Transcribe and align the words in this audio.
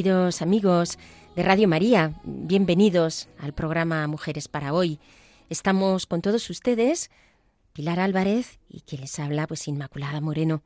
Queridos 0.00 0.40
amigos 0.40 0.98
de 1.36 1.42
Radio 1.42 1.68
María, 1.68 2.14
bienvenidos 2.24 3.28
al 3.38 3.52
programa 3.52 4.06
Mujeres 4.06 4.48
para 4.48 4.72
hoy. 4.72 4.98
Estamos 5.50 6.06
con 6.06 6.22
todos 6.22 6.48
ustedes, 6.48 7.10
Pilar 7.74 8.00
Álvarez 8.00 8.60
y 8.70 8.80
quien 8.80 9.02
les 9.02 9.18
habla, 9.18 9.46
pues 9.46 9.68
Inmaculada 9.68 10.22
Moreno. 10.22 10.62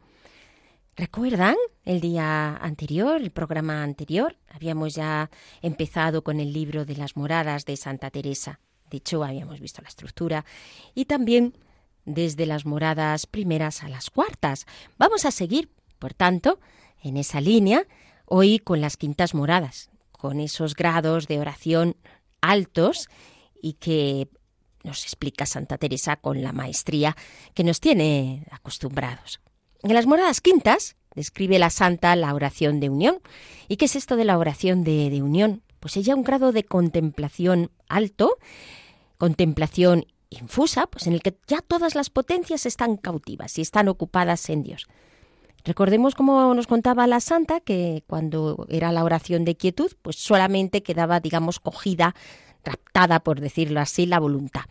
¿Recuerdan 0.94 1.56
el 1.84 2.00
día 2.00 2.56
anterior, 2.58 3.20
el 3.20 3.32
programa 3.32 3.82
anterior? 3.82 4.36
Habíamos 4.50 4.94
ya 4.94 5.30
empezado 5.62 6.22
con 6.22 6.38
el 6.38 6.52
libro 6.52 6.84
de 6.84 6.94
las 6.94 7.16
moradas 7.16 7.64
de 7.64 7.76
Santa 7.76 8.10
Teresa. 8.10 8.60
De 8.88 8.98
hecho, 8.98 9.24
habíamos 9.24 9.58
visto 9.58 9.82
la 9.82 9.88
estructura 9.88 10.44
y 10.94 11.06
también 11.06 11.56
desde 12.04 12.46
las 12.46 12.66
moradas 12.66 13.26
primeras 13.26 13.82
a 13.82 13.88
las 13.88 14.10
cuartas. 14.10 14.64
Vamos 14.96 15.24
a 15.24 15.32
seguir, 15.32 15.70
por 15.98 16.14
tanto, 16.14 16.60
en 17.02 17.16
esa 17.16 17.40
línea 17.40 17.84
hoy 18.26 18.58
con 18.58 18.80
las 18.80 18.96
quintas 18.96 19.34
moradas, 19.34 19.90
con 20.12 20.40
esos 20.40 20.74
grados 20.74 21.28
de 21.28 21.38
oración 21.38 21.96
altos 22.40 23.08
y 23.60 23.74
que 23.74 24.28
nos 24.82 25.04
explica 25.04 25.46
Santa 25.46 25.78
Teresa 25.78 26.16
con 26.16 26.42
la 26.42 26.52
maestría 26.52 27.16
que 27.54 27.64
nos 27.64 27.80
tiene 27.80 28.46
acostumbrados. 28.50 29.40
En 29.82 29.94
las 29.94 30.06
moradas 30.06 30.40
quintas 30.40 30.96
describe 31.14 31.58
la 31.58 31.70
santa 31.70 32.14
la 32.16 32.34
oración 32.34 32.80
de 32.80 32.90
unión. 32.90 33.20
¿Y 33.68 33.76
qué 33.76 33.86
es 33.86 33.96
esto 33.96 34.16
de 34.16 34.24
la 34.24 34.38
oración 34.38 34.84
de, 34.84 35.10
de 35.10 35.22
unión? 35.22 35.62
Pues 35.80 35.96
ella 35.96 36.14
un 36.14 36.24
grado 36.24 36.52
de 36.52 36.64
contemplación 36.64 37.70
alto, 37.88 38.38
contemplación 39.16 40.06
infusa, 40.30 40.86
pues 40.86 41.06
en 41.06 41.12
el 41.12 41.22
que 41.22 41.36
ya 41.46 41.60
todas 41.60 41.94
las 41.94 42.10
potencias 42.10 42.66
están 42.66 42.96
cautivas 42.96 43.58
y 43.58 43.62
están 43.62 43.88
ocupadas 43.88 44.48
en 44.50 44.62
Dios. 44.62 44.86
Recordemos 45.64 46.14
como 46.14 46.54
nos 46.54 46.66
contaba 46.66 47.06
la 47.06 47.20
santa 47.20 47.60
que 47.60 48.04
cuando 48.06 48.66
era 48.68 48.92
la 48.92 49.02
oración 49.02 49.44
de 49.44 49.56
quietud, 49.56 49.90
pues 50.02 50.16
solamente 50.16 50.82
quedaba, 50.82 51.20
digamos, 51.20 51.58
cogida, 51.58 52.14
raptada, 52.64 53.20
por 53.20 53.40
decirlo 53.40 53.80
así, 53.80 54.04
la 54.06 54.20
voluntad. 54.20 54.64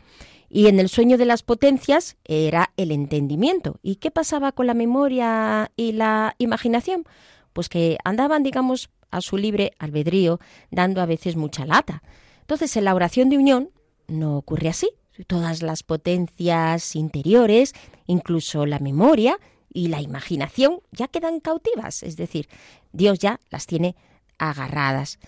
Y 0.49 0.67
en 0.67 0.79
el 0.79 0.89
sueño 0.89 1.17
de 1.17 1.25
las 1.25 1.41
potencias 1.41 2.17
era 2.25 2.73
el 2.77 2.91
entendimiento. 2.91 3.79
¿Y 3.81 3.95
qué 3.95 4.11
pasaba 4.11 4.51
con 4.51 4.67
la 4.67 4.75
memoria 4.75 5.71
y 5.75 5.93
la 5.93 6.35
imaginación? 6.37 7.05
Pues 7.53 7.69
que 7.69 7.97
andaban, 8.03 8.43
digamos, 8.43 8.91
a 9.09 9.21
su 9.21 9.37
libre 9.37 9.73
albedrío, 9.79 10.39
dando 10.69 11.01
a 11.01 11.07
veces 11.07 11.35
mucha 11.35 11.65
lata. 11.65 12.03
Entonces, 12.41 12.77
en 12.77 12.85
la 12.85 12.93
oración 12.93 13.29
de 13.29 13.37
unión 13.39 13.71
no 14.07 14.37
ocurre 14.37 14.69
así. 14.69 14.91
Todas 15.25 15.63
las 15.63 15.81
potencias 15.81 16.95
interiores, 16.95 17.73
incluso 18.05 18.67
la 18.67 18.77
memoria, 18.77 19.39
y 19.73 19.87
la 19.87 20.01
imaginación 20.01 20.79
ya 20.91 21.07
quedan 21.07 21.39
cautivas, 21.39 22.03
es 22.03 22.15
decir, 22.15 22.47
Dios 22.91 23.19
ya 23.19 23.39
las 23.49 23.65
tiene 23.65 23.95
agarradas. 24.37 25.19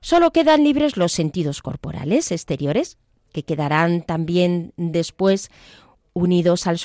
Solo 0.00 0.32
quedan 0.32 0.64
libres 0.64 0.96
los 0.96 1.12
sentidos 1.12 1.62
corporales 1.62 2.30
exteriores, 2.30 2.98
que 3.32 3.42
quedarán 3.42 4.02
también 4.02 4.72
después 4.76 5.50
unidos 6.12 6.66
al, 6.66 6.78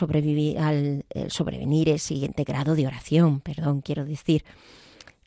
al 0.57 1.31
sobrevenir 1.31 1.89
el 1.89 1.99
siguiente 1.99 2.43
grado 2.43 2.75
de 2.75 2.87
oración, 2.87 3.41
perdón, 3.41 3.81
quiero 3.81 4.05
decir, 4.05 4.43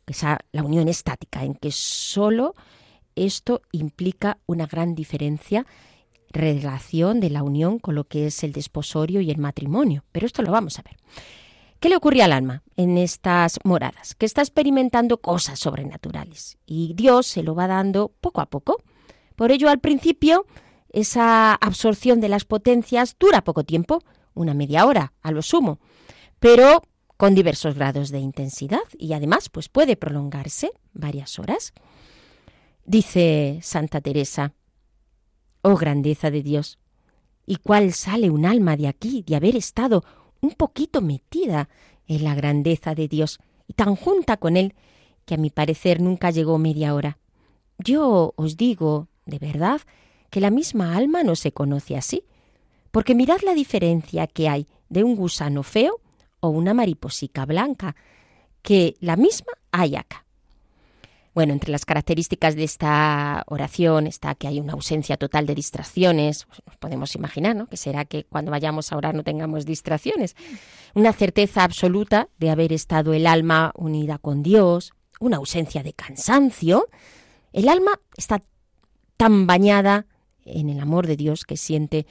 esa, 0.07 0.41
la 0.51 0.65
unión 0.65 0.89
estática, 0.89 1.45
en 1.45 1.55
que 1.55 1.71
solo 1.71 2.55
esto 3.15 3.63
implica 3.71 4.39
una 4.47 4.67
gran 4.67 4.95
diferencia 4.95 5.67
relación 6.31 7.21
de 7.21 7.31
la 7.31 7.43
unión 7.43 7.79
con 7.79 7.95
lo 7.95 8.05
que 8.05 8.27
es 8.27 8.43
el 8.43 8.53
desposorio 8.53 9.21
y 9.21 9.31
el 9.31 9.39
matrimonio. 9.39 10.05
Pero 10.13 10.27
esto 10.27 10.43
lo 10.43 10.51
vamos 10.51 10.79
a 10.79 10.83
ver. 10.83 10.97
¿Qué 11.83 11.89
le 11.89 11.97
ocurre 11.97 12.23
al 12.23 12.33
alma 12.33 12.63
en 12.77 12.97
estas 12.97 13.59
moradas? 13.65 14.15
Que 14.15 14.25
está 14.25 14.41
experimentando 14.41 15.21
cosas 15.21 15.59
sobrenaturales 15.59 16.57
y 16.65 16.95
Dios 16.95 17.27
se 17.27 17.43
lo 17.43 17.57
va 17.57 17.67
dando 17.67 18.13
poco 18.21 18.41
a 18.41 18.47
poco. 18.47 18.81
Por 19.35 19.51
ello, 19.51 19.69
al 19.69 19.81
principio, 19.81 20.47
esa 20.91 21.55
absorción 21.55 22.21
de 22.21 22.29
las 22.29 22.45
potencias 22.45 23.17
dura 23.19 23.43
poco 23.43 23.65
tiempo, 23.65 23.99
una 24.33 24.55
media 24.55 24.87
hora 24.87 25.13
a 25.23 25.33
lo 25.33 25.43
sumo, 25.43 25.81
pero 26.39 26.83
con 27.17 27.35
diversos 27.35 27.75
grados 27.75 28.11
de 28.11 28.21
intensidad 28.21 28.85
y 28.97 29.15
además 29.15 29.49
pues 29.49 29.69
puede 29.69 29.97
prolongarse 29.97 30.71
varias 30.93 31.41
horas. 31.41 31.73
Dice 32.85 33.59
Santa 33.61 34.01
Teresa, 34.01 34.55
oh 35.63 35.75
grandeza 35.75 36.31
de 36.31 36.45
Dios, 36.45 36.79
¿y 37.45 37.57
cuál 37.57 37.93
sale 37.93 38.31
un 38.31 38.47
alma 38.47 38.77
de 38.77 38.87
aquí 38.87 39.25
de 39.27 39.35
haber 39.35 39.57
estado 39.57 40.05
un 40.43 40.51
poquito 40.51 41.01
metida 41.01 41.69
en 42.07 42.25
la 42.25 42.35
grandeza 42.35 42.95
de 42.95 43.09
Dios 43.09 43.39
y 43.67 43.73
tan 43.73 43.97
junta 43.97 44.37
con 44.37 44.57
Él 44.57 44.75
que 45.25 45.35
a 45.35 45.39
mi 45.39 45.51
parecer 45.51 46.01
nunca 46.01 46.31
llegó 46.31 46.59
media 46.59 46.95
hora. 46.95 47.19
Yo 47.79 48.35
os 48.37 48.57
digo, 48.57 49.09
de 49.25 49.39
verdad, 49.39 49.81
que 50.31 50.41
la 50.41 50.51
misma 50.51 50.97
alma 50.97 51.23
no 51.23 51.37
se 51.37 51.53
conoce 51.53 51.97
así, 51.97 52.25
porque 52.91 53.15
mirad 53.15 53.41
la 53.43 53.55
diferencia 53.55 54.27
que 54.27 54.49
hay 54.49 54.67
de 54.89 55.05
un 55.05 55.17
gusano 55.17 55.63
feo 55.63 56.01
o 56.41 56.49
una 56.49 56.75
mariposica 56.75 57.47
blanca, 57.47 57.95
que 58.63 58.97
la 59.01 59.17
misma 59.17 59.53
hay 59.71 59.97
acá. 59.97 60.27
Bueno, 61.35 61.55
entre 61.55 61.73
las 61.73 61.87
características 61.87 62.57
de 62.57 62.65
esta 62.65 63.43
oración 63.47 64.07
está 64.07 64.35
que 64.35 64.49
hay 64.49 64.61
una 64.61 64.75
ausencia 64.75 65.17
total 65.17 65.47
de 65.47 65.55
distracciones. 65.55 66.45
Pues 66.45 66.61
nos 66.67 66.77
podemos 66.77 67.15
imaginar, 67.15 67.57
¿no? 67.57 67.69
Que 67.69 67.79
será 67.79 68.05
que 68.05 68.25
cuando 68.25 68.51
vayamos 68.51 68.93
a 68.93 68.97
orar 68.99 69.15
no 69.15 69.25
tengamos 69.25 69.65
distracciones. 69.65 70.37
Una 70.95 71.15
certeza 71.15 71.65
absoluta 71.65 72.29
de 72.39 72.51
haber 72.51 72.73
estado 72.73 73.15
el 73.15 73.27
alma 73.27 73.73
unida 73.77 74.19
con 74.19 74.43
Dios, 74.43 74.93
una 75.21 75.39
ausencia 75.39 75.83
de 75.83 75.95
cansancio. 75.95 76.87
El 77.55 77.71
alma 77.71 77.93
está 78.17 78.43
tan 79.17 79.47
bañada 79.47 80.07
en 80.45 80.69
el 80.69 80.81
amor 80.81 81.07
de 81.07 81.17
Dios 81.17 81.45
que 81.45 81.57
siente 81.57 82.07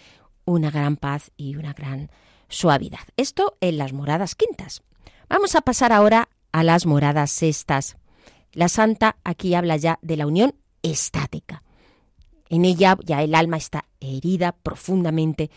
una 0.46 0.72
gran 0.72 0.98
paz 0.98 1.32
y 1.38 1.58
una 1.58 1.74
gran 1.74 2.10
suavidad. 2.50 3.02
Esto 3.18 3.56
en 3.62 3.78
las 3.78 3.94
moradas 3.94 4.34
quintas. 4.34 4.82
Vamos 5.30 5.56
a 5.56 5.62
pasar 5.62 5.94
ahora 5.94 6.30
a 6.52 6.64
las 6.64 6.88
moradas 6.88 7.30
sextas. 7.30 7.98
La 8.54 8.68
santa 8.68 9.18
aquí 9.24 9.56
habla 9.56 9.78
ya 9.78 10.00
de 10.02 10.18
la 10.18 10.28
unión 10.28 10.56
estática. 10.84 11.64
En 12.50 12.66
ella 12.66 12.98
ya 13.06 13.24
el 13.24 13.34
alma 13.36 13.58
está 13.58 13.86
herida 14.02 14.52
profundamente 14.52 15.50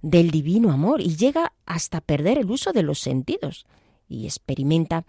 del 0.00 0.30
divino 0.30 0.72
amor 0.72 1.00
y 1.00 1.16
llega 1.16 1.52
hasta 1.66 2.00
perder 2.00 2.38
el 2.38 2.50
uso 2.50 2.72
de 2.72 2.82
los 2.82 3.00
sentidos 3.00 3.66
y 4.08 4.24
experimenta 4.24 5.04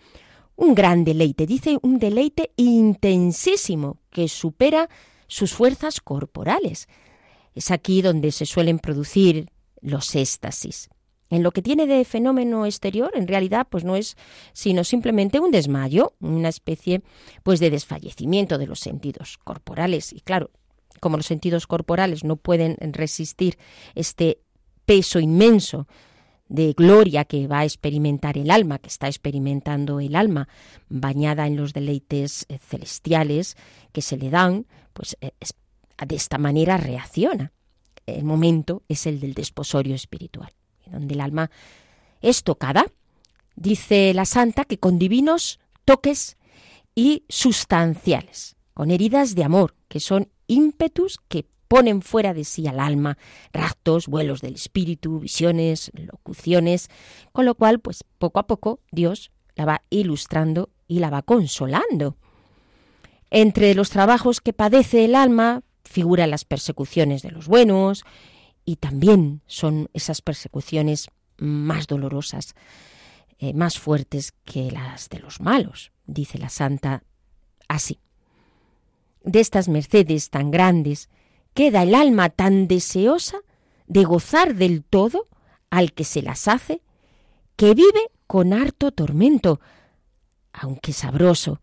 un 0.56 0.76
gran 0.76 1.06
deleite, 1.06 1.46
dice 1.46 1.78
un 1.82 2.00
deleite 2.00 2.52
intensísimo 2.58 4.02
que 4.10 4.28
supera 4.28 4.90
sus 5.28 5.54
fuerzas 5.54 6.02
corporales. 6.02 6.90
Es 7.56 7.72
aquí 7.72 8.02
donde 8.02 8.32
se 8.34 8.46
suelen 8.46 8.80
producir 8.80 9.50
los 9.80 10.14
éxtasis. 10.16 10.90
En 11.30 11.44
lo 11.44 11.52
que 11.52 11.62
tiene 11.62 11.86
de 11.86 12.04
fenómeno 12.06 12.66
exterior, 12.66 13.12
en 13.14 13.28
realidad, 13.28 13.68
pues 13.70 13.84
no 13.84 13.96
es 13.96 14.18
sino 14.54 14.84
simplemente 14.84 15.40
un 15.40 15.52
desmayo, 15.52 16.14
una 16.20 16.50
especie 16.50 17.04
pues 17.44 17.60
de 17.60 17.70
desfallecimiento 17.70 18.58
de 18.58 18.68
los 18.68 18.80
sentidos 18.80 19.38
corporales. 19.44 20.12
Y 20.12 20.22
claro, 20.22 20.50
como 21.00 21.18
los 21.18 21.28
sentidos 21.28 21.68
corporales 21.68 22.24
no 22.24 22.36
pueden 22.36 22.78
resistir 22.80 23.58
este 23.96 24.40
peso 24.86 25.20
inmenso 25.20 25.88
de 26.50 26.74
gloria 26.74 27.26
que 27.26 27.48
va 27.48 27.60
a 27.60 27.64
experimentar 27.64 28.38
el 28.38 28.50
alma, 28.50 28.80
que 28.80 28.90
está 28.90 29.08
experimentando 29.08 30.00
el 30.00 30.16
alma, 30.16 30.50
bañada 30.90 31.46
en 31.46 31.56
los 31.56 31.74
deleites 31.74 32.46
eh, 32.50 32.58
celestiales 32.58 33.56
que 33.94 34.02
se 34.02 34.18
le 34.18 34.32
dan, 34.32 34.66
pues 34.94 35.16
eh, 35.22 35.32
de 36.06 36.16
esta 36.16 36.40
manera 36.40 36.78
reacciona. 36.78 37.54
El 38.08 38.24
momento 38.24 38.82
es 38.88 39.06
el 39.06 39.20
del 39.20 39.36
desposorio 39.36 39.94
espiritual, 39.94 40.52
donde 40.92 41.14
el 41.14 41.22
alma 41.22 41.52
es 42.22 42.44
tocada. 42.44 42.86
Dice 43.56 44.14
la 44.14 44.26
santa 44.26 44.66
que 44.66 44.78
con 44.78 45.00
divinos 45.00 45.60
toques 45.86 46.38
y 46.96 47.24
sustanciales, 47.30 48.56
con 48.74 48.92
heridas 48.92 49.36
de 49.36 49.44
amor, 49.44 49.76
que 49.88 50.00
son 50.00 50.30
ímpetus 50.48 51.20
que 51.28 51.46
ponen 51.68 52.02
fuera 52.02 52.34
de 52.34 52.44
sí 52.44 52.68
al 52.68 52.80
alma, 52.80 53.18
raptos, 53.54 54.08
vuelos 54.08 54.42
del 54.42 54.56
espíritu, 54.56 55.20
visiones, 55.20 55.92
locuciones, 55.94 56.90
con 57.32 57.46
lo 57.46 57.56
cual, 57.56 57.80
pues 57.80 58.04
poco 58.18 58.40
a 58.40 58.48
poco 58.48 58.80
Dios 58.92 59.32
la 59.56 59.66
va 59.66 59.84
ilustrando 59.90 60.70
y 60.88 61.00
la 61.00 61.10
va 61.10 61.22
consolando. 61.22 62.18
Entre 63.30 63.76
los 63.76 63.92
trabajos 63.92 64.42
que 64.42 64.54
padece 64.54 65.06
el 65.06 65.16
alma 65.16 65.62
figuran 65.84 66.32
las 66.32 66.44
persecuciones 66.44 67.22
de 67.22 67.32
los 67.32 67.48
buenos 67.48 68.04
y 68.70 68.76
también 68.76 69.42
son 69.48 69.90
esas 69.94 70.22
persecuciones 70.22 71.08
más 71.38 71.88
dolorosas, 71.88 72.54
eh, 73.40 73.52
más 73.56 73.80
fuertes 73.80 74.32
que 74.46 74.70
las 74.70 75.10
de 75.10 75.18
los 75.18 75.42
malos, 75.42 75.92
dice 76.06 76.38
la 76.38 76.50
santa 76.50 77.02
así. 77.68 77.98
De 79.24 79.40
estas 79.40 79.70
mercedes 79.70 80.30
tan 80.30 80.52
grandes, 80.52 81.10
queda 81.56 81.82
el 81.82 81.96
alma 81.96 82.30
tan 82.30 82.68
deseosa 82.68 83.40
de 83.88 84.04
gozar 84.04 84.54
del 84.54 84.84
todo 84.84 85.26
al 85.72 85.92
que 85.92 86.04
se 86.04 86.22
las 86.22 86.48
hace, 86.48 86.84
que 87.56 87.74
vive 87.74 88.12
con 88.28 88.54
harto 88.54 88.92
tormento, 88.92 89.60
aunque 90.54 90.94
sabroso, 90.94 91.60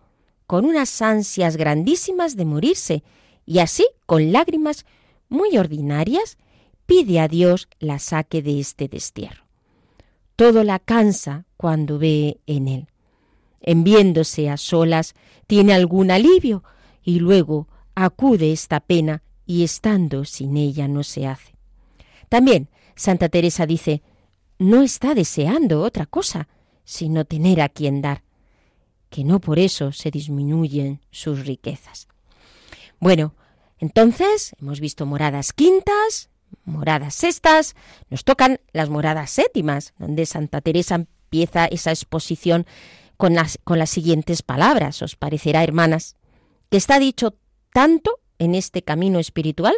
con 0.48 0.64
unas 0.64 1.00
ansias 1.00 1.56
grandísimas 1.56 2.34
de 2.34 2.44
morirse, 2.46 3.04
y 3.44 3.60
así, 3.60 3.86
con 4.06 4.32
lágrimas 4.32 4.86
muy 5.28 5.56
ordinarias, 5.56 6.36
pide 6.86 7.20
a 7.20 7.28
Dios 7.28 7.68
la 7.78 7.98
saque 7.98 8.42
de 8.42 8.60
este 8.60 8.88
destierro. 8.88 9.44
Todo 10.36 10.64
la 10.64 10.78
cansa 10.78 11.44
cuando 11.56 11.98
ve 11.98 12.40
en 12.46 12.68
él. 12.68 12.88
En 13.60 13.84
viéndose 13.84 14.48
a 14.48 14.56
solas, 14.56 15.14
tiene 15.46 15.72
algún 15.74 16.10
alivio, 16.10 16.62
y 17.02 17.20
luego 17.20 17.68
acude 17.94 18.52
esta 18.52 18.80
pena 18.80 19.22
y 19.46 19.64
estando 19.64 20.24
sin 20.24 20.56
ella 20.56 20.88
no 20.88 21.02
se 21.02 21.26
hace. 21.26 21.54
También 22.28 22.68
Santa 22.96 23.28
Teresa 23.28 23.66
dice, 23.66 24.02
no 24.58 24.82
está 24.82 25.14
deseando 25.14 25.82
otra 25.82 26.06
cosa, 26.06 26.48
sino 26.84 27.24
tener 27.24 27.60
a 27.60 27.68
quien 27.68 28.02
dar, 28.02 28.22
que 29.10 29.24
no 29.24 29.40
por 29.40 29.58
eso 29.58 29.92
se 29.92 30.10
disminuyen 30.10 31.00
sus 31.10 31.46
riquezas. 31.46 32.08
Bueno, 32.98 33.34
entonces 33.78 34.54
hemos 34.60 34.80
visto 34.80 35.06
moradas 35.06 35.52
quintas, 35.52 36.30
moradas 36.64 37.14
sextas, 37.14 37.74
nos 38.10 38.24
tocan 38.24 38.60
las 38.72 38.88
moradas 38.88 39.30
séptimas, 39.30 39.94
donde 39.98 40.26
Santa 40.26 40.60
Teresa 40.60 40.96
empieza 40.96 41.66
esa 41.66 41.90
exposición 41.90 42.66
con 43.16 43.34
las, 43.34 43.58
con 43.64 43.78
las 43.78 43.90
siguientes 43.90 44.42
palabras. 44.42 45.02
Os 45.02 45.16
parecerá, 45.16 45.62
hermanas, 45.62 46.16
que 46.70 46.76
está 46.76 46.98
dicho 46.98 47.34
tanto 47.72 48.20
en 48.38 48.54
este 48.54 48.82
camino 48.82 49.18
espiritual 49.18 49.74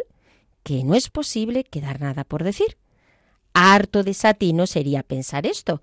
que 0.63 0.83
no 0.83 0.95
es 0.95 1.09
posible 1.09 1.63
quedar 1.63 2.01
nada 2.01 2.23
por 2.23 2.43
decir. 2.43 2.77
Harto 3.53 4.03
desatino 4.03 4.67
sería 4.67 5.03
pensar 5.03 5.45
esto, 5.45 5.81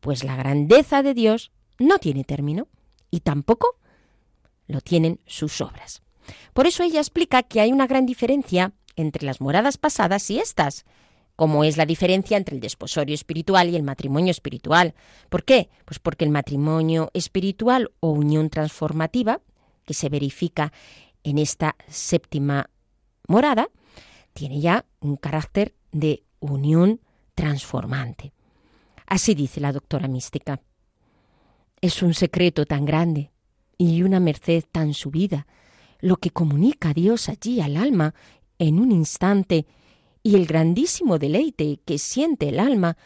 pues 0.00 0.24
la 0.24 0.36
grandeza 0.36 1.02
de 1.02 1.14
Dios 1.14 1.50
no 1.78 1.98
tiene 1.98 2.24
término 2.24 2.68
y 3.10 3.20
tampoco 3.20 3.76
lo 4.68 4.80
tienen 4.80 5.20
sus 5.26 5.60
obras. 5.60 6.02
Por 6.52 6.66
eso 6.66 6.82
ella 6.82 7.00
explica 7.00 7.42
que 7.42 7.60
hay 7.60 7.72
una 7.72 7.86
gran 7.86 8.06
diferencia 8.06 8.72
entre 8.96 9.24
las 9.24 9.40
moradas 9.40 9.78
pasadas 9.78 10.30
y 10.30 10.38
estas, 10.38 10.84
como 11.36 11.64
es 11.64 11.76
la 11.76 11.86
diferencia 11.86 12.36
entre 12.36 12.54
el 12.54 12.60
desposorio 12.60 13.14
espiritual 13.14 13.70
y 13.70 13.76
el 13.76 13.82
matrimonio 13.82 14.30
espiritual. 14.30 14.94
¿Por 15.28 15.44
qué? 15.44 15.70
Pues 15.84 15.98
porque 15.98 16.24
el 16.24 16.30
matrimonio 16.30 17.10
espiritual 17.14 17.90
o 18.00 18.10
unión 18.10 18.50
transformativa, 18.50 19.40
que 19.86 19.94
se 19.94 20.08
verifica 20.08 20.72
en 21.24 21.38
esta 21.38 21.76
séptima 21.88 22.68
morada, 23.26 23.68
tiene 24.34 24.60
ya 24.60 24.84
un 25.00 25.16
carácter 25.16 25.74
de 25.92 26.24
unión 26.40 27.00
transformante. 27.34 28.32
Así 29.06 29.34
dice 29.34 29.60
la 29.60 29.72
doctora 29.72 30.08
mística. 30.08 30.60
Es 31.80 32.02
un 32.02 32.14
secreto 32.14 32.66
tan 32.66 32.84
grande 32.84 33.30
y 33.78 34.02
una 34.02 34.20
merced 34.20 34.64
tan 34.70 34.92
subida 34.92 35.46
lo 36.00 36.16
que 36.16 36.30
comunica 36.30 36.92
Dios 36.94 37.28
allí 37.28 37.60
al 37.60 37.76
alma 37.76 38.14
en 38.60 38.78
un 38.78 38.92
instante 38.92 39.66
y 40.22 40.36
el 40.36 40.46
grandísimo 40.46 41.18
deleite 41.18 41.80
que 41.84 41.98
siente 41.98 42.50
el 42.50 42.60
alma, 42.60 42.96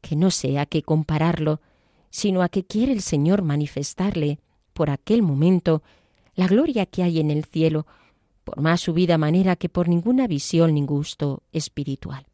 que 0.00 0.16
no 0.16 0.30
sé 0.30 0.58
a 0.58 0.66
qué 0.66 0.82
compararlo, 0.82 1.60
sino 2.10 2.42
a 2.42 2.48
que 2.48 2.64
quiere 2.64 2.92
el 2.92 3.02
Señor 3.02 3.42
manifestarle 3.42 4.38
por 4.72 4.88
aquel 4.88 5.22
momento 5.22 5.82
la 6.34 6.46
gloria 6.46 6.86
que 6.86 7.02
hay 7.02 7.18
en 7.18 7.30
el 7.30 7.44
cielo, 7.44 7.86
por 8.44 8.60
más 8.60 8.80
subida 8.80 9.18
manera 9.18 9.56
que 9.56 9.68
por 9.68 9.88
ninguna 9.88 10.26
visión 10.26 10.74
ni 10.74 10.86
gusto 10.86 11.42
espiritual. 11.52 12.26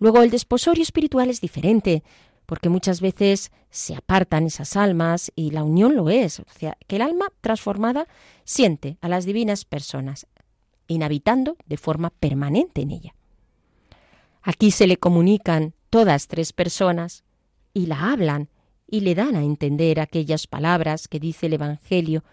Luego 0.00 0.22
el 0.22 0.30
desposorio 0.30 0.82
espiritual 0.82 1.28
es 1.28 1.40
diferente, 1.42 2.02
porque 2.46 2.70
muchas 2.70 3.00
veces 3.00 3.52
se 3.70 3.94
apartan 3.94 4.46
esas 4.46 4.76
almas 4.76 5.30
y 5.36 5.50
la 5.50 5.62
unión 5.62 5.94
lo 5.94 6.08
es, 6.10 6.40
o 6.40 6.44
sea, 6.58 6.76
que 6.86 6.96
el 6.96 7.02
alma 7.02 7.26
transformada 7.42 8.08
siente 8.44 8.96
a 9.02 9.08
las 9.08 9.26
divinas 9.26 9.64
personas, 9.64 10.26
inhabitando 10.92 11.56
de 11.66 11.76
forma 11.76 12.10
permanente 12.10 12.82
en 12.82 12.90
ella. 12.90 13.14
Aquí 14.42 14.70
se 14.70 14.86
le 14.86 14.96
comunican 14.96 15.74
todas 15.90 16.28
tres 16.28 16.52
personas 16.52 17.24
y 17.74 17.86
la 17.86 18.12
hablan 18.12 18.48
y 18.86 19.00
le 19.00 19.14
dan 19.14 19.36
a 19.36 19.42
entender 19.42 20.00
aquellas 20.00 20.46
palabras 20.46 21.08
que 21.08 21.20
dice 21.20 21.46
el 21.46 21.54
Evangelio 21.54 22.24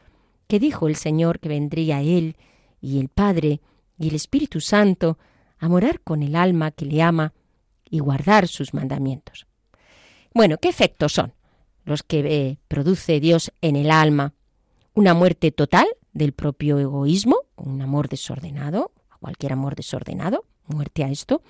que 0.48 0.60
dijo 0.60 0.88
el 0.88 0.96
Señor 0.96 1.40
que 1.40 1.48
vendría 1.48 2.02
Él 2.02 2.36
y 2.82 3.00
el 3.00 3.10
Padre 3.10 3.62
y 3.98 4.10
el 4.10 4.16
Espíritu 4.16 4.60
Santo 4.60 5.20
a 5.60 5.70
morar 5.70 6.02
con 6.02 6.24
el 6.24 6.36
alma 6.36 6.72
que 6.72 6.86
le 6.86 7.02
ama 7.02 7.34
y 7.90 8.00
guardar 8.00 8.48
sus 8.48 8.74
mandamientos. 8.74 9.46
Bueno, 10.34 10.58
¿qué 10.58 10.70
efectos 10.70 11.14
son 11.14 11.34
los 11.86 12.04
que 12.04 12.20
eh, 12.20 12.58
produce 12.68 13.20
Dios 13.20 13.52
en 13.62 13.76
el 13.76 13.92
alma? 13.92 14.34
Una 14.94 15.14
muerte 15.14 15.52
total 15.52 15.88
del 16.14 16.34
propio 16.34 16.80
egoísmo, 16.80 17.38
un 17.60 17.82
amor 17.82 18.10
desordenado, 18.10 18.92
cualquier 19.20 19.54
amor 19.54 19.76
desordenado, 19.76 20.46
muerte 20.68 21.04
a 21.04 21.10
esto, 21.10 21.42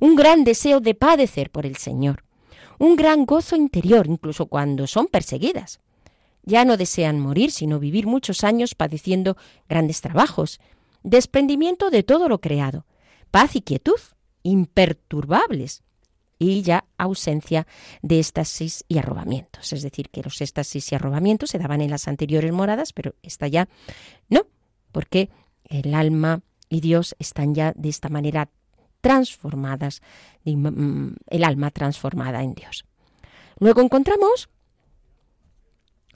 un 0.00 0.16
gran 0.16 0.44
deseo 0.44 0.80
de 0.80 0.94
padecer 0.94 1.50
por 1.50 1.66
el 1.66 1.76
Señor, 1.76 2.24
un 2.78 2.96
gran 2.96 3.26
gozo 3.26 3.56
interior, 3.56 4.06
incluso 4.06 4.46
cuando 4.46 4.86
son 4.86 5.06
perseguidas, 5.06 5.80
ya 6.42 6.64
no 6.64 6.76
desean 6.76 7.20
morir, 7.20 7.50
sino 7.50 7.78
vivir 7.78 8.06
muchos 8.06 8.44
años 8.44 8.74
padeciendo 8.74 9.36
grandes 9.68 10.00
trabajos, 10.00 10.60
desprendimiento 11.02 11.90
de 11.90 12.02
todo 12.02 12.28
lo 12.28 12.40
creado, 12.40 12.86
paz 13.30 13.56
y 13.56 13.62
quietud, 13.62 14.00
imperturbables, 14.42 15.82
y 16.38 16.62
ya 16.62 16.84
ausencia 16.96 17.66
de 18.02 18.20
éxtasis 18.20 18.84
y 18.88 18.98
arrobamientos. 18.98 19.72
Es 19.72 19.82
decir, 19.82 20.08
que 20.08 20.22
los 20.22 20.40
éxtasis 20.40 20.92
y 20.92 20.94
arrobamientos 20.94 21.50
se 21.50 21.58
daban 21.58 21.80
en 21.80 21.90
las 21.90 22.06
anteriores 22.08 22.52
moradas, 22.52 22.92
pero 22.92 23.14
esta 23.22 23.48
ya 23.48 23.68
no, 24.28 24.46
porque 24.92 25.30
el 25.68 25.94
alma 25.94 26.40
y 26.68 26.80
Dios 26.80 27.14
están 27.18 27.54
ya 27.54 27.72
de 27.76 27.88
esta 27.88 28.08
manera 28.08 28.50
transformadas, 29.00 30.02
mm, 30.44 31.08
el 31.26 31.44
alma 31.44 31.70
transformada 31.70 32.42
en 32.42 32.54
Dios. 32.54 32.84
Luego 33.58 33.80
encontramos 33.80 34.48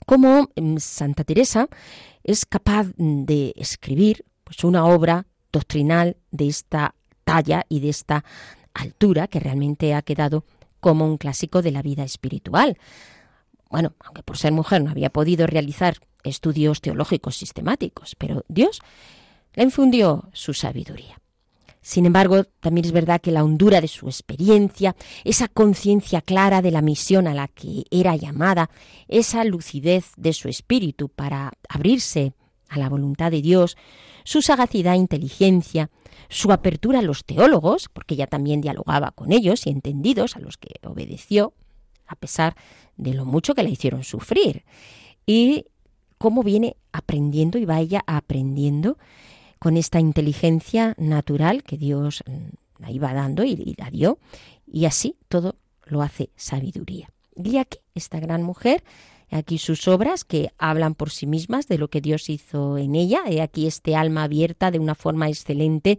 cómo 0.05 0.49
mm, 0.55 0.77
Santa 0.77 1.23
Teresa 1.23 1.69
es 2.23 2.45
capaz 2.45 2.87
de 2.97 3.53
escribir 3.55 4.25
pues, 4.43 4.63
una 4.63 4.85
obra 4.85 5.25
doctrinal 5.51 6.17
de 6.31 6.47
esta 6.47 6.95
talla 7.23 7.65
y 7.69 7.79
de 7.79 7.89
esta 7.89 8.23
altura 8.73 9.27
que 9.27 9.39
realmente 9.39 9.93
ha 9.93 10.01
quedado 10.01 10.45
como 10.79 11.05
un 11.05 11.17
clásico 11.17 11.61
de 11.61 11.71
la 11.71 11.81
vida 11.81 12.03
espiritual. 12.03 12.77
Bueno, 13.69 13.93
aunque 13.99 14.23
por 14.23 14.37
ser 14.37 14.51
mujer 14.51 14.83
no 14.83 14.91
había 14.91 15.09
podido 15.09 15.47
realizar 15.47 15.97
estudios 16.23 16.81
teológicos 16.81 17.37
sistemáticos, 17.37 18.15
pero 18.15 18.43
Dios 18.47 18.81
le 19.55 19.63
infundió 19.63 20.29
su 20.33 20.53
sabiduría. 20.53 21.19
Sin 21.81 22.05
embargo, 22.05 22.45
también 22.61 22.85
es 22.85 22.93
verdad 22.93 23.19
que 23.19 23.31
la 23.31 23.43
hondura 23.43 23.81
de 23.81 23.89
su 23.89 24.07
experiencia, 24.07 24.95
esa 25.25 25.49
conciencia 25.49 26.21
clara 26.21 26.61
de 26.61 26.71
la 26.71 26.81
misión 26.81 27.27
a 27.27 27.33
la 27.33 27.49
que 27.49 27.83
era 27.91 28.15
llamada, 28.15 28.69
esa 29.09 29.43
lucidez 29.43 30.13
de 30.15 30.31
su 30.31 30.47
espíritu 30.47 31.09
para 31.09 31.51
abrirse 31.67 32.33
a 32.69 32.79
la 32.79 32.87
voluntad 32.87 33.31
de 33.31 33.41
Dios, 33.41 33.75
su 34.23 34.41
sagacidad 34.41 34.93
e 34.93 34.97
inteligencia, 34.97 35.89
su 36.29 36.53
apertura 36.53 36.99
a 36.99 37.03
los 37.03 37.25
teólogos, 37.25 37.89
porque 37.91 38.15
ella 38.15 38.27
también 38.27 38.61
dialogaba 38.61 39.11
con 39.11 39.33
ellos 39.33 39.67
y 39.67 39.69
entendidos, 39.69 40.37
a 40.37 40.39
los 40.39 40.57
que 40.57 40.79
obedeció, 40.87 41.53
a 42.07 42.15
pesar 42.15 42.55
de 42.95 43.13
lo 43.13 43.25
mucho 43.25 43.55
que 43.55 43.63
la 43.63 43.69
hicieron 43.69 44.05
sufrir. 44.05 44.63
Y 45.25 45.65
cómo 46.17 46.43
viene 46.43 46.77
aprendiendo 46.93 47.57
y 47.57 47.65
vaya 47.65 48.01
aprendiendo 48.07 48.97
con 49.63 49.77
esta 49.77 50.01
inteligencia 50.01 50.93
natural 50.97 51.63
que 51.63 51.77
Dios 51.77 52.21
mm, 52.27 52.81
la 52.81 52.91
iba 52.91 53.13
dando 53.13 53.45
y 53.45 53.75
la 53.77 53.89
dio, 53.89 54.19
y 54.67 54.83
así 54.83 55.15
todo 55.29 55.55
lo 55.85 56.01
hace 56.01 56.31
sabiduría. 56.35 57.07
Y 57.41 57.55
aquí, 57.55 57.77
esta 57.95 58.19
gran 58.19 58.43
mujer, 58.43 58.83
aquí 59.31 59.57
sus 59.59 59.87
obras 59.87 60.25
que 60.25 60.51
hablan 60.57 60.95
por 60.95 61.11
sí 61.11 61.27
mismas 61.27 61.69
de 61.69 61.77
lo 61.77 61.87
que 61.87 62.01
Dios 62.01 62.29
hizo 62.29 62.77
en 62.77 62.93
ella, 62.93 63.21
y 63.29 63.39
aquí 63.39 63.65
este 63.65 63.95
alma 63.95 64.23
abierta 64.23 64.69
de 64.69 64.79
una 64.79 64.95
forma 64.95 65.29
excelente 65.29 65.97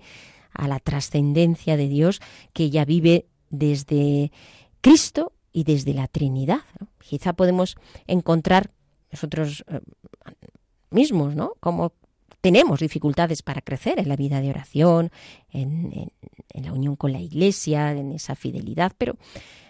a 0.53 0.69
la 0.69 0.79
trascendencia 0.79 1.79
de 1.79 1.89
Dios 1.89 2.21
que 2.53 2.65
ella 2.65 2.85
vive 2.85 3.25
desde 3.49 4.31
Cristo 4.83 5.33
y 5.55 5.65
desde 5.65 5.95
la 5.95 6.07
Trinidad. 6.07 6.61
Quizá 6.99 7.33
podemos 7.33 7.77
encontrar 8.07 8.73
nosotros 9.11 9.65
eh, 9.69 9.81
mismos, 10.91 11.35
¿no? 11.35 11.55
Como 11.61 11.95
tenemos 12.45 12.81
dificultades 12.81 13.41
para 13.41 13.63
crecer 13.63 13.99
en 13.99 14.07
la 14.07 14.17
vida 14.17 14.43
de 14.43 14.51
oración, 14.51 15.11
en, 15.51 16.13
la 16.53 16.75
unión 16.75 16.95
con 16.95 17.11
la 17.11 17.19
Iglesia, 17.23 17.93
en 17.93 18.13
esa 18.13 18.35
fidelidad, 18.35 18.93
pero 18.99 19.17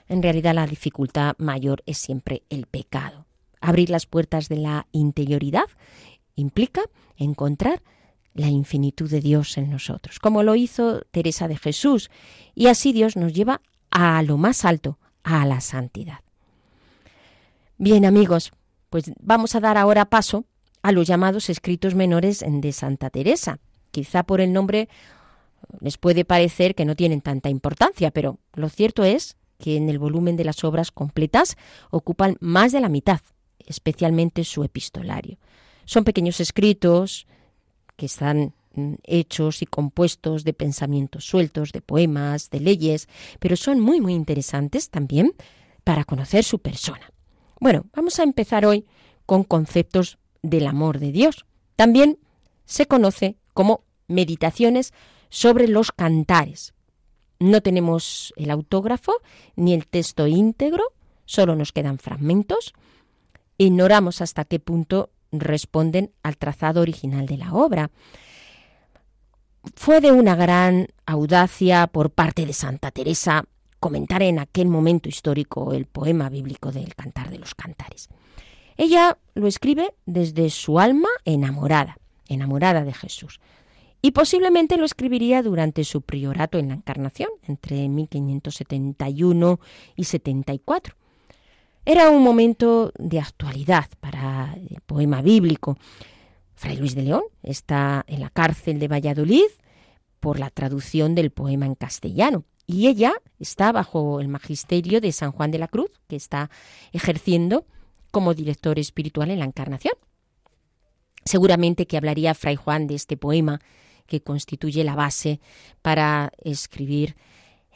en 0.09 0.25
realidad 0.25 0.57
la 0.57 0.67
dificultad 0.67 1.37
mayor 1.39 1.85
es 1.87 1.99
siempre 1.99 2.43
el 2.51 2.67
pecado. 2.67 3.27
Abrir 3.61 3.91
las 3.91 4.07
puertas 4.07 4.49
de 4.49 4.57
la 4.57 4.89
interioridad 4.91 5.67
implica 6.35 6.83
encontrar 7.17 7.81
la 8.33 8.49
infinitud 8.49 9.09
de 9.09 9.21
Dios 9.21 9.57
en 9.57 9.71
nosotros, 9.71 10.19
como 10.19 10.43
lo 10.43 10.57
hizo 10.57 11.03
Teresa 11.13 11.47
de 11.47 11.57
Jesús, 11.57 12.11
y 12.57 12.67
así 12.67 12.93
Dios 12.93 13.15
nos 13.15 13.33
lleva 13.33 13.61
a 13.93 14.21
lo 14.25 14.37
más 14.37 14.65
alto, 14.65 14.99
a 15.23 15.47
la 15.47 15.61
santidad. 15.61 16.23
Bien 17.79 18.05
amigos, 18.05 18.51
pues 18.91 19.13
vamos 19.21 19.55
a 19.55 19.61
dar 19.61 19.79
ahora 19.79 20.07
paso 20.07 20.45
a 20.85 20.93
los 20.93 21.07
llamados 21.07 21.49
escritos 21.49 21.95
menores 21.95 22.45
de 22.47 22.73
Santa 22.73 23.09
Teresa. 23.09 23.59
Quizá 23.91 24.23
por 24.23 24.43
el 24.43 24.53
nombre 24.53 24.91
les 25.81 25.97
puede 25.97 26.27
parecer 26.27 26.75
que 26.75 26.85
no 26.85 26.95
tienen 26.95 27.23
tanta 27.23 27.49
importancia, 27.49 28.11
pero 28.11 28.39
lo 28.53 28.69
cierto 28.69 29.03
es 29.03 29.39
que 29.59 29.79
en 29.79 29.89
el 29.89 29.99
volumen 29.99 30.37
de 30.37 30.45
las 30.45 30.63
obras 30.63 30.91
completas 30.91 31.57
ocupan 31.91 32.37
más 32.41 32.71
de 32.71 32.83
la 32.83 32.91
mitad, 32.91 33.21
especialmente 33.61 34.45
su 34.45 34.63
epistolario. 34.63 35.39
Son 35.87 36.05
pequeños 36.05 36.39
escritos 36.39 37.27
que 37.97 38.05
están 38.05 38.53
mm, 38.75 38.97
hechos 39.05 39.63
y 39.63 39.67
compuestos 39.67 40.45
de 40.45 40.53
pensamientos 40.53 41.25
sueltos, 41.25 41.73
de 41.73 41.81
poemas, 41.81 42.51
de 42.51 42.61
leyes, 42.61 43.09
pero 43.41 43.57
son 43.57 43.81
muy, 43.81 44.03
muy 44.03 44.13
interesantes 44.13 44.91
también 44.91 45.33
para 45.83 46.05
conocer 46.05 46.45
su 46.45 46.59
persona. 46.59 47.11
Bueno, 47.59 47.87
vamos 47.95 48.19
a 48.19 48.23
empezar 48.23 48.67
hoy 48.67 48.85
con 49.25 49.45
conceptos 49.45 50.19
del 50.45 50.67
amor 50.67 50.99
de 51.01 51.11
Dios. 51.11 51.45
También 51.77 52.19
se 52.65 52.87
conoce 52.87 53.37
como 53.53 53.83
meditaciones 54.07 54.93
sobre 55.29 55.67
los 55.67 55.91
cantares, 55.91 56.75
no 57.45 57.61
tenemos 57.61 58.33
el 58.37 58.51
autógrafo 58.51 59.13
ni 59.57 59.75
el 59.75 59.87
texto 59.87 60.27
íntegro, 60.27 60.93
solo 61.25 61.57
nos 61.57 61.73
quedan 61.73 61.99
fragmentos. 61.99 62.73
Ignoramos 63.59 64.21
hasta 64.21 64.45
qué 64.45 64.61
punto 64.61 65.11
responden 65.33 66.13
al 66.23 66.37
trazado 66.37 66.81
original 66.81 67.27
de 67.27 67.37
la 67.37 67.53
obra. 67.53 67.91
Fue 69.75 70.01
de 70.01 70.13
una 70.13 70.37
gran 70.37 70.89
audacia 71.07 71.87
por 71.87 72.11
parte 72.11 72.47
de 72.47 72.53
Santa 72.53 72.91
Teresa 72.91 73.45
comentar 73.81 74.23
en 74.23 74.39
aquel 74.39 74.69
momento 74.69 75.09
histórico 75.09 75.73
el 75.73 75.87
poema 75.87 76.29
bíblico 76.29 76.73
del 76.73 76.95
Cantar 76.95 77.31
de 77.31 77.39
los 77.39 77.55
Cantares. 77.55 78.09
Ella 78.77 79.19
lo 79.35 79.47
escribe 79.47 79.95
desde 80.07 80.51
su 80.51 80.81
alma 80.81 81.09
enamorada, 81.25 81.99
enamorada 82.29 82.85
de 82.85 82.93
Jesús 82.93 83.41
y 84.05 84.11
posiblemente 84.11 84.77
lo 84.77 84.85
escribiría 84.85 85.43
durante 85.43 85.83
su 85.83 86.03
priorato 86.03 86.59
en 86.59 86.69
la 86.69 86.75
Encarnación, 86.75 87.31
entre 87.43 87.89
1571 87.89 89.61
y 89.97 90.05
74. 90.05 90.95
Era 91.87 92.11
un 92.11 92.23
momento 92.23 92.93
de 92.99 93.21
actualidad 93.21 93.87
para 94.01 94.55
el 94.55 94.83
poema 94.83 95.23
bíblico. 95.23 95.79
Fray 96.55 96.77
Luis 96.77 96.95
de 96.95 97.03
León 97.03 97.23
está 97.43 98.05
en 98.07 98.21
la 98.21 98.29
cárcel 98.29 98.79
de 98.79 98.89
Valladolid 98.89 99.49
por 100.21 100.39
la 100.39 100.51
traducción 100.51 101.15
del 101.15 101.31
poema 101.31 101.65
en 101.65 101.75
castellano 101.75 102.45
y 102.67 102.89
ella 102.89 103.15
está 103.39 103.73
bajo 103.73 104.21
el 104.21 104.29
magisterio 104.29 105.01
de 105.01 105.13
San 105.13 105.33
Juan 105.33 105.51
de 105.51 105.59
la 105.59 105.69
Cruz, 105.69 105.91
que 106.09 106.17
está 106.17 106.51
ejerciendo 106.93 107.65
como 108.15 108.33
director 108.33 108.79
espiritual 108.79 109.33
en 109.33 109.41
la 109.41 109.45
Encarnación. 109.45 109.95
Seguramente 111.25 111.87
que 111.87 111.97
hablaría 111.97 112.33
Fray 112.35 112.55
Juan 112.55 112.87
de 112.87 112.95
este 112.95 113.17
poema 113.17 113.61
que 114.07 114.23
constituye 114.23 114.85
la 114.85 114.95
base 114.95 115.41
para 115.83 116.31
escribir, 116.39 117.17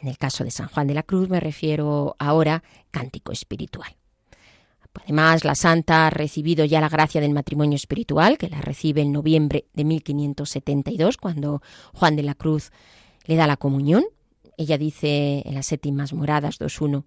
en 0.01 0.07
el 0.07 0.17
caso 0.17 0.45
de 0.45 0.53
San 0.53 0.69
Juan 0.69 0.87
de 0.87 0.95
la 0.95 1.03
Cruz 1.03 1.29
me 1.29 1.41
refiero 1.41 2.15
ahora, 2.21 2.63
cántico 2.93 3.33
espiritual. 3.33 3.97
Además, 4.95 5.45
la 5.45 5.55
santa 5.55 6.07
ha 6.07 6.11
recibido 6.11 6.65
ya 6.65 6.81
la 6.81 6.89
gracia 6.89 7.21
del 7.21 7.33
matrimonio 7.33 7.77
espiritual, 7.77 8.39
que 8.39 8.49
la 8.49 8.61
recibe 8.61 9.01
en 9.01 9.13
noviembre 9.13 9.67
de 9.73 9.85
1572, 9.85 11.17
cuando 11.17 11.63
Juan 11.95 12.15
de 12.15 12.23
la 12.23 12.35
Cruz 12.35 12.71
le 13.25 13.37
da 13.37 13.47
la 13.47 13.57
comunión. 13.57 14.05
Ella 14.57 14.79
dice 14.79 15.43
en 15.47 15.55
las 15.55 15.67
séptimas 15.67 16.13
moradas 16.13 16.61
2.1, 16.61 17.05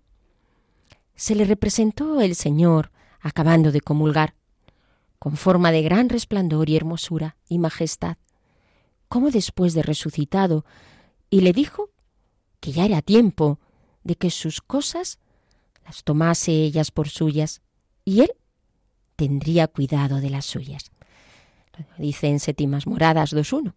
se 1.16 1.36
le 1.36 1.46
representó 1.46 2.22
el 2.22 2.36
Señor 2.36 2.92
acabando 3.22 3.72
de 3.72 3.82
comulgar, 3.82 4.36
con 5.20 5.38
forma 5.38 5.72
de 5.72 5.84
gran 5.84 6.10
resplandor 6.10 6.70
y 6.70 6.75
hermosura 6.75 7.38
y 7.48 7.60
majestad, 7.60 8.18
como 9.08 9.30
después 9.30 9.74
de 9.74 9.84
resucitado, 9.84 10.66
y 11.30 11.42
le 11.42 11.54
dijo 11.54 11.90
que 12.60 12.72
ya 12.72 12.86
era 12.86 13.01
tiempo 13.01 13.60
de 14.04 14.16
que 14.16 14.32
sus 14.32 14.62
cosas 14.62 15.20
las 15.86 16.04
tomase 16.04 16.51
ellas 16.51 16.92
por 16.92 17.10
suyas, 17.10 17.62
y 18.06 18.22
él 18.22 18.32
tendría 19.16 19.68
cuidado 19.68 20.22
de 20.22 20.30
las 20.30 20.46
suyas. 20.46 20.92
Lo 21.78 22.04
dice 22.04 22.28
en 22.28 22.40
Séptimas 22.40 22.88
Moradas 22.88 23.34
2.1. 23.34 23.74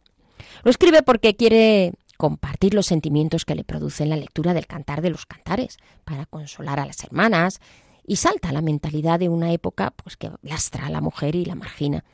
Lo 0.62 0.70
escribe 0.70 1.02
porque 1.02 1.36
quiere 1.36 1.92
compartir 2.16 2.74
los 2.74 2.86
sentimientos 2.86 3.44
que 3.44 3.54
le 3.54 3.64
producen 3.64 4.08
la 4.08 4.16
lectura 4.16 4.54
del 4.54 4.66
Cantar 4.66 5.02
de 5.02 5.10
los 5.10 5.26
Cantares, 5.26 5.78
para 6.04 6.26
consolar 6.26 6.80
a 6.80 6.86
las 6.86 7.02
hermanas, 7.04 7.60
y 8.06 8.16
salta 8.16 8.52
la 8.52 8.61
mentalidad 8.61 9.18
de 9.18 9.28
una 9.28 9.52
época 9.52 9.90
pues 9.90 10.16
que 10.16 10.30
lastra 10.42 10.87
a 10.87 10.90
la 10.90 11.00
mujer 11.00 11.34
y 11.34 11.44
la 11.44 11.54
margina, 11.54 12.04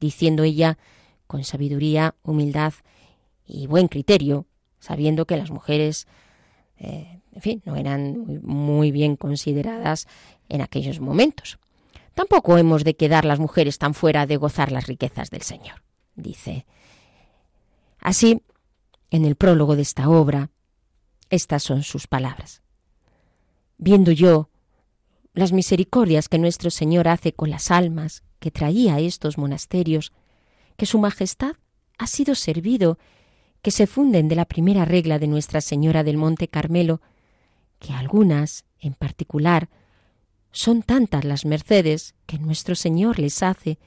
diciendo 0.00 0.42
ella 0.42 0.78
con 1.26 1.44
sabiduría, 1.44 2.14
humildad 2.22 2.74
y 3.46 3.66
buen 3.66 3.88
criterio, 3.88 4.46
sabiendo 4.80 5.26
que 5.26 5.36
las 5.36 5.50
mujeres, 5.50 6.06
eh, 6.78 7.20
en 7.32 7.42
fin, 7.42 7.62
no 7.64 7.76
eran 7.76 8.40
muy, 8.42 8.90
bien 8.90 9.16
consideradas 9.16 10.06
en 10.48 10.60
aquellos 10.60 11.00
momentos. 11.00 11.58
Tampoco 12.14 12.58
hemos 12.58 12.82
de 12.84 12.96
quedar 12.96 13.24
las 13.24 13.38
mujeres 13.38 13.78
tan 13.78 13.94
fuera 13.94 14.26
de 14.26 14.36
gozar 14.36 14.72
las 14.72 14.86
riquezas 14.86 15.30
del 15.30 15.42
Señor, 15.42 15.82
dice. 16.14 16.66
Así, 18.00 18.42
en 19.10 19.24
el 19.24 19.36
prólogo 19.36 19.76
de 19.76 19.82
esta 19.82 20.08
obra, 20.08 20.50
estas 21.30 21.62
son 21.62 21.82
sus 21.82 22.06
palabras. 22.06 22.62
Viendo 23.78 24.12
yo 24.12 24.48
las 25.36 25.52
misericordias 25.52 26.30
que 26.30 26.38
nuestro 26.38 26.70
Señor 26.70 27.08
hace 27.08 27.34
con 27.34 27.50
las 27.50 27.70
almas 27.70 28.22
que 28.40 28.50
traía 28.50 28.98
estos 29.00 29.36
monasterios, 29.36 30.12
que 30.78 30.86
Su 30.86 30.98
Majestad 30.98 31.56
ha 31.98 32.06
sido 32.06 32.34
servido, 32.34 32.98
que 33.60 33.70
se 33.70 33.86
funden 33.86 34.28
de 34.28 34.34
la 34.34 34.46
primera 34.46 34.86
regla 34.86 35.18
de 35.18 35.26
Nuestra 35.26 35.60
Señora 35.60 36.04
del 36.04 36.16
Monte 36.16 36.48
Carmelo, 36.48 37.02
que 37.80 37.92
algunas, 37.92 38.64
en 38.80 38.94
particular, 38.94 39.68
son 40.52 40.82
tantas 40.82 41.26
las 41.26 41.44
mercedes 41.44 42.14
que 42.24 42.38
nuestro 42.38 42.74
Señor 42.74 43.18
les 43.18 43.42
hace, 43.42 43.78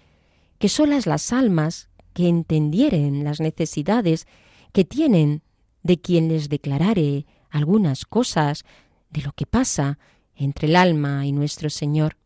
que 0.60 0.70
solas 0.70 1.08
las 1.08 1.34
almas 1.34 1.90
que 2.14 2.28
entendieren 2.28 3.24
las 3.24 3.40
necesidades 3.40 4.28
que 4.72 4.86
tienen 4.86 5.42
de 5.82 6.00
quien 6.00 6.28
les 6.28 6.48
declarare 6.48 7.26
algunas 7.50 8.06
cosas 8.06 8.66
de 9.10 9.24
lo 9.24 9.32
que 9.32 9.48
pasa 9.48 9.98
entre 10.40 10.68
el 10.68 10.76
alma 10.76 11.26
y 11.26 11.32
nuestro 11.32 11.70
Señor, 11.70 12.18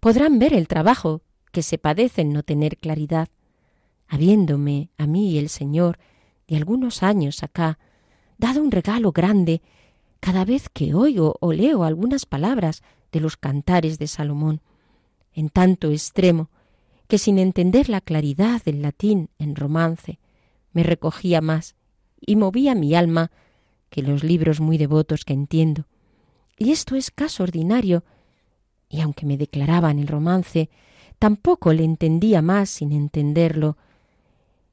podrán 0.00 0.38
ver 0.38 0.54
el 0.54 0.68
trabajo 0.68 1.22
que 1.50 1.62
se 1.62 1.76
padece 1.76 2.22
en 2.22 2.32
no 2.32 2.42
tener 2.42 2.78
claridad 2.78 3.28
habiéndome 4.08 4.90
a 4.98 5.06
mí 5.06 5.38
el 5.38 5.48
Señor 5.48 5.98
de 6.46 6.56
algunos 6.56 7.02
años 7.02 7.42
acá 7.42 7.78
dado 8.36 8.62
un 8.62 8.70
regalo 8.70 9.10
grande 9.10 9.62
cada 10.20 10.44
vez 10.44 10.68
que 10.68 10.94
oigo 10.94 11.36
o 11.40 11.52
leo 11.52 11.82
algunas 11.82 12.26
palabras 12.26 12.82
de 13.10 13.20
los 13.20 13.38
cantares 13.38 13.98
de 13.98 14.06
Salomón, 14.06 14.60
en 15.32 15.48
tanto 15.48 15.90
extremo 15.90 16.50
que 17.08 17.16
sin 17.16 17.38
entender 17.38 17.88
la 17.88 18.02
claridad 18.02 18.62
del 18.62 18.82
latín 18.82 19.30
en 19.38 19.56
romance, 19.56 20.18
me 20.72 20.82
recogía 20.82 21.40
más 21.40 21.74
y 22.20 22.36
movía 22.36 22.74
mi 22.74 22.94
alma 22.94 23.30
que 23.88 24.02
los 24.02 24.22
libros 24.22 24.60
muy 24.60 24.76
devotos 24.76 25.24
que 25.24 25.32
entiendo. 25.32 25.86
Y 26.62 26.70
esto 26.70 26.94
es 26.94 27.10
caso 27.10 27.42
ordinario, 27.42 28.04
y 28.88 29.00
aunque 29.00 29.26
me 29.26 29.36
declaraban 29.36 29.98
el 29.98 30.06
romance, 30.06 30.70
tampoco 31.18 31.72
le 31.72 31.82
entendía 31.82 32.40
más 32.40 32.70
sin 32.70 32.92
entenderlo, 32.92 33.76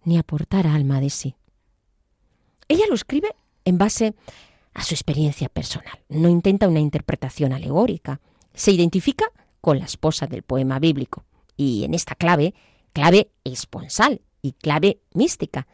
ni 0.04 0.20
aportar 0.20 0.68
alma 0.68 1.02
de 1.02 1.10
sí. 1.10 1.34
Ella 2.68 2.84
lo 2.88 2.94
escribe 2.94 3.30
en 3.66 3.80
base 3.80 4.14
a 4.76 4.84
su 4.84 4.94
experiencia 4.94 5.50
personal. 5.50 5.98
No 6.10 6.30
intenta 6.30 6.68
una 6.68 6.80
interpretación 6.80 7.54
alegórica. 7.54 8.22
Se 8.54 8.72
identifica 8.72 9.26
con 9.60 9.80
la 9.80 9.86
esposa 9.86 10.28
del 10.28 10.44
poema 10.44 10.78
bíblico. 10.78 11.26
Y 11.58 11.86
en 11.86 11.96
esta 11.96 12.14
clave, 12.14 12.54
clave 12.94 13.32
esponsal 13.44 14.22
y 14.44 14.52
clave 14.52 15.00
mística, 15.16 15.66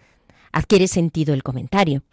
adquiere 0.54 0.88
sentido 0.88 1.34
el 1.34 1.44
comentario. 1.44 2.04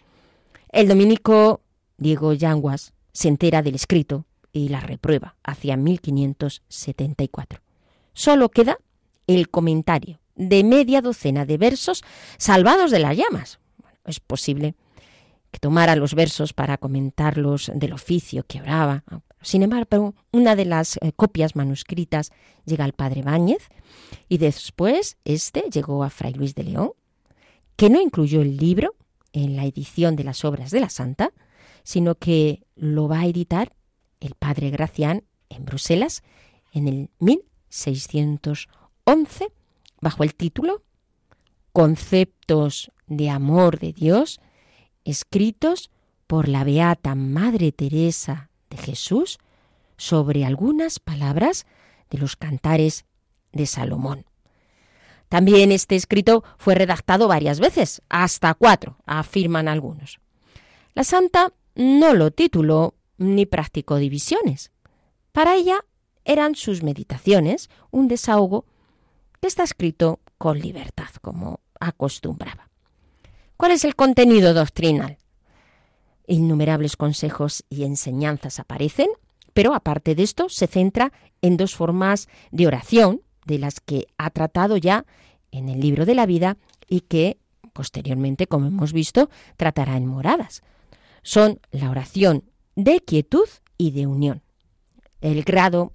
El 0.70 0.88
dominico 0.88 1.60
Diego 1.98 2.32
Yanguas 2.32 2.94
se 3.12 3.28
entera 3.28 3.62
del 3.62 3.74
escrito 3.74 4.26
y 4.52 4.68
la 4.68 4.80
reprueba 4.80 5.36
hacia 5.42 5.76
1574. 5.76 7.60
Solo 8.12 8.50
queda 8.50 8.78
el 9.26 9.48
comentario 9.48 10.20
de 10.34 10.64
media 10.64 11.00
docena 11.00 11.44
de 11.46 11.58
versos 11.58 12.02
salvados 12.38 12.90
de 12.90 12.98
las 12.98 13.16
llamas. 13.16 13.58
es 14.04 14.20
posible 14.20 14.74
que 15.50 15.58
tomara 15.58 15.96
los 15.96 16.14
versos 16.14 16.54
para 16.54 16.78
comentarlos 16.78 17.70
del 17.74 17.92
oficio 17.92 18.44
que 18.44 18.60
oraba. 18.60 19.04
Sin 19.42 19.62
embargo, 19.62 20.14
una 20.32 20.56
de 20.56 20.64
las 20.64 20.96
eh, 20.96 21.12
copias 21.14 21.56
manuscritas 21.56 22.32
llega 22.64 22.84
al 22.84 22.94
padre 22.94 23.22
Báñez 23.22 23.68
y 24.28 24.38
después 24.38 25.18
este 25.24 25.64
llegó 25.70 26.04
a 26.04 26.10
Fray 26.10 26.32
Luis 26.32 26.54
de 26.54 26.64
León, 26.64 26.92
que 27.76 27.90
no 27.90 28.00
incluyó 28.00 28.40
el 28.40 28.56
libro 28.56 28.94
en 29.32 29.56
la 29.56 29.66
edición 29.66 30.16
de 30.16 30.24
las 30.24 30.44
obras 30.44 30.70
de 30.70 30.80
la 30.80 30.88
Santa, 30.88 31.32
sino 31.84 32.16
que 32.16 32.66
lo 32.74 33.08
va 33.08 33.20
a 33.20 33.26
editar 33.26 33.72
el 34.20 34.34
padre 34.34 34.70
Gracián 34.70 35.24
en 35.48 35.64
Bruselas 35.64 36.22
en 36.72 36.88
el 36.88 37.10
1611 37.18 39.52
bajo 40.00 40.24
el 40.24 40.34
título 40.34 40.82
Conceptos 41.72 42.90
de 43.06 43.30
amor 43.30 43.78
de 43.78 43.92
Dios 43.92 44.40
escritos 45.04 45.90
por 46.26 46.48
la 46.48 46.64
beata 46.64 47.14
Madre 47.14 47.72
Teresa 47.72 48.50
de 48.70 48.76
Jesús 48.76 49.38
sobre 49.96 50.44
algunas 50.44 50.98
palabras 50.98 51.66
de 52.10 52.18
los 52.18 52.36
cantares 52.36 53.04
de 53.52 53.66
Salomón. 53.66 54.26
También 55.28 55.72
este 55.72 55.96
escrito 55.96 56.44
fue 56.58 56.74
redactado 56.74 57.26
varias 57.26 57.58
veces, 57.58 58.02
hasta 58.08 58.54
cuatro, 58.54 58.98
afirman 59.06 59.68
algunos. 59.68 60.20
La 60.94 61.04
santa 61.04 61.52
no 61.74 62.14
lo 62.14 62.30
tituló 62.30 62.94
ni 63.18 63.46
practicó 63.46 63.96
divisiones. 63.96 64.72
Para 65.32 65.54
ella 65.54 65.84
eran 66.24 66.54
sus 66.54 66.82
meditaciones, 66.82 67.70
un 67.90 68.08
desahogo 68.08 68.64
que 69.40 69.48
está 69.48 69.62
escrito 69.62 70.20
con 70.38 70.58
libertad, 70.58 71.08
como 71.20 71.60
acostumbraba. 71.80 72.68
¿Cuál 73.56 73.72
es 73.72 73.84
el 73.84 73.96
contenido 73.96 74.54
doctrinal? 74.54 75.18
Innumerables 76.26 76.96
consejos 76.96 77.64
y 77.68 77.84
enseñanzas 77.84 78.58
aparecen, 78.60 79.08
pero 79.52 79.74
aparte 79.74 80.14
de 80.14 80.22
esto 80.22 80.48
se 80.48 80.66
centra 80.66 81.12
en 81.42 81.56
dos 81.56 81.74
formas 81.74 82.28
de 82.50 82.66
oración, 82.66 83.22
de 83.46 83.58
las 83.58 83.80
que 83.80 84.06
ha 84.18 84.30
tratado 84.30 84.76
ya 84.76 85.04
en 85.50 85.68
el 85.68 85.80
libro 85.80 86.06
de 86.06 86.14
la 86.14 86.26
vida 86.26 86.56
y 86.88 87.00
que 87.00 87.38
posteriormente, 87.72 88.46
como 88.46 88.66
hemos 88.66 88.92
visto, 88.92 89.30
tratará 89.56 89.96
en 89.96 90.06
moradas. 90.06 90.62
Son 91.22 91.60
la 91.70 91.90
oración 91.90 92.44
de 92.74 93.00
quietud 93.00 93.48
y 93.78 93.92
de 93.92 94.06
unión. 94.06 94.42
El 95.20 95.44
grado 95.44 95.92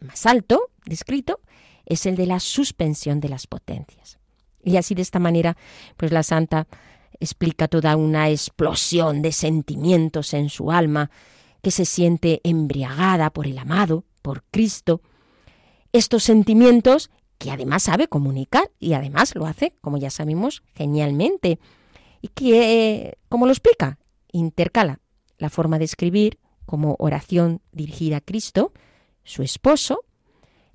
más 0.00 0.26
alto 0.26 0.70
descrito 0.86 1.40
es 1.84 2.06
el 2.06 2.16
de 2.16 2.26
la 2.26 2.40
suspensión 2.40 3.20
de 3.20 3.28
las 3.28 3.46
potencias. 3.46 4.18
Y 4.64 4.76
así 4.76 4.94
de 4.94 5.02
esta 5.02 5.18
manera, 5.18 5.56
pues 5.96 6.12
la 6.12 6.22
santa 6.22 6.66
explica 7.20 7.68
toda 7.68 7.96
una 7.96 8.30
explosión 8.30 9.22
de 9.22 9.32
sentimientos 9.32 10.34
en 10.34 10.48
su 10.48 10.70
alma, 10.70 11.10
que 11.62 11.70
se 11.70 11.84
siente 11.84 12.40
embriagada 12.42 13.30
por 13.30 13.46
el 13.46 13.58
amado, 13.58 14.04
por 14.22 14.42
Cristo. 14.50 15.00
Estos 15.92 16.24
sentimientos 16.24 17.10
que 17.38 17.50
además 17.50 17.84
sabe 17.84 18.08
comunicar 18.08 18.70
y 18.80 18.94
además 18.94 19.34
lo 19.34 19.46
hace, 19.46 19.74
como 19.80 19.98
ya 19.98 20.10
sabemos, 20.10 20.62
genialmente. 20.74 21.60
Y 22.20 22.28
que, 22.28 23.18
como 23.28 23.46
lo 23.46 23.52
explica, 23.52 23.98
intercala 24.32 25.00
la 25.38 25.50
forma 25.50 25.78
de 25.78 25.84
escribir 25.84 26.38
como 26.66 26.96
oración 26.98 27.60
dirigida 27.72 28.18
a 28.18 28.20
Cristo, 28.20 28.72
su 29.24 29.42
esposo, 29.42 30.04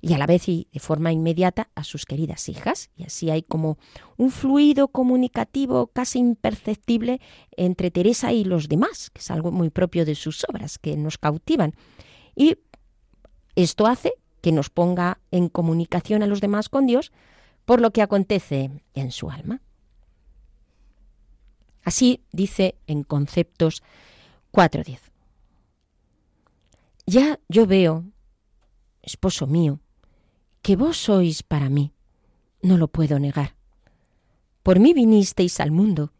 y 0.00 0.12
a 0.12 0.18
la 0.18 0.26
vez 0.26 0.48
y 0.48 0.68
de 0.72 0.80
forma 0.80 1.12
inmediata 1.12 1.70
a 1.74 1.84
sus 1.84 2.04
queridas 2.04 2.48
hijas. 2.48 2.90
Y 2.96 3.04
así 3.04 3.30
hay 3.30 3.42
como 3.42 3.78
un 4.16 4.30
fluido 4.30 4.88
comunicativo 4.88 5.88
casi 5.88 6.18
imperceptible 6.18 7.20
entre 7.56 7.90
Teresa 7.90 8.32
y 8.32 8.44
los 8.44 8.68
demás, 8.68 9.10
que 9.10 9.20
es 9.20 9.30
algo 9.30 9.50
muy 9.50 9.70
propio 9.70 10.04
de 10.04 10.14
sus 10.14 10.44
obras, 10.48 10.78
que 10.78 10.96
nos 10.96 11.18
cautivan. 11.18 11.74
Y 12.36 12.58
esto 13.56 13.86
hace 13.86 14.14
que 14.40 14.52
nos 14.52 14.70
ponga 14.70 15.20
en 15.30 15.48
comunicación 15.48 16.22
a 16.22 16.26
los 16.26 16.40
demás 16.40 16.68
con 16.68 16.86
Dios 16.86 17.12
por 17.64 17.80
lo 17.80 17.90
que 17.90 18.02
acontece 18.02 18.70
en 18.94 19.10
su 19.10 19.30
alma. 19.30 19.60
Así 21.88 22.22
dice 22.32 22.76
en 22.86 23.02
Conceptos 23.02 23.82
4.10. 24.52 24.98
Ya 27.06 27.40
yo 27.48 27.66
veo, 27.66 28.04
esposo 29.00 29.46
mío, 29.46 29.80
que 30.60 30.76
vos 30.76 30.98
sois 30.98 31.42
para 31.42 31.70
mí, 31.70 31.94
no 32.60 32.76
lo 32.76 32.88
puedo 32.88 33.18
negar. 33.18 33.56
Por 34.62 34.80
mí 34.80 34.92
vinisteis 34.92 35.60
al 35.60 35.70
mundo, 35.70 36.12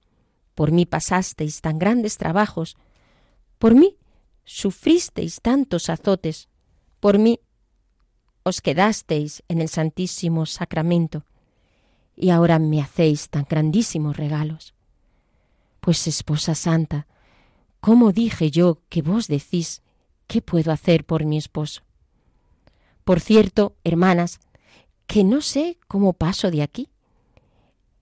por 0.55 0.73
mí 0.73 0.87
pasasteis 0.87 1.61
tan 1.61 1.79
grandes 1.79 2.17
trabajos, 2.17 2.79
por 3.59 3.75
mí 3.75 3.99
sufristeis 4.47 5.43
tantos 5.43 5.91
azotes, 5.91 6.49
por 6.99 7.19
mí 7.19 7.41
os 8.43 8.63
quedasteis 8.63 9.43
en 9.49 9.61
el 9.61 9.69
Santísimo 9.69 10.47
Sacramento, 10.47 11.27
y 12.17 12.31
ahora 12.31 12.59
me 12.59 12.81
hacéis 12.81 13.29
tan 13.29 13.45
grandísimos 13.47 14.17
regalos. 14.17 14.78
Pues, 15.89 16.07
esposa 16.07 16.55
santa, 16.55 17.07
¿cómo 17.81 18.13
dije 18.13 18.51
yo 18.51 18.83
que 18.91 19.01
vos 19.01 19.27
decís 19.27 19.81
qué 20.27 20.43
puedo 20.43 20.71
hacer 20.71 21.07
por 21.07 21.25
mi 21.25 21.39
esposo? 21.39 21.81
Por 23.05 23.21
cierto, 23.21 23.75
hermanas, 23.85 24.39
que 25.07 25.25
no 25.25 25.41
sé 25.41 25.79
cómo 25.89 26.13
paso 26.13 26.51
de 26.51 26.61
aquí. 26.61 26.91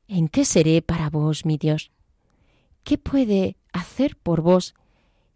¿En 0.09 0.27
qué 0.27 0.45
seré 0.45 0.83
para 0.83 1.11
vos, 1.11 1.47
mi 1.47 1.59
Dios? 1.59 1.93
¿Qué 2.83 2.99
puede 2.99 3.57
hacer 3.73 4.17
por 4.17 4.41
vos 4.41 4.75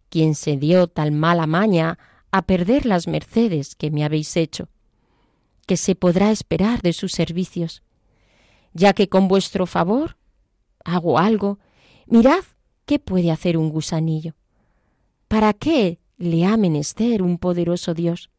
quien 0.09 0.35
se 0.35 0.57
dio 0.57 0.87
tal 0.87 1.13
mala 1.13 1.47
maña 1.47 1.99
a 2.31 2.41
perder 2.41 2.85
las 2.85 3.07
mercedes 3.07 3.75
que 3.75 3.91
me 3.91 4.03
habéis 4.03 4.35
hecho? 4.35 4.67
¿Qué 5.67 5.77
se 5.77 5.95
podrá 5.95 6.31
esperar 6.31 6.81
de 6.81 6.91
sus 6.91 7.13
servicios? 7.13 7.81
Ya 8.73 8.91
que 8.91 9.07
con 9.07 9.29
vuestro 9.29 9.65
favor 9.67 10.17
hago 10.83 11.17
algo, 11.17 11.57
mirad 12.11 12.43
qué 12.85 12.99
puede 12.99 13.31
hacer 13.31 13.57
un 13.57 13.69
gusanillo. 13.69 14.35
¿Para 15.27 15.53
qué 15.53 15.99
le 16.17 16.45
ha 16.45 16.57
menester 16.57 17.23
un 17.23 17.39
poderoso 17.39 17.93
Dios? 17.93 18.29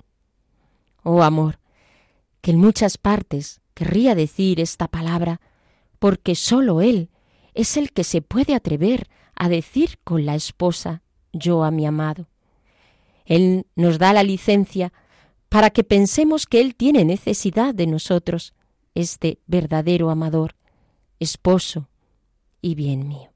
oh 1.03 1.23
amor, 1.23 1.59
que 2.41 2.53
en 2.53 2.59
muchas 2.59 2.99
partes 2.99 3.61
querría 3.75 4.15
decir 4.15 4.61
esta 4.61 4.89
palabra, 4.89 5.41
porque 5.99 6.35
sólo 6.35 6.81
Él 6.81 7.11
es 7.55 7.77
el 7.77 7.93
que 7.93 8.05
se 8.05 8.23
puede 8.23 8.55
atrever 8.55 9.09
a 9.35 9.49
decir 9.49 9.99
con 10.05 10.27
la 10.27 10.35
esposa 10.35 11.03
yo 11.33 11.65
a 11.65 11.71
mi 11.71 11.87
amado. 11.87 12.29
Él 13.25 13.67
nos 13.77 13.99
da 13.99 14.13
la 14.13 14.23
licencia 14.23 14.93
para 15.49 15.71
que 15.71 15.85
pensemos 15.85 16.47
que 16.47 16.61
Él 16.61 16.75
tiene 16.75 17.05
necesidad 17.05 17.75
de 17.75 17.87
nosotros, 17.87 18.55
este 18.95 19.39
verdadero 19.47 20.11
amador, 20.11 20.57
esposo 21.19 21.89
y 22.61 22.75
bien 22.75 23.09
mío. 23.09 23.32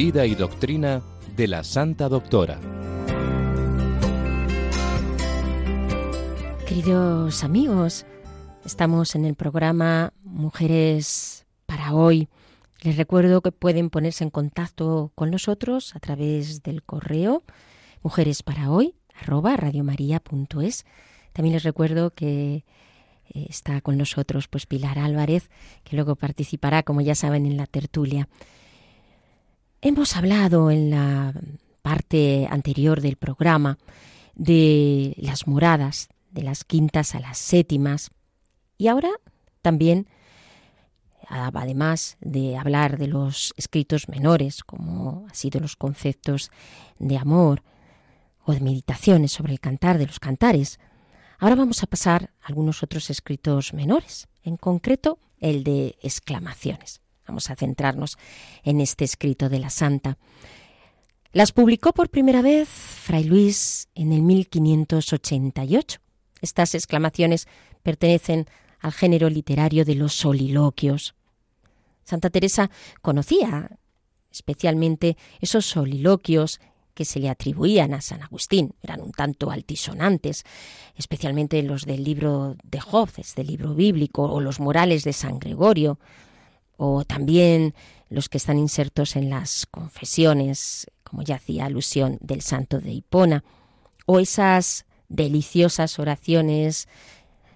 Vida 0.00 0.26
y 0.26 0.36
Doctrina 0.36 1.02
de 1.36 1.48
la 1.48 1.64
Santa 1.64 2.08
Doctora. 2.08 2.60
Queridos 6.68 7.42
amigos, 7.42 8.06
estamos 8.64 9.16
en 9.16 9.24
el 9.24 9.34
programa 9.34 10.12
Mujeres 10.22 11.46
para 11.66 11.94
hoy. 11.94 12.28
Les 12.82 12.96
recuerdo 12.96 13.40
que 13.40 13.50
pueden 13.50 13.90
ponerse 13.90 14.22
en 14.22 14.30
contacto 14.30 15.10
con 15.16 15.32
nosotros 15.32 15.96
a 15.96 15.98
través 15.98 16.62
del 16.62 16.84
correo 16.84 17.42
mujeres 18.00 18.44
para 18.44 18.70
hoy 18.70 18.94
También 21.32 21.54
les 21.54 21.64
recuerdo 21.64 22.10
que 22.10 22.64
eh, 23.34 23.46
está 23.48 23.80
con 23.80 23.98
nosotros 23.98 24.46
pues 24.46 24.64
Pilar 24.64 25.00
Álvarez, 25.00 25.50
que 25.82 25.96
luego 25.96 26.14
participará, 26.14 26.84
como 26.84 27.00
ya 27.00 27.16
saben, 27.16 27.46
en 27.46 27.56
la 27.56 27.66
tertulia. 27.66 28.28
Hemos 29.80 30.16
hablado 30.16 30.72
en 30.72 30.90
la 30.90 31.32
parte 31.82 32.48
anterior 32.50 33.00
del 33.00 33.14
programa 33.14 33.78
de 34.34 35.14
las 35.18 35.46
moradas, 35.46 36.08
de 36.32 36.42
las 36.42 36.64
quintas 36.64 37.14
a 37.14 37.20
las 37.20 37.38
séptimas, 37.38 38.10
y 38.76 38.88
ahora 38.88 39.10
también, 39.62 40.08
además 41.28 42.16
de 42.20 42.56
hablar 42.56 42.98
de 42.98 43.06
los 43.06 43.54
escritos 43.56 44.08
menores, 44.08 44.64
como 44.64 45.26
han 45.28 45.34
sido 45.36 45.60
los 45.60 45.76
conceptos 45.76 46.50
de 46.98 47.16
amor 47.16 47.62
o 48.44 48.54
de 48.54 48.60
meditaciones 48.60 49.30
sobre 49.30 49.52
el 49.52 49.60
cantar 49.60 49.96
de 49.98 50.06
los 50.06 50.18
cantares, 50.18 50.80
ahora 51.38 51.54
vamos 51.54 51.84
a 51.84 51.86
pasar 51.86 52.32
a 52.42 52.48
algunos 52.48 52.82
otros 52.82 53.10
escritos 53.10 53.72
menores, 53.72 54.26
en 54.42 54.56
concreto 54.56 55.20
el 55.38 55.62
de 55.62 55.96
exclamaciones. 56.02 57.00
Vamos 57.28 57.50
a 57.50 57.56
centrarnos 57.56 58.16
en 58.64 58.80
este 58.80 59.04
escrito 59.04 59.50
de 59.50 59.58
la 59.58 59.68
Santa. 59.68 60.16
Las 61.32 61.52
publicó 61.52 61.92
por 61.92 62.08
primera 62.08 62.40
vez 62.40 62.68
Fray 62.68 63.24
Luis 63.24 63.88
en 63.94 64.12
el 64.12 64.22
1588. 64.22 66.00
Estas 66.40 66.74
exclamaciones 66.74 67.46
pertenecen 67.82 68.46
al 68.80 68.92
género 68.92 69.28
literario 69.28 69.84
de 69.84 69.94
los 69.94 70.14
soliloquios. 70.14 71.14
Santa 72.02 72.30
Teresa 72.30 72.70
conocía 73.02 73.78
especialmente 74.32 75.18
esos 75.40 75.66
soliloquios 75.66 76.60
que 76.94 77.04
se 77.04 77.20
le 77.20 77.28
atribuían 77.28 77.92
a 77.92 78.00
San 78.00 78.22
Agustín. 78.22 78.74
Eran 78.82 79.02
un 79.02 79.12
tanto 79.12 79.50
altisonantes, 79.50 80.44
especialmente 80.96 81.62
los 81.62 81.84
del 81.84 82.04
libro 82.04 82.56
de 82.64 82.80
Job, 82.80 83.10
del 83.36 83.46
libro 83.46 83.74
bíblico, 83.74 84.24
o 84.24 84.40
los 84.40 84.60
morales 84.60 85.04
de 85.04 85.12
San 85.12 85.38
Gregorio, 85.38 85.98
o 86.78 87.04
también 87.04 87.74
los 88.08 88.28
que 88.28 88.38
están 88.38 88.56
insertos 88.56 89.16
en 89.16 89.28
las 89.28 89.66
confesiones, 89.66 90.86
como 91.02 91.22
ya 91.22 91.34
hacía 91.34 91.66
alusión 91.66 92.18
del 92.20 92.40
santo 92.40 92.80
de 92.80 92.92
Hipona, 92.92 93.44
o 94.06 94.20
esas 94.20 94.86
deliciosas 95.08 95.98
oraciones 95.98 96.88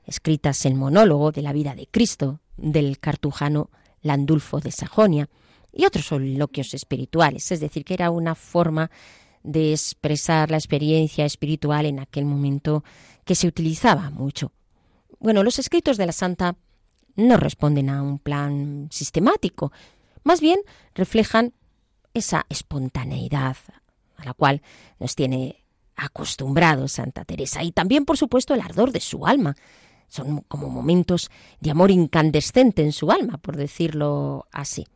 escritas 0.07 0.67
en 0.67 0.77
monólogo 0.77 1.31
de 1.31 1.43
la 1.43 1.53
vida 1.53 1.75
de 1.75 1.87
Cristo 1.87 2.41
del 2.57 2.99
cartujano 2.99 3.71
Landulfo 4.03 4.61
de 4.61 4.73
Sajonia, 4.73 5.31
y 5.73 5.87
otros 5.87 6.07
soliloquios 6.07 6.75
espirituales, 6.75 7.51
es 7.53 7.61
decir, 7.61 7.85
que 7.85 7.95
era 7.95 8.11
una 8.11 8.35
forma 8.35 8.91
de 9.45 9.73
expresar 9.73 10.51
la 10.51 10.59
experiencia 10.59 11.25
espiritual 11.25 11.87
en 11.87 12.01
aquel 12.01 12.25
momento 12.25 12.85
que 13.25 13.35
se 13.35 13.47
utilizaba 13.47 14.11
mucho. 14.11 14.53
Bueno, 15.21 15.43
los 15.45 15.59
escritos 15.59 15.97
de 15.97 16.07
la 16.07 16.13
Santa 16.13 16.57
no 17.17 17.37
responden 17.37 17.91
a 17.91 18.03
un 18.03 18.19
plan 18.19 18.89
sistemático, 18.91 19.73
más 20.25 20.41
bien 20.41 20.61
reflejan 20.95 21.53
esa 22.15 22.47
espontaneidad 22.49 23.57
a 24.17 24.25
la 24.25 24.35
cual 24.35 24.63
nos 24.99 25.15
tiene 25.15 25.65
acostumbrados 25.97 26.93
Santa 26.93 27.25
Teresa 27.25 27.63
y 27.63 27.73
también, 27.73 28.05
por 28.05 28.17
supuesto, 28.17 28.55
el 28.55 28.61
ardor 28.61 28.93
de 28.93 29.01
su 29.01 29.27
alma. 29.27 29.57
Son 30.09 30.43
como 30.43 30.69
momentos 30.69 31.31
de 31.61 31.71
amor 31.71 31.91
incandescente 31.91 32.83
en 32.83 32.93
su 32.93 33.11
alma, 33.11 33.39
por 33.39 33.57
decirlo 33.57 34.47
así. 34.53 34.87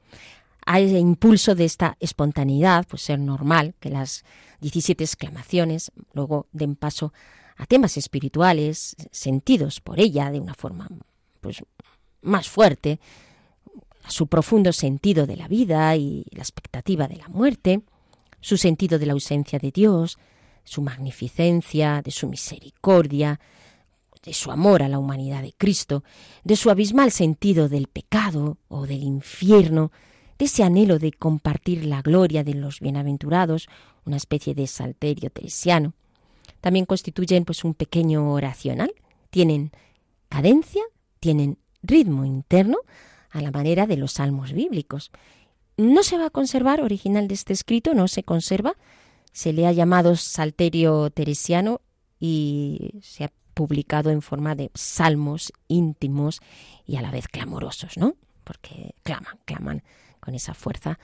Ese 0.66 0.98
impulso 0.98 1.54
de 1.54 1.64
esta 1.64 1.96
espontaneidad, 2.00 2.86
pues 2.86 3.02
ser 3.02 3.18
normal 3.18 3.74
que 3.80 3.88
las 3.88 4.24
17 4.60 5.02
exclamaciones 5.04 5.92
luego 6.12 6.48
den 6.52 6.76
paso 6.76 7.12
a 7.56 7.66
temas 7.66 7.96
espirituales 7.96 8.96
sentidos 9.10 9.80
por 9.80 10.00
ella 10.00 10.30
de 10.30 10.40
una 10.40 10.54
forma 10.54 10.88
pues 11.40 11.62
más 12.26 12.48
fuerte, 12.48 13.00
su 14.08 14.26
profundo 14.26 14.72
sentido 14.72 15.26
de 15.26 15.36
la 15.36 15.48
vida 15.48 15.94
y 15.96 16.24
la 16.30 16.42
expectativa 16.42 17.08
de 17.08 17.16
la 17.16 17.28
muerte, 17.28 17.82
su 18.40 18.56
sentido 18.56 18.98
de 18.98 19.06
la 19.06 19.14
ausencia 19.14 19.58
de 19.58 19.70
Dios, 19.70 20.18
su 20.64 20.82
magnificencia, 20.82 22.02
de 22.02 22.10
su 22.10 22.28
misericordia, 22.28 23.40
de 24.22 24.34
su 24.34 24.50
amor 24.50 24.82
a 24.82 24.88
la 24.88 24.98
humanidad 24.98 25.42
de 25.42 25.54
Cristo, 25.56 26.02
de 26.44 26.56
su 26.56 26.70
abismal 26.70 27.12
sentido 27.12 27.68
del 27.68 27.86
pecado 27.86 28.58
o 28.68 28.86
del 28.86 29.02
infierno, 29.02 29.92
de 30.38 30.44
ese 30.44 30.64
anhelo 30.64 30.98
de 30.98 31.12
compartir 31.12 31.86
la 31.86 32.02
gloria 32.02 32.44
de 32.44 32.54
los 32.54 32.80
bienaventurados, 32.80 33.68
una 34.04 34.16
especie 34.16 34.54
de 34.54 34.66
salterio 34.66 35.30
teresiano. 35.30 35.94
También 36.60 36.84
constituyen 36.84 37.44
pues 37.44 37.64
un 37.64 37.74
pequeño 37.74 38.32
oracional, 38.32 38.92
tienen 39.30 39.70
cadencia, 40.28 40.82
tienen 41.20 41.58
ritmo 41.86 42.24
interno 42.24 42.78
a 43.30 43.40
la 43.40 43.50
manera 43.50 43.86
de 43.86 43.96
los 43.96 44.12
salmos 44.12 44.52
bíblicos. 44.52 45.10
No 45.76 46.02
se 46.02 46.16
va 46.18 46.26
a 46.26 46.30
conservar, 46.30 46.80
original 46.80 47.28
de 47.28 47.34
este 47.34 47.52
escrito, 47.52 47.94
no 47.94 48.08
se 48.08 48.22
conserva, 48.22 48.76
se 49.32 49.52
le 49.52 49.66
ha 49.66 49.72
llamado 49.72 50.16
Salterio 50.16 51.10
Teresiano 51.10 51.82
y 52.18 52.92
se 53.02 53.24
ha 53.24 53.32
publicado 53.52 54.10
en 54.10 54.22
forma 54.22 54.54
de 54.54 54.70
salmos 54.74 55.52
íntimos 55.68 56.40
y 56.86 56.96
a 56.96 57.02
la 57.02 57.10
vez 57.10 57.28
clamorosos, 57.28 57.98
¿no? 57.98 58.14
Porque 58.44 58.94
claman, 59.02 59.38
claman 59.44 59.82
con 60.20 60.34
esa 60.34 60.54
fuerza 60.54 60.98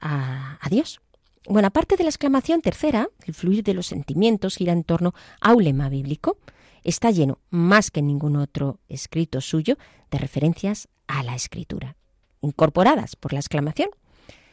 a, 0.00 0.58
a 0.60 0.68
Dios. 0.68 1.00
Bueno, 1.48 1.68
aparte 1.68 1.96
de 1.96 2.04
la 2.04 2.10
exclamación 2.10 2.60
tercera, 2.60 3.08
el 3.26 3.34
fluir 3.34 3.64
de 3.64 3.74
los 3.74 3.86
sentimientos 3.86 4.56
gira 4.56 4.72
en 4.72 4.84
torno 4.84 5.14
a 5.40 5.54
un 5.54 5.64
lema 5.64 5.88
bíblico 5.88 6.38
está 6.82 7.10
lleno, 7.10 7.38
más 7.50 7.90
que 7.90 8.02
ningún 8.02 8.36
otro 8.36 8.80
escrito 8.88 9.40
suyo, 9.40 9.76
de 10.10 10.18
referencias 10.18 10.88
a 11.06 11.22
la 11.22 11.34
escritura, 11.34 11.96
incorporadas 12.40 13.16
por 13.16 13.32
la 13.32 13.40
exclamación. 13.40 13.90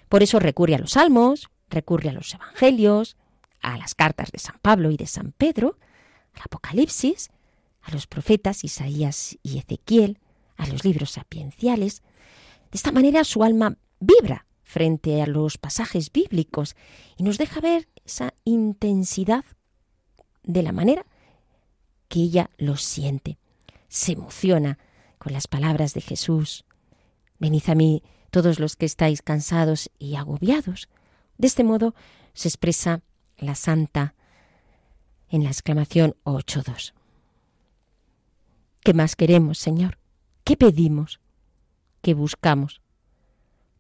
Por 0.07 0.23
eso 0.23 0.39
recurre 0.39 0.75
a 0.75 0.79
los 0.79 0.91
salmos, 0.91 1.49
recurre 1.69 2.09
a 2.09 2.13
los 2.13 2.33
evangelios, 2.33 3.17
a 3.61 3.77
las 3.77 3.95
cartas 3.95 4.31
de 4.31 4.39
San 4.39 4.57
Pablo 4.61 4.91
y 4.91 4.97
de 4.97 5.07
San 5.07 5.31
Pedro, 5.31 5.77
al 6.33 6.41
Apocalipsis, 6.45 7.29
a 7.81 7.91
los 7.91 8.07
profetas 8.07 8.63
Isaías 8.63 9.37
y 9.43 9.57
Ezequiel, 9.57 10.19
a 10.57 10.67
los 10.67 10.83
libros 10.83 11.11
sapienciales. 11.11 12.01
De 12.71 12.75
esta 12.77 12.91
manera 12.91 13.23
su 13.23 13.43
alma 13.43 13.77
vibra 13.99 14.45
frente 14.63 15.21
a 15.21 15.27
los 15.27 15.57
pasajes 15.57 16.11
bíblicos 16.11 16.75
y 17.17 17.23
nos 17.23 17.37
deja 17.37 17.59
ver 17.59 17.87
esa 18.05 18.33
intensidad 18.43 19.43
de 20.43 20.63
la 20.63 20.71
manera 20.71 21.05
que 22.09 22.19
ella 22.19 22.49
lo 22.57 22.75
siente. 22.75 23.37
Se 23.87 24.11
emociona 24.11 24.77
con 25.17 25.31
las 25.31 25.47
palabras 25.47 25.93
de 25.93 26.01
Jesús. 26.01 26.65
Venid 27.39 27.69
a 27.69 27.75
mí 27.75 28.03
todos 28.31 28.59
los 28.59 28.75
que 28.75 28.85
estáis 28.85 29.21
cansados 29.21 29.89
y 29.97 30.15
agobiados. 30.15 30.89
De 31.37 31.47
este 31.47 31.63
modo 31.63 31.95
se 32.33 32.49
expresa 32.49 33.01
la 33.37 33.55
santa 33.55 34.15
en 35.29 35.43
la 35.43 35.49
exclamación 35.49 36.15
8.2. 36.25 36.93
¿Qué 38.81 38.93
más 38.93 39.15
queremos, 39.15 39.57
Señor? 39.57 39.97
¿Qué 40.43 40.57
pedimos? 40.57 41.19
¿Qué 42.01 42.13
buscamos? 42.13 42.81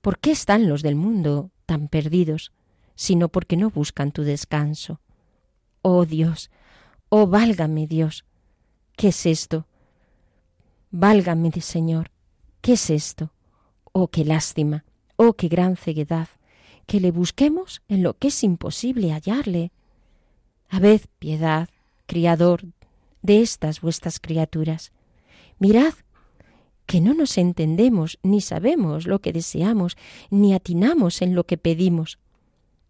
¿Por 0.01 0.19
qué 0.19 0.31
están 0.31 0.69
los 0.69 0.81
del 0.81 0.95
mundo 0.95 1.51
tan 1.65 1.87
perdidos, 1.87 2.51
sino 2.95 3.29
porque 3.29 3.57
no 3.57 3.69
buscan 3.69 4.11
tu 4.11 4.23
descanso? 4.23 5.01
Oh 5.81 6.05
Dios, 6.05 6.51
oh 7.09 7.27
válgame 7.27 7.87
Dios, 7.87 8.25
¿qué 8.95 9.09
es 9.09 9.25
esto? 9.25 9.67
Válgame, 10.91 11.51
Señor, 11.61 12.11
¿qué 12.61 12.73
es 12.73 12.89
esto? 12.89 13.31
Oh, 13.91 14.07
qué 14.07 14.25
lástima, 14.25 14.85
oh, 15.17 15.33
qué 15.33 15.47
gran 15.47 15.75
ceguedad, 15.75 16.29
que 16.85 16.99
le 16.99 17.11
busquemos 17.11 17.81
en 17.87 18.01
lo 18.03 18.17
que 18.17 18.29
es 18.29 18.43
imposible 18.43 19.11
hallarle. 19.11 19.71
Habed 20.69 21.01
piedad, 21.19 21.69
Criador, 22.07 22.65
de 23.21 23.41
estas 23.41 23.81
vuestras 23.81 24.19
criaturas. 24.19 24.91
Mirad 25.59 25.93
que 26.85 27.01
no 27.01 27.13
nos 27.13 27.37
entendemos, 27.37 28.17
ni 28.23 28.41
sabemos 28.41 29.05
lo 29.05 29.19
que 29.19 29.31
deseamos, 29.31 29.95
ni 30.31 30.55
atinamos 30.55 31.21
en 31.21 31.35
lo 31.35 31.43
que 31.43 31.57
pedimos. 31.57 32.17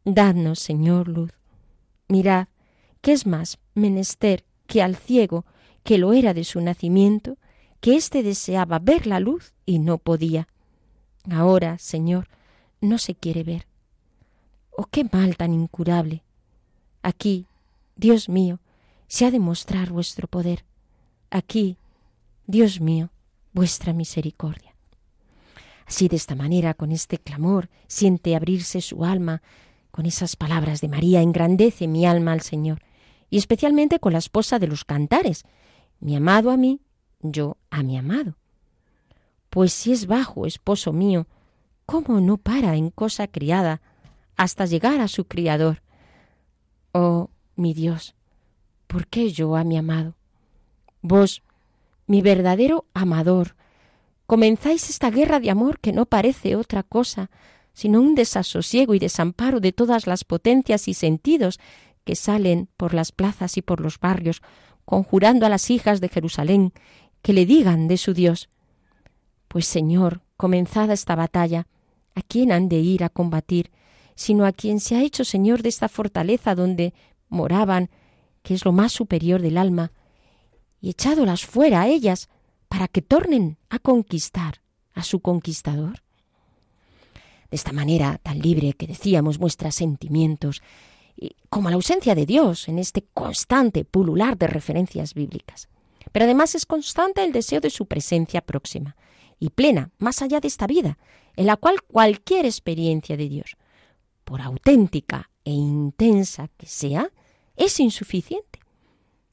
Dadnos, 0.06 0.60
Señor, 0.60 1.10
luz. 1.10 1.32
Mirad, 2.08 2.48
que 3.02 3.14
es 3.14 3.26
más 3.26 3.60
menester 3.76 4.46
que 4.68 4.82
al 4.82 4.96
ciego, 4.96 5.46
que 5.84 5.98
lo 5.98 6.14
era 6.14 6.34
de 6.34 6.44
su 6.44 6.62
nacimiento, 6.62 7.38
que 7.82 7.96
éste 7.96 8.24
deseaba 8.24 8.80
ver 8.80 9.08
la 9.08 9.20
luz 9.20 9.54
y 9.66 9.80
no 9.80 9.98
podía. 9.98 10.48
Ahora, 11.30 11.78
Señor, 11.78 12.28
no 12.82 12.98
se 12.98 13.16
quiere 13.16 13.44
ver. 13.44 13.68
Oh, 14.72 14.86
qué 14.86 15.06
mal 15.12 15.38
tan 15.38 15.54
incurable. 15.54 16.24
Aquí, 17.02 17.48
Dios 17.96 18.30
mío, 18.30 18.60
se 19.08 19.26
ha 19.26 19.32
de 19.32 19.40
mostrar 19.40 19.92
vuestro 19.92 20.28
poder. 20.28 20.66
Aquí, 21.30 21.78
Dios 22.48 22.80
mío, 22.80 23.10
vuestra 23.54 23.94
misericordia. 23.94 24.76
Así 25.86 26.08
de 26.08 26.18
esta 26.18 26.36
manera, 26.36 26.74
con 26.76 26.92
este 26.92 27.18
clamor, 27.18 27.70
siente 27.88 28.36
abrirse 28.36 28.82
su 28.82 29.06
alma, 29.06 29.42
con 29.92 30.06
esas 30.06 30.36
palabras 30.36 30.82
de 30.82 30.88
María, 30.88 31.22
engrandece 31.22 31.88
mi 31.88 32.06
alma 32.06 32.32
al 32.32 32.42
Señor, 32.42 32.80
y 33.30 33.38
especialmente 33.38 34.00
con 34.00 34.13
la 34.13 34.20
esposa 34.20 34.60
de 34.60 34.68
los 34.68 34.86
cantares, 34.86 35.44
mi 36.00 36.15
amado 36.15 36.52
a 36.52 36.58
mí, 36.58 36.82
yo 37.22 37.58
a 37.70 37.84
mi 37.84 37.98
amado. 37.98 38.36
Pues 39.50 39.74
si 39.74 39.92
es 39.92 40.08
bajo, 40.08 40.46
esposo 40.46 40.94
mío, 40.94 41.28
¿cómo 41.86 42.22
no 42.22 42.38
para 42.38 42.76
en 42.76 42.89
cosa 42.92 43.28
criada 43.28 43.82
hasta 44.38 44.65
llegar 44.65 45.02
a 45.02 45.08
su 45.08 45.26
criador? 45.26 45.82
Oh, 46.92 47.30
mi 47.56 47.74
Dios, 47.74 48.15
¿por 48.88 49.08
qué 49.08 49.32
yo 49.32 49.56
a 49.56 49.63
mi 49.63 49.78
amado? 49.78 50.15
Vos, 51.02 51.44
mi 52.08 52.22
verdadero 52.22 52.86
amador, 52.94 53.56
comenzáis 54.26 54.89
esta 54.89 55.10
guerra 55.12 55.39
de 55.39 55.50
amor 55.50 55.80
que 55.80 55.92
no 55.92 56.06
parece 56.06 56.56
otra 56.56 56.84
cosa, 56.84 57.30
sino 57.74 58.02
un 58.02 58.15
desasosiego 58.15 58.94
y 58.94 59.00
desamparo 59.00 59.60
de 59.60 59.72
todas 59.72 60.08
las 60.08 60.24
potencias 60.24 60.88
y 60.88 60.94
sentidos 60.94 61.60
que 62.04 62.16
salen 62.16 62.70
por 62.78 62.94
las 62.94 63.12
plazas 63.12 63.58
y 63.58 63.62
por 63.62 63.82
los 63.82 64.00
barrios, 64.00 64.42
conjurando 64.86 65.46
a 65.46 65.50
las 65.50 65.70
hijas 65.70 66.02
de 66.02 66.10
Jerusalén 66.10 66.74
que 67.22 67.34
le 67.34 67.46
digan 67.46 67.88
de 67.88 67.98
su 67.98 68.14
Dios. 68.14 68.50
Pues 69.48 69.66
Señor, 69.68 70.22
comenzada 70.38 70.94
esta 70.94 71.16
batalla, 71.16 71.68
¿a 72.16 72.22
quién 72.22 72.52
han 72.52 72.70
de 72.70 72.78
ir 72.78 73.04
a 73.04 73.10
combatir, 73.10 73.72
sino 74.16 74.46
a 74.46 74.52
quien 74.52 74.80
se 74.80 74.96
ha 74.96 75.04
hecho 75.04 75.24
Señor 75.24 75.62
de 75.62 75.70
esta 75.70 75.90
fortaleza 75.90 76.56
donde 76.56 76.94
moraban, 77.30 77.90
que 78.42 78.54
es 78.54 78.66
lo 78.66 78.72
más 78.72 78.92
superior 78.92 79.42
del 79.42 79.58
alma, 79.58 79.92
y 80.82 80.90
echádolas 80.90 81.46
fuera 81.46 81.82
a 81.82 81.88
ellas 81.88 82.30
para 82.68 82.88
que 82.88 83.02
tornen 83.02 83.58
a 83.70 83.80
conquistar 83.80 84.62
a 84.94 85.04
su 85.04 85.20
conquistador? 85.20 86.04
De 87.50 87.56
esta 87.56 87.72
manera 87.72 88.20
tan 88.22 88.40
libre 88.40 88.74
que 88.74 88.88
decíamos 88.88 89.40
muestra 89.40 89.72
sentimientos, 89.72 90.62
como 91.50 91.70
la 91.70 91.76
ausencia 91.76 92.16
de 92.16 92.26
Dios 92.26 92.68
en 92.68 92.80
este 92.80 93.06
constante 93.14 93.86
pulular 93.86 94.38
de 94.38 94.48
referencias 94.48 95.14
bíblicas. 95.14 95.70
Pero 96.12 96.26
además 96.26 96.56
es 96.56 96.66
constante 96.66 97.24
el 97.24 97.32
deseo 97.32 97.60
de 97.60 97.70
su 97.70 97.86
presencia 97.86 98.42
próxima 98.42 98.96
y 99.40 99.50
plena, 99.50 99.92
más 99.98 100.22
allá 100.22 100.40
de 100.40 100.48
esta 100.48 100.68
vida, 100.68 100.98
en 101.36 101.46
la 101.46 101.58
cual 101.58 101.82
cualquier 101.84 102.46
experiencia 102.46 103.16
de 103.16 103.30
Dios, 103.30 103.56
por 104.24 104.42
auténtica 104.42 105.30
e 105.46 105.52
intensa 105.52 106.50
que 106.58 106.68
sea, 106.68 107.12
es 107.56 107.80
insuficiente. 107.80 108.60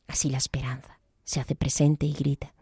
Así 0.06 0.30
la 0.30 0.38
esperanza 0.38 1.00
se 1.24 1.40
hace 1.40 1.54
presente 1.54 2.06
y 2.06 2.12
grita. 2.12 2.54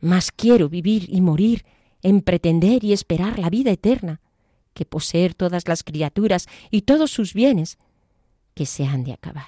Más 0.00 0.30
quiero 0.30 0.68
vivir 0.68 1.06
y 1.08 1.20
morir 1.20 1.64
en 2.02 2.20
pretender 2.20 2.84
y 2.84 2.92
esperar 2.92 3.38
la 3.38 3.50
vida 3.50 3.70
eterna 3.70 4.20
que 4.74 4.84
poseer 4.84 5.34
todas 5.34 5.66
las 5.66 5.82
criaturas 5.82 6.46
y 6.70 6.82
todos 6.82 7.10
sus 7.10 7.34
bienes 7.34 7.78
que 8.58 8.66
se 8.66 8.84
han 8.84 9.04
de 9.04 9.12
acabar. 9.12 9.46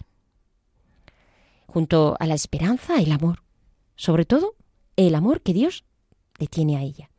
Junto 1.67 2.17
a 2.21 2.27
la 2.27 2.35
esperanza, 2.35 3.01
el 3.01 3.11
amor, 3.11 3.43
sobre 3.97 4.25
todo 4.25 4.55
el 4.95 5.17
amor 5.17 5.41
que 5.41 5.53
Dios 5.53 5.85
le 6.39 6.47
tiene 6.47 6.77
a 6.77 6.83
ella. 6.83 7.11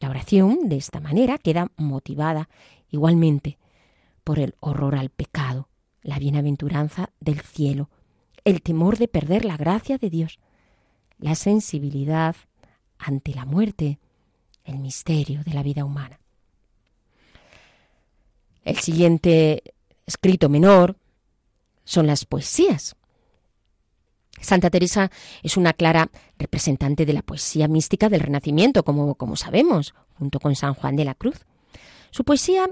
La 0.00 0.10
oración, 0.10 0.68
de 0.68 0.78
esta 0.78 0.98
manera, 0.98 1.38
queda 1.38 1.70
motivada 1.76 2.48
igualmente 2.90 3.56
por 4.24 4.40
el 4.40 4.56
horror 4.58 4.96
al 4.96 5.10
pecado, 5.10 5.68
la 6.02 6.18
bienaventuranza 6.18 7.10
del 7.20 7.40
cielo, 7.40 7.88
el 8.42 8.60
temor 8.60 8.98
de 8.98 9.06
perder 9.06 9.44
la 9.44 9.56
gracia 9.56 9.98
de 9.98 10.10
Dios, 10.10 10.40
la 11.18 11.36
sensibilidad 11.36 12.34
ante 12.98 13.32
la 13.32 13.44
muerte, 13.44 14.00
el 14.64 14.80
misterio 14.80 15.44
de 15.44 15.54
la 15.54 15.62
vida 15.62 15.84
humana. 15.84 16.18
El 18.64 18.78
siguiente 18.78 19.62
escrito 20.06 20.48
menor 20.48 20.96
son 21.84 22.06
las 22.06 22.24
poesías. 22.24 22.96
Santa 24.40 24.70
Teresa 24.70 25.10
es 25.42 25.56
una 25.56 25.72
clara 25.72 26.10
representante 26.38 27.06
de 27.06 27.12
la 27.12 27.22
poesía 27.22 27.68
mística 27.68 28.08
del 28.08 28.20
Renacimiento, 28.20 28.84
como, 28.84 29.14
como 29.14 29.36
sabemos, 29.36 29.94
junto 30.18 30.40
con 30.40 30.54
San 30.54 30.74
Juan 30.74 30.96
de 30.96 31.04
la 31.04 31.14
Cruz. 31.14 31.46
Su 32.10 32.24
poesía 32.24 32.68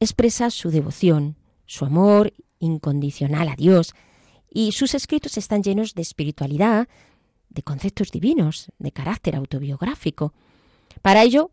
expresa 0.00 0.50
su 0.50 0.70
devoción, 0.70 1.36
su 1.66 1.84
amor 1.84 2.32
incondicional 2.58 3.48
a 3.48 3.56
Dios, 3.56 3.94
y 4.50 4.72
sus 4.72 4.94
escritos 4.94 5.38
están 5.38 5.62
llenos 5.62 5.94
de 5.94 6.02
espiritualidad, 6.02 6.88
de 7.48 7.62
conceptos 7.62 8.10
divinos, 8.10 8.70
de 8.78 8.92
carácter 8.92 9.36
autobiográfico. 9.36 10.34
Para 11.00 11.22
ello, 11.22 11.50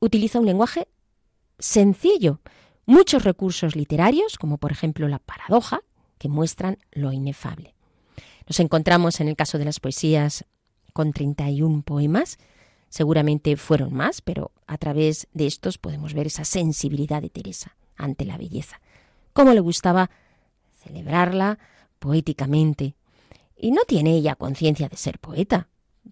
utiliza 0.00 0.40
un 0.40 0.46
lenguaje 0.46 0.88
sencillo, 1.58 2.40
muchos 2.92 3.24
recursos 3.24 3.74
literarios, 3.74 4.36
como 4.36 4.58
por 4.58 4.70
ejemplo 4.70 5.08
la 5.08 5.18
paradoja, 5.18 5.80
que 6.18 6.28
muestran 6.28 6.76
lo 6.92 7.10
inefable. 7.10 7.74
Nos 8.46 8.60
encontramos 8.60 9.18
en 9.20 9.28
el 9.28 9.34
caso 9.34 9.56
de 9.56 9.64
las 9.64 9.80
poesías 9.80 10.44
con 10.92 11.14
31 11.14 11.82
poemas, 11.82 12.38
seguramente 12.90 13.56
fueron 13.56 13.94
más, 13.94 14.20
pero 14.20 14.52
a 14.66 14.76
través 14.76 15.26
de 15.32 15.46
estos 15.46 15.78
podemos 15.78 16.12
ver 16.12 16.26
esa 16.26 16.44
sensibilidad 16.44 17.22
de 17.22 17.30
Teresa 17.30 17.76
ante 17.96 18.26
la 18.26 18.36
belleza, 18.36 18.82
cómo 19.32 19.54
le 19.54 19.60
gustaba 19.60 20.10
celebrarla 20.84 21.58
poéticamente. 21.98 22.94
Y 23.56 23.70
no 23.70 23.84
tiene 23.86 24.16
ella 24.16 24.34
conciencia 24.34 24.90
de 24.90 24.98
ser 24.98 25.18
poeta. 25.18 25.68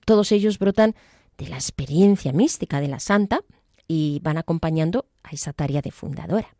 Todos 0.06 0.32
ellos 0.32 0.58
brotan 0.58 0.94
de 1.36 1.48
la 1.48 1.56
experiencia 1.56 2.32
mística 2.32 2.80
de 2.80 2.88
la 2.88 3.00
santa 3.00 3.40
y 3.86 4.20
van 4.22 4.38
acompañando 4.38 5.04
a 5.24 5.30
esa 5.32 5.52
tarea 5.52 5.82
de 5.82 5.90
fundadora. 5.90 6.54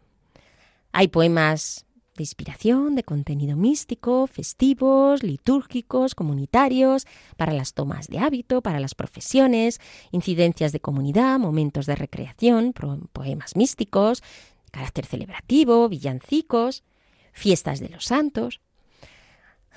Hay 0.93 1.09
poemas 1.09 1.87
de 2.17 2.25
inspiración, 2.25 2.97
de 2.97 3.03
contenido 3.03 3.57
místico, 3.57 4.27
festivos, 4.27 5.23
litúrgicos, 5.23 6.15
comunitarios, 6.15 7.07
para 7.37 7.53
las 7.53 7.73
tomas 7.73 8.09
de 8.09 8.19
hábito, 8.19 8.61
para 8.61 8.81
las 8.81 8.95
profesiones, 8.95 9.81
incidencias 10.11 10.73
de 10.73 10.81
comunidad, 10.81 11.39
momentos 11.39 11.87
de 11.87 11.95
recreación, 11.95 12.75
poemas 13.13 13.57
místicos, 13.57 14.23
carácter 14.71 15.07
celebrativo, 15.07 15.89
villancicos, 15.89 16.85
fiestas 17.33 17.81
de 17.81 17.89
los 17.89 18.05
santos. 18.05 18.61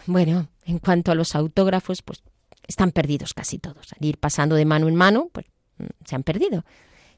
Bueno, 0.05 0.49
en 0.65 0.79
cuanto 0.79 1.11
a 1.11 1.15
los 1.15 1.35
autógrafos, 1.35 2.01
pues 2.01 2.23
están 2.67 2.91
perdidos 2.91 3.33
casi 3.33 3.59
todos. 3.59 3.93
Al 3.93 4.05
ir 4.05 4.17
pasando 4.17 4.55
de 4.55 4.65
mano 4.65 4.87
en 4.87 4.95
mano, 4.95 5.29
pues 5.31 5.45
mm, 5.77 5.85
se 6.05 6.15
han 6.15 6.23
perdido. 6.23 6.65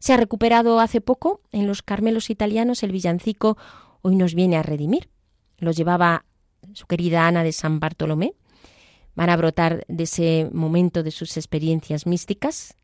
Se 0.06 0.14
ha 0.14 0.18
recuperado 0.18 0.80
hace 0.80 1.02
poco 1.02 1.42
en 1.52 1.66
los 1.66 1.82
Carmelos 1.82 2.30
italianos 2.30 2.84
el 2.84 2.92
villancico 2.92 3.58
hoy 4.04 4.16
nos 4.16 4.36
viene 4.36 4.56
a 4.56 4.62
redimir. 4.62 5.10
Lo 5.58 5.72
llevaba 5.72 6.26
su 6.74 6.86
querida 6.86 7.26
Ana 7.26 7.44
de 7.44 7.52
San 7.52 7.80
Bartolomé. 7.80 8.36
Van 9.16 9.32
a 9.32 9.36
brotar 9.36 9.84
de 9.88 10.04
ese 10.04 10.48
momento 10.54 11.02
de 11.02 11.10
sus 11.10 11.36
experiencias 11.38 12.06
místicas 12.06 12.76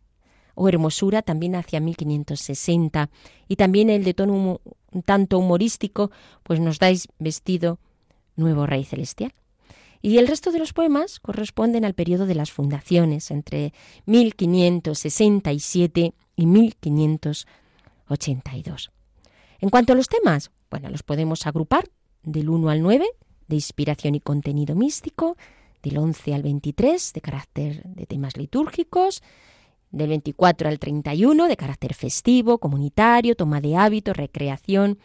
o 0.55 0.67
hermosura 0.67 1.21
también 1.21 1.53
hacia 1.53 1.79
1560 1.79 3.11
y 3.47 3.55
también 3.55 3.91
el 3.91 4.03
de 4.03 4.15
tono 4.15 4.59
un 4.91 5.03
tanto 5.03 5.37
humorístico, 5.37 6.09
pues 6.41 6.59
nos 6.59 6.79
dais 6.79 7.07
vestido 7.19 7.77
nuevo 8.35 8.65
Rey 8.65 8.83
Celestial. 8.83 9.31
Y 10.01 10.17
el 10.17 10.27
resto 10.27 10.51
de 10.51 10.59
los 10.59 10.73
poemas 10.73 11.19
corresponden 11.19 11.85
al 11.85 11.93
periodo 11.93 12.25
de 12.25 12.35
las 12.35 12.51
fundaciones, 12.51 13.31
entre 13.31 13.73
1567 14.05 16.13
y 16.35 16.45
1580. 16.45 17.61
82. 18.11 18.91
En 19.59 19.69
cuanto 19.69 19.93
a 19.93 19.95
los 19.95 20.07
temas, 20.07 20.51
bueno, 20.69 20.89
los 20.89 21.03
podemos 21.03 21.45
agrupar 21.47 21.89
del 22.23 22.49
1 22.49 22.69
al 22.69 22.81
9 22.81 23.05
de 23.47 23.55
inspiración 23.55 24.15
y 24.15 24.19
contenido 24.19 24.75
místico, 24.75 25.37
del 25.83 25.97
11 25.97 26.33
al 26.33 26.43
23 26.43 27.13
de 27.13 27.21
carácter 27.21 27.83
de 27.83 28.05
temas 28.05 28.37
litúrgicos, 28.37 29.23
del 29.89 30.09
24 30.09 30.69
al 30.69 30.79
31 30.79 31.47
de 31.47 31.57
carácter 31.57 31.93
festivo, 31.93 32.59
comunitario, 32.59 33.35
toma 33.35 33.59
de 33.59 33.75
hábitos, 33.75 34.15
recreación. 34.15 34.99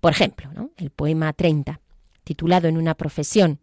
Por 0.00 0.12
ejemplo, 0.12 0.50
el 0.76 0.90
poema 0.90 1.32
30, 1.32 1.80
titulado 2.24 2.68
en 2.68 2.76
una 2.76 2.94
profesión, 2.94 3.60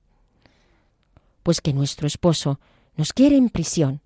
pues 1.46 1.62
que 1.62 1.74
nuestro 1.74 2.08
esposo 2.08 2.60
nos 2.96 3.14
quiere 3.14 3.38
en 3.38 3.50
prisión, 3.50 4.02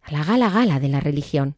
a 0.00 0.12
la 0.12 0.22
gala 0.22 0.48
gala 0.48 0.78
de 0.78 0.88
la 0.88 1.00
religión. 1.00 1.56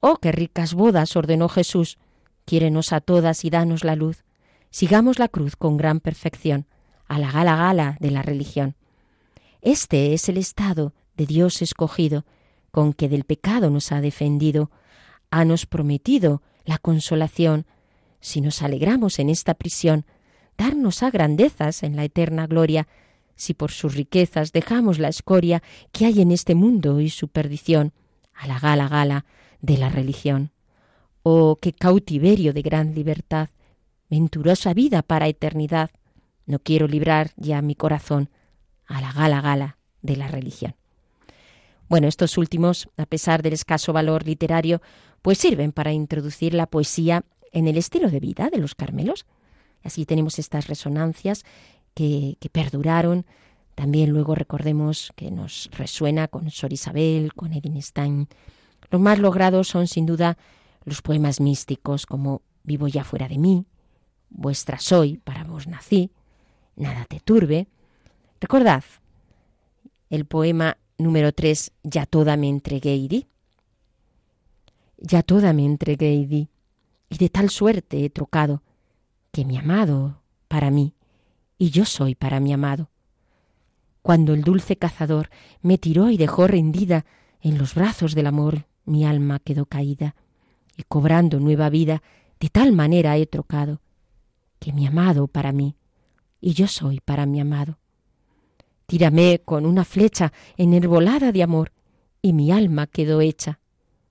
Oh, 0.00 0.16
qué 0.16 0.32
ricas 0.32 0.74
bodas 0.74 1.14
ordenó 1.14 1.48
Jesús, 1.48 1.96
quiérenos 2.44 2.92
a 2.92 3.00
todas 3.00 3.44
y 3.44 3.50
danos 3.50 3.84
la 3.84 3.94
luz. 3.94 4.24
Sigamos 4.70 5.20
la 5.20 5.28
cruz 5.28 5.54
con 5.54 5.76
gran 5.76 6.00
perfección, 6.00 6.66
a 7.06 7.20
la 7.20 7.30
gala 7.30 7.54
gala 7.54 7.96
de 8.00 8.10
la 8.10 8.22
religión. 8.22 8.74
Este 9.62 10.12
es 10.12 10.28
el 10.28 10.38
estado 10.38 10.92
de 11.16 11.26
Dios 11.26 11.62
escogido, 11.62 12.24
con 12.72 12.92
que 12.92 13.08
del 13.08 13.22
pecado 13.22 13.70
nos 13.70 13.92
ha 13.92 14.00
defendido, 14.00 14.72
ha 15.30 15.44
nos 15.44 15.66
prometido 15.66 16.42
la 16.64 16.78
consolación, 16.78 17.64
si 18.20 18.40
nos 18.40 18.60
alegramos 18.60 19.20
en 19.20 19.30
esta 19.30 19.54
prisión, 19.54 20.04
darnos 20.56 21.04
a 21.04 21.12
grandezas 21.12 21.84
en 21.84 21.94
la 21.94 22.02
eterna 22.02 22.48
gloria, 22.48 22.88
si 23.38 23.54
por 23.54 23.70
sus 23.70 23.94
riquezas 23.94 24.52
dejamos 24.52 24.98
la 24.98 25.08
escoria 25.08 25.62
que 25.92 26.06
hay 26.06 26.20
en 26.20 26.32
este 26.32 26.56
mundo 26.56 27.00
y 27.00 27.08
su 27.08 27.28
perdición, 27.28 27.92
a 28.34 28.46
la 28.46 28.58
gala 28.58 28.88
gala 28.88 29.24
de 29.60 29.78
la 29.78 29.88
religión. 29.88 30.50
Oh, 31.22 31.56
qué 31.60 31.72
cautiverio 31.72 32.52
de 32.52 32.62
gran 32.62 32.94
libertad, 32.94 33.48
venturosa 34.10 34.74
vida 34.74 35.02
para 35.02 35.28
eternidad. 35.28 35.90
No 36.46 36.58
quiero 36.58 36.88
librar 36.88 37.30
ya 37.36 37.62
mi 37.62 37.74
corazón 37.74 38.28
a 38.86 39.00
la 39.00 39.12
gala 39.12 39.40
gala 39.40 39.78
de 40.02 40.16
la 40.16 40.28
religión. 40.28 40.74
Bueno, 41.88 42.08
estos 42.08 42.38
últimos, 42.38 42.88
a 42.96 43.06
pesar 43.06 43.42
del 43.42 43.52
escaso 43.52 43.92
valor 43.92 44.26
literario, 44.26 44.82
pues 45.22 45.38
sirven 45.38 45.72
para 45.72 45.92
introducir 45.92 46.54
la 46.54 46.66
poesía 46.66 47.24
en 47.52 47.68
el 47.68 47.76
estilo 47.76 48.10
de 48.10 48.20
vida 48.20 48.50
de 48.50 48.58
los 48.58 48.74
Carmelos. 48.74 49.26
Así 49.84 50.04
tenemos 50.06 50.38
estas 50.38 50.66
resonancias 50.66 51.44
que, 51.98 52.50
perduraron. 52.52 53.26
También 53.74 54.10
luego 54.10 54.36
recordemos 54.36 55.12
que 55.16 55.30
nos 55.32 55.68
resuena 55.72 56.28
con 56.28 56.50
Sor 56.50 56.72
Isabel, 56.72 57.34
con 57.34 57.52
Edwin 57.52 57.82
Stein. 57.82 58.28
Los 58.90 59.00
más 59.00 59.18
logrados 59.18 59.68
son 59.68 59.88
sin 59.88 60.06
duda 60.06 60.38
los 60.84 61.02
poemas 61.02 61.40
místicos 61.40 62.06
como 62.06 62.42
Vivo 62.62 62.86
ya 62.86 63.02
fuera 63.02 63.28
de 63.28 63.38
mí, 63.38 63.64
Vuestra 64.30 64.78
soy, 64.78 65.16
para 65.18 65.42
vos 65.44 65.66
nací, 65.66 66.10
Nada 66.76 67.06
te 67.06 67.18
turbe. 67.18 67.66
Recordad 68.40 68.84
el 70.10 70.26
poema 70.26 70.76
número 70.98 71.32
3, 71.32 71.72
Ya 71.82 72.06
toda 72.06 72.36
me 72.36 72.48
entregué 72.48 72.94
y 72.94 73.08
di. 73.08 73.26
Ya 74.98 75.22
toda 75.22 75.52
me 75.52 75.64
entregué 75.64 76.12
y 76.14 76.26
di, 76.26 76.48
y 77.08 77.16
de 77.16 77.28
tal 77.28 77.50
suerte 77.50 78.04
he 78.04 78.10
trocado, 78.10 78.62
que 79.32 79.44
mi 79.44 79.56
amado 79.56 80.20
para 80.48 80.70
mí, 80.70 80.92
y 81.58 81.70
yo 81.70 81.84
soy 81.84 82.14
para 82.14 82.40
mi 82.40 82.52
amado. 82.52 82.88
Cuando 84.02 84.32
el 84.32 84.42
dulce 84.42 84.76
cazador 84.76 85.28
me 85.60 85.76
tiró 85.76 86.08
y 86.08 86.16
dejó 86.16 86.46
rendida 86.46 87.04
en 87.42 87.58
los 87.58 87.74
brazos 87.74 88.14
del 88.14 88.28
amor, 88.28 88.66
mi 88.84 89.04
alma 89.04 89.40
quedó 89.40 89.66
caída, 89.66 90.14
y 90.76 90.84
cobrando 90.84 91.40
nueva 91.40 91.68
vida, 91.68 92.02
de 92.40 92.48
tal 92.48 92.72
manera 92.72 93.16
he 93.16 93.26
trocado, 93.26 93.80
que 94.60 94.72
mi 94.72 94.86
amado 94.86 95.26
para 95.26 95.52
mí, 95.52 95.74
y 96.40 96.52
yo 96.54 96.68
soy 96.68 97.00
para 97.00 97.26
mi 97.26 97.40
amado. 97.40 97.78
Tírame 98.86 99.42
con 99.44 99.66
una 99.66 99.84
flecha 99.84 100.32
enherbolada 100.56 101.32
de 101.32 101.42
amor, 101.42 101.72
y 102.22 102.32
mi 102.32 102.52
alma 102.52 102.86
quedó 102.86 103.20
hecha, 103.20 103.58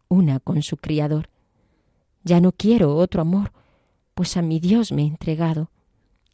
una 0.10 0.40
con 0.40 0.62
su 0.62 0.78
Criador. 0.78 1.30
Ya 2.24 2.40
no 2.42 2.52
quiero 2.52 2.96
otro 2.96 3.22
amor, 3.22 3.54
pues 4.14 4.38
a 4.38 4.42
mi 4.42 4.60
Dios 4.60 4.92
me 4.92 5.04
he 5.04 5.08
entregado, 5.08 5.72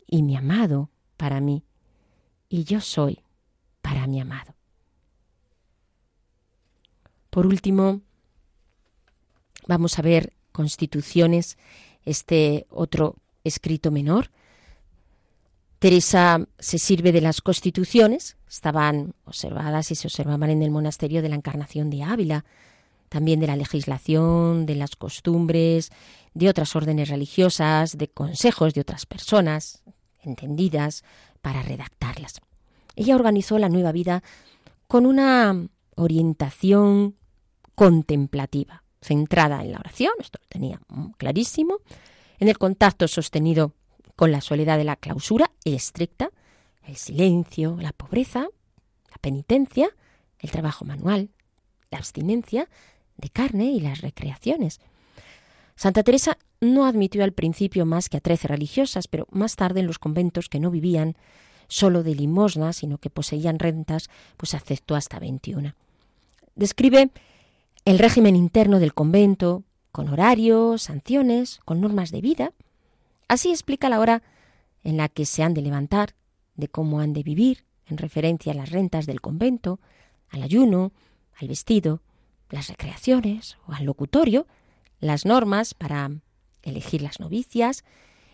y 0.08 0.24
mi 0.24 0.36
amado 0.36 0.90
para 1.18 1.40
mí, 1.40 1.64
y 2.50 2.64
yo 2.64 2.82
soy 2.82 3.20
para 3.82 4.08
mi 4.08 4.20
amado. 4.22 4.56
Por 7.30 7.48
último, 7.48 8.02
vamos 9.68 9.98
a 9.98 10.02
ver 10.02 10.34
Constituciones, 10.52 11.58
este 12.06 12.68
otro 12.70 13.16
escrito 13.44 13.90
menor, 13.90 14.30
Teresa 15.80 16.48
se 16.60 16.80
sirve 16.80 17.12
de 17.12 17.20
las 17.20 17.42
constituciones, 17.42 18.38
estaban 18.48 19.16
observadas 19.26 19.92
y 19.92 19.96
se 19.96 20.08
observaban 20.08 20.50
en 20.50 20.64
el 20.64 20.72
monasterio 20.72 21.22
de 21.22 21.28
la 21.28 21.36
Encarnación 21.36 21.90
de 21.90 22.04
Ávila, 22.04 22.46
también 23.10 23.42
de 23.42 23.48
la 23.48 23.58
legislación, 23.58 24.66
de 24.66 24.76
las 24.76 24.96
costumbres, 24.96 25.92
de 26.34 26.48
otras 26.48 26.76
órdenes 26.78 27.10
religiosas, 27.10 27.98
de 27.98 28.08
consejos 28.08 28.74
de 28.74 28.80
otras 28.82 29.06
personas 29.06 29.84
entendidas 30.24 31.04
para 31.42 31.62
redactarlas. 31.62 32.42
Ella 32.96 33.16
organizó 33.16 33.58
la 33.60 33.70
nueva 33.70 33.92
vida 33.92 34.24
con 34.88 35.06
una 35.06 35.68
orientación 35.96 37.16
contemplativa, 37.76 38.84
centrada 39.02 39.62
en 39.62 39.72
la 39.72 39.80
oración, 39.80 40.14
esto 40.20 40.40
lo 40.42 40.48
tenía 40.48 40.80
clarísimo, 41.18 41.80
en 42.40 42.48
el 42.48 42.58
contacto 42.58 43.08
sostenido 43.08 43.74
con 44.16 44.32
la 44.32 44.42
soledad 44.42 44.78
de 44.78 44.84
la 44.84 44.96
clausura 44.96 45.52
estricta, 45.66 46.30
el 46.84 46.98
silencio, 46.98 47.78
la 47.80 47.94
pobreza, 47.94 48.42
la 48.42 49.18
penitencia, 49.22 49.90
el 50.40 50.52
trabajo 50.52 50.86
manual, 50.86 51.30
la 51.90 51.98
abstinencia 51.98 52.70
de 53.18 53.30
carne 53.30 53.66
y 53.66 53.80
las 53.80 54.02
recreaciones. 54.02 54.80
Santa 55.76 56.04
Teresa 56.04 56.38
no 56.64 56.86
admitió 56.86 57.24
al 57.24 57.34
principio 57.34 57.86
más 57.86 58.10
que 58.10 58.18
a 58.18 58.22
trece 58.22 58.48
religiosas, 58.48 59.08
pero 59.08 59.28
más 59.32 59.56
tarde 59.56 59.82
en 59.82 59.88
los 59.88 60.00
conventos 60.00 60.50
que 60.50 60.60
no 60.60 60.72
vivían 60.72 61.16
solo 61.68 62.04
de 62.04 62.16
limosna, 62.16 62.74
sino 62.74 62.98
que 62.98 63.10
poseían 63.10 63.60
rentas, 63.60 64.10
pues 64.38 64.54
aceptó 64.54 64.96
hasta 64.96 65.20
veintiuna. 65.20 65.76
Describe 66.56 67.10
el 67.86 68.00
régimen 68.00 68.36
interno 68.36 68.80
del 68.80 68.94
convento, 68.94 69.64
con 69.92 70.10
horarios, 70.10 70.84
sanciones, 70.84 71.60
con 71.66 71.82
normas 71.82 72.12
de 72.12 72.22
vida, 72.22 72.52
Así 73.34 73.50
explica 73.50 73.90
la 73.90 74.00
hora 74.00 74.22
en 74.84 74.98
la 74.98 75.10
que 75.10 75.26
se 75.26 75.42
han 75.42 75.54
de 75.56 75.64
levantar, 75.64 76.14
de 76.56 76.68
cómo 76.68 77.00
han 77.00 77.14
de 77.14 77.24
vivir, 77.24 77.66
en 77.88 77.98
referencia 77.98 78.52
a 78.52 78.56
las 78.56 78.70
rentas 78.70 79.06
del 79.06 79.22
convento, 79.22 79.80
al 80.30 80.44
ayuno, 80.44 80.92
al 81.40 81.48
vestido, 81.48 82.02
las 82.50 82.68
recreaciones 82.68 83.58
o 83.68 83.74
al 83.74 83.86
locutorio, 83.86 84.46
las 85.00 85.26
normas 85.26 85.74
para 85.74 86.12
elegir 86.64 87.02
las 87.02 87.20
novicias 87.20 87.84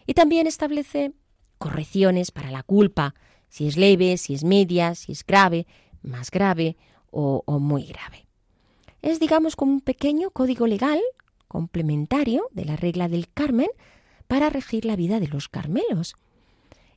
y 0.06 0.14
también 0.14 0.48
establece 0.48 1.14
correcciones 1.58 2.32
para 2.32 2.52
la 2.52 2.64
culpa, 2.64 3.16
si 3.50 3.68
es 3.68 3.78
leve, 3.78 4.18
si 4.18 4.34
es 4.34 4.44
media, 4.44 4.96
si 4.96 5.12
es 5.12 5.26
grave, 5.26 5.68
más 6.02 6.32
grave 6.32 6.78
o, 7.12 7.44
o 7.46 7.60
muy 7.60 7.84
grave. 7.84 8.26
Es, 9.02 9.20
digamos, 9.20 9.56
como 9.56 9.72
un 9.72 9.82
pequeño 9.82 10.32
código 10.32 10.68
legal 10.68 11.00
complementario 11.48 12.48
de 12.52 12.66
la 12.66 12.76
regla 12.76 13.08
del 13.08 13.30
Carmen 13.30 13.70
para 14.28 14.50
regir 14.50 14.86
la 14.86 14.96
vida 14.96 15.20
de 15.20 15.28
los 15.28 15.50
Carmelos. 15.50 16.16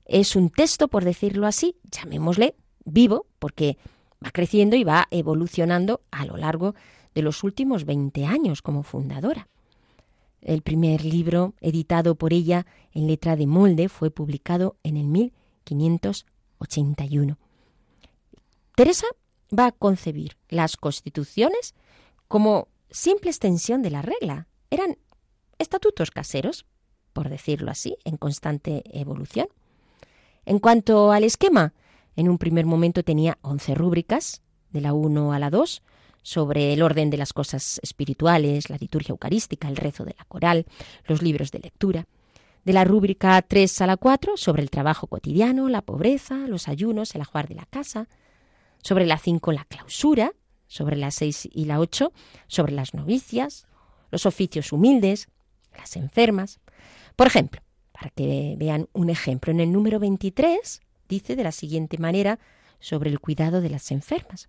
Es 0.05 0.37
un 0.37 0.51
texto, 0.51 0.89
por 0.89 1.05
decirlo 1.05 1.47
así, 1.47 1.77
llamémosle 1.91 2.55
vivo, 2.85 3.27
porque 3.39 3.79
va 4.25 4.31
creciendo 4.31 4.77
y 4.77 4.85
va 4.85 5.09
evolucionando 5.11 6.03
a 6.11 6.27
lo 6.27 6.37
largo 6.37 6.75
de 7.15 7.23
los 7.23 7.45
últimos 7.45 7.85
20 7.85 8.27
años 8.27 8.63
como 8.63 8.83
fundadora. 8.83 9.49
El 10.43 10.61
primer 10.63 11.05
libro, 11.05 11.55
editado 11.61 12.15
por 12.17 12.33
ella 12.33 12.67
en 12.93 13.07
letra 13.07 13.37
de 13.37 13.47
molde, 13.47 13.89
fue 13.89 14.11
publicado 14.11 14.77
en 14.83 14.99
el 14.99 15.07
1581. 15.07 17.39
Teresa 18.75 19.07
va 19.57 19.67
a 19.67 19.73
concebir 19.73 20.37
las 20.49 20.77
constituciones 20.77 21.77
como 22.29 22.67
simple 22.91 23.31
extensión 23.31 23.83
de 23.83 23.91
la 23.91 24.03
regla. 24.03 24.49
Eran 24.71 24.99
estatutos 25.59 26.11
caseros 26.11 26.67
por 27.13 27.29
decirlo 27.29 27.71
así, 27.71 27.97
en 28.05 28.17
constante 28.17 28.83
evolución. 28.99 29.49
En 30.45 30.59
cuanto 30.59 31.13
al 31.13 31.25
esquema, 31.25 31.73
en 32.17 32.29
un 32.29 32.39
primer 32.39 32.67
momento 32.67 33.03
tenía 33.03 33.39
11 33.43 33.75
rúbricas, 33.75 34.43
de 34.71 34.81
la 34.81 34.95
1 34.95 35.33
a 35.33 35.39
la 35.39 35.51
2, 35.51 35.83
sobre 36.23 36.73
el 36.73 36.83
orden 36.83 37.11
de 37.11 37.17
las 37.17 37.33
cosas 37.33 37.81
espirituales, 37.83 38.71
la 38.71 38.77
liturgia 38.77 39.13
eucarística, 39.13 39.69
el 39.69 39.77
rezo 39.77 40.05
de 40.05 40.15
la 40.17 40.25
coral, 40.25 40.67
los 41.07 41.23
libros 41.23 41.51
de 41.51 41.59
lectura. 41.59 42.07
De 42.65 42.73
la 42.73 42.85
rúbrica 42.85 43.43
3 43.43 43.81
a 43.81 43.87
la 43.87 43.97
4, 43.97 44.37
sobre 44.37 44.63
el 44.63 44.71
trabajo 44.71 45.09
cotidiano, 45.09 45.69
la 45.69 45.83
pobreza, 45.83 46.47
los 46.47 46.69
ayunos, 46.69 47.15
el 47.15 47.23
ajuar 47.23 47.49
de 47.49 47.57
la 47.57 47.67
casa. 47.67 48.09
Sobre 48.83 49.05
la 49.05 49.19
5, 49.19 49.53
la 49.53 49.65
clausura. 49.65 50.33
Sobre 50.69 50.97
la 50.97 51.11
6 51.11 51.51
y 51.53 51.67
la 51.67 51.81
8, 51.81 52.13
sobre 52.47 52.73
las 52.73 52.95
novicias, 52.95 53.67
los 54.11 54.25
oficios 54.25 54.73
humildes, 54.73 55.29
las 55.77 55.97
enfermas. 55.97 56.61
Por 57.15 57.27
ejemplo, 57.27 57.61
para 57.93 58.09
que 58.09 58.55
vean 58.59 58.89
un 58.95 59.11
ejemplo, 59.11 59.53
en 59.53 59.61
el 59.61 59.71
número 59.71 59.99
23 59.99 60.81
dice 61.11 61.37
de 61.37 61.45
la 61.45 61.53
siguiente 61.53 61.99
manera 61.99 62.39
sobre 62.81 63.11
el 63.11 63.21
cuidado 63.21 63.61
de 63.61 63.69
las 63.69 63.91
enfermas. 63.91 64.49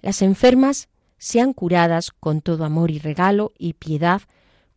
Las 0.00 0.22
enfermas 0.22 0.88
sean 1.18 1.52
curadas 1.52 2.10
con 2.10 2.40
todo 2.40 2.64
amor 2.64 2.90
y 2.90 2.98
regalo 2.98 3.52
y 3.58 3.74
piedad 3.74 4.22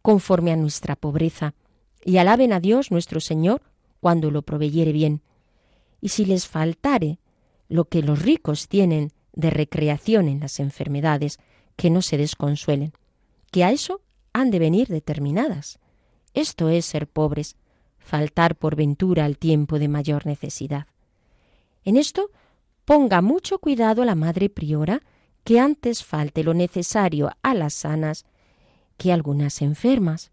conforme 0.01 0.51
a 0.51 0.57
nuestra 0.57 0.95
pobreza, 0.95 1.53
y 2.03 2.17
alaben 2.17 2.51
a 2.51 2.59
Dios 2.59 2.91
nuestro 2.91 3.21
Señor 3.21 3.61
cuando 4.01 4.29
lo 4.31 4.41
proveyere 4.41 4.91
bien. 4.91 5.21
Y 6.01 6.09
si 6.09 6.25
les 6.25 6.47
faltare 6.47 7.19
lo 7.69 7.85
que 7.85 8.01
los 8.03 8.21
ricos 8.21 8.67
tienen 8.67 9.13
de 9.31 9.49
recreación 9.49 10.27
en 10.27 10.41
las 10.41 10.59
enfermedades, 10.59 11.39
que 11.75 11.89
no 11.89 12.01
se 12.01 12.17
desconsuelen, 12.17 12.93
que 13.51 13.63
a 13.63 13.71
eso 13.71 14.01
han 14.33 14.51
de 14.51 14.59
venir 14.59 14.89
determinadas. 14.89 15.79
Esto 16.33 16.69
es 16.69 16.85
ser 16.85 17.07
pobres, 17.07 17.55
faltar 17.97 18.55
por 18.55 18.75
ventura 18.75 19.25
al 19.25 19.37
tiempo 19.37 19.79
de 19.79 19.87
mayor 19.87 20.25
necesidad. 20.25 20.87
En 21.85 21.97
esto 21.97 22.31
ponga 22.85 23.21
mucho 23.21 23.59
cuidado 23.59 24.03
la 24.03 24.15
madre 24.15 24.49
priora, 24.49 25.01
que 25.43 25.59
antes 25.59 26.03
falte 26.03 26.43
lo 26.43 26.53
necesario 26.53 27.31
a 27.41 27.53
las 27.53 27.73
sanas 27.73 28.25
que 28.97 29.11
algunas 29.11 29.61
enfermas. 29.61 30.31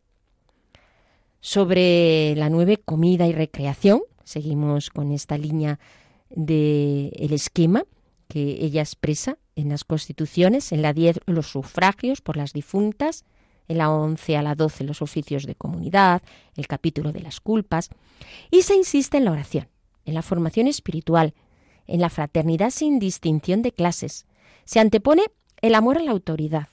Sobre 1.40 2.34
la 2.36 2.50
nueva 2.50 2.76
comida 2.76 3.26
y 3.26 3.32
recreación, 3.32 4.02
seguimos 4.24 4.90
con 4.90 5.12
esta 5.12 5.38
línea 5.38 5.78
del 6.28 7.12
el 7.14 7.32
esquema 7.32 7.84
que 8.28 8.64
ella 8.64 8.82
expresa 8.82 9.38
en 9.56 9.70
las 9.70 9.84
constituciones, 9.84 10.70
en 10.72 10.82
la 10.82 10.92
10 10.92 11.20
los 11.26 11.48
sufragios 11.48 12.20
por 12.20 12.36
las 12.36 12.52
difuntas, 12.52 13.24
en 13.66 13.78
la 13.78 13.90
11 13.90 14.36
a 14.36 14.42
la 14.42 14.54
12 14.54 14.84
los 14.84 15.02
oficios 15.02 15.46
de 15.46 15.54
comunidad, 15.54 16.22
el 16.56 16.66
capítulo 16.66 17.12
de 17.12 17.20
las 17.20 17.40
culpas, 17.40 17.90
y 18.50 18.62
se 18.62 18.76
insiste 18.76 19.16
en 19.16 19.24
la 19.24 19.32
oración, 19.32 19.68
en 20.04 20.14
la 20.14 20.22
formación 20.22 20.68
espiritual, 20.68 21.34
en 21.86 22.00
la 22.00 22.10
fraternidad 22.10 22.70
sin 22.70 22.98
distinción 22.98 23.62
de 23.62 23.72
clases. 23.72 24.26
Se 24.64 24.80
antepone 24.80 25.24
el 25.60 25.74
amor 25.74 25.98
a 25.98 26.02
la 26.02 26.12
autoridad. 26.12 26.68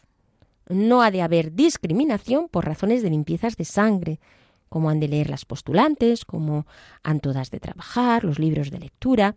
No 0.69 1.01
ha 1.01 1.11
de 1.11 1.21
haber 1.21 1.53
discriminación 1.53 2.49
por 2.49 2.65
razones 2.65 3.01
de 3.01 3.09
limpiezas 3.09 3.55
de 3.55 3.65
sangre, 3.65 4.19
cómo 4.69 4.89
han 4.89 4.99
de 4.99 5.07
leer 5.07 5.29
las 5.29 5.45
postulantes, 5.45 6.25
cómo 6.25 6.67
han 7.03 7.19
todas 7.19 7.51
de 7.51 7.59
trabajar, 7.59 8.23
los 8.23 8.39
libros 8.39 8.69
de 8.69 8.79
lectura. 8.79 9.35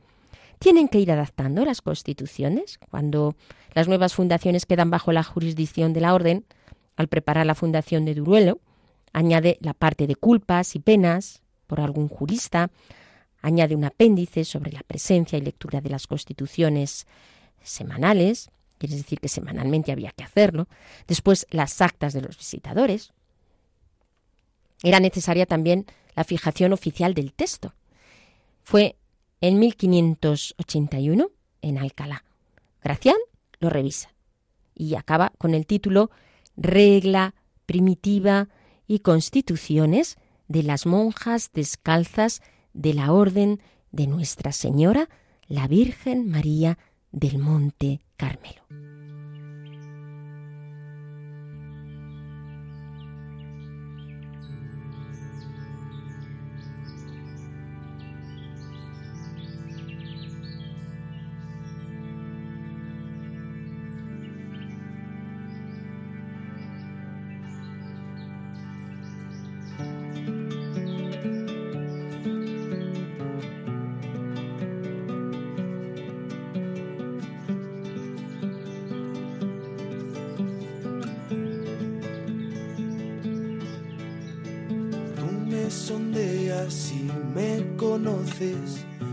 Tienen 0.59 0.89
que 0.89 1.01
ir 1.01 1.13
adaptando 1.13 1.65
las 1.65 1.83
constituciones. 1.83 2.79
Cuando 2.91 3.37
las 3.75 3.89
nuevas 3.89 4.15
fundaciones 4.15 4.67
quedan 4.67 4.91
bajo 4.91 5.13
la 5.13 5.23
jurisdicción 5.23 5.93
de 5.93 6.01
la 6.01 6.15
orden, 6.15 6.45
al 6.97 7.09
preparar 7.09 7.47
la 7.47 7.55
fundación 7.55 8.05
de 8.05 8.15
Duruelo, 8.15 8.59
añade 9.13 9.59
la 9.61 9.75
parte 9.75 10.07
de 10.07 10.17
culpas 10.17 10.75
y 10.75 10.81
penas 10.81 11.43
por 11.67 11.81
algún 11.81 12.09
jurista, 12.09 12.71
añade 13.41 13.75
un 13.75 13.85
apéndice 13.85 14.45
sobre 14.45 14.73
la 14.73 14.83
presencia 14.83 15.39
y 15.39 15.41
lectura 15.41 15.81
de 15.81 15.91
las 15.91 16.07
constituciones 16.07 17.07
semanales, 17.63 18.51
quiere 18.79 18.97
decir 18.97 19.21
que 19.21 19.29
semanalmente 19.29 19.93
había 19.93 20.13
que 20.13 20.25
hacerlo, 20.25 20.69
después 21.07 21.47
las 21.51 21.81
actas 21.81 22.13
de 22.13 22.23
los 22.23 22.37
visitadores, 22.39 23.13
era 24.83 25.01
necesaria 25.01 25.47
también 25.47 25.87
la 26.15 26.25
fijación 26.25 26.73
oficial 26.73 27.15
del 27.15 27.33
texto. 27.33 27.75
Fue 28.63 28.97
en 29.41 29.59
1581 29.59 31.31
en 31.63 31.79
Alcalá. 31.79 32.25
Gracián 32.83 33.17
lo 33.59 33.69
revisa 33.69 34.11
y 34.75 34.95
acaba 34.95 35.33
con 35.39 35.55
el 35.55 35.67
título 35.67 36.11
Regla 36.57 37.35
primitiva 37.67 38.49
y 38.87 39.01
constituciones 39.01 40.17
de 40.49 40.63
las 40.63 40.87
monjas 40.87 41.51
descalzas 41.53 42.43
de 42.73 42.95
la 42.95 43.13
Orden 43.13 43.63
de 43.93 44.07
Nuestra 44.07 44.53
Señora, 44.53 45.09
la 45.47 45.69
Virgen 45.69 46.29
María 46.29 46.79
del 47.11 47.39
Monte 47.39 48.01
Carmelo. 48.17 48.90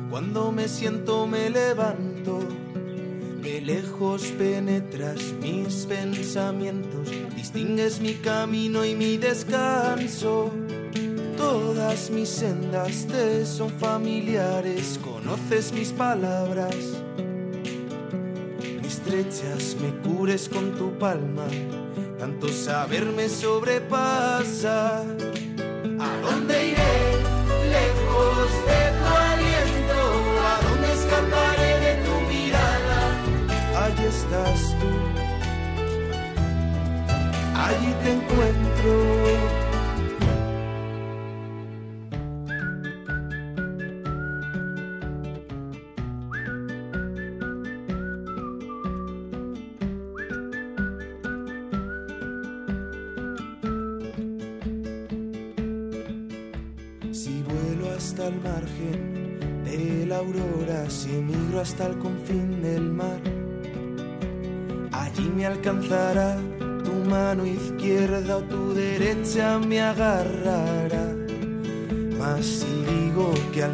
Cuando 0.09 0.51
me 0.51 0.67
siento 0.67 1.27
me 1.27 1.49
levanto, 1.49 2.39
de 3.41 3.61
lejos 3.61 4.23
penetras 4.37 5.21
mis 5.41 5.85
pensamientos, 5.85 7.09
distingues 7.35 7.99
mi 7.99 8.13
camino 8.15 8.83
y 8.83 8.95
mi 8.95 9.17
descanso. 9.17 10.51
Todas 11.35 12.09
mis 12.09 12.29
sendas 12.29 13.05
te 13.05 13.45
son 13.45 13.69
familiares, 13.69 14.99
conoces 15.03 15.71
mis 15.71 15.91
palabras. 15.91 16.75
Me 18.81 18.87
estrechas, 18.87 19.75
me 19.81 19.91
cures 20.01 20.49
con 20.49 20.75
tu 20.77 20.97
palma, 20.97 21.47
tanto 22.17 22.47
saber 22.47 23.05
me 23.05 23.29
sobrepasa. 23.29 25.03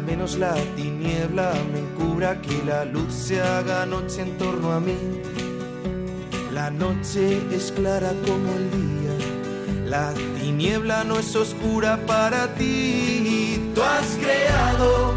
Menos 0.06 0.36
la 0.36 0.54
tiniebla 0.76 1.52
me 1.72 1.80
encubra, 1.80 2.40
que 2.40 2.62
la 2.64 2.84
luz 2.84 3.12
se 3.12 3.40
haga 3.40 3.86
noche 3.86 4.22
en 4.22 4.38
torno 4.38 4.72
a 4.72 4.80
mí. 4.80 4.96
La 6.52 6.70
noche 6.70 7.40
es 7.52 7.72
clara 7.72 8.12
como 8.26 8.48
el 8.54 8.70
día, 8.70 9.14
la 9.86 10.12
tiniebla 10.38 11.04
no 11.04 11.18
es 11.18 11.34
oscura 11.34 11.98
para 12.06 12.54
ti. 12.54 13.72
Tú 13.74 13.82
has 13.82 14.16
creado 14.22 15.14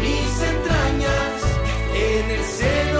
mis 0.00 0.32
entrañas 0.52 1.34
en 1.94 2.30
el 2.30 2.44
seno 2.44 2.93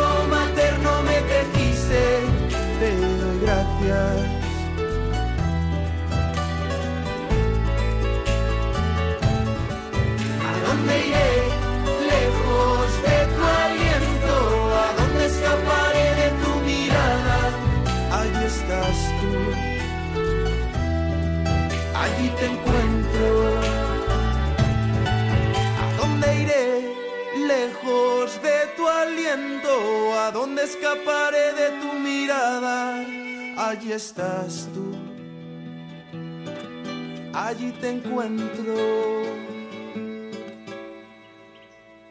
te 37.85 37.91
encuentro. 37.91 38.75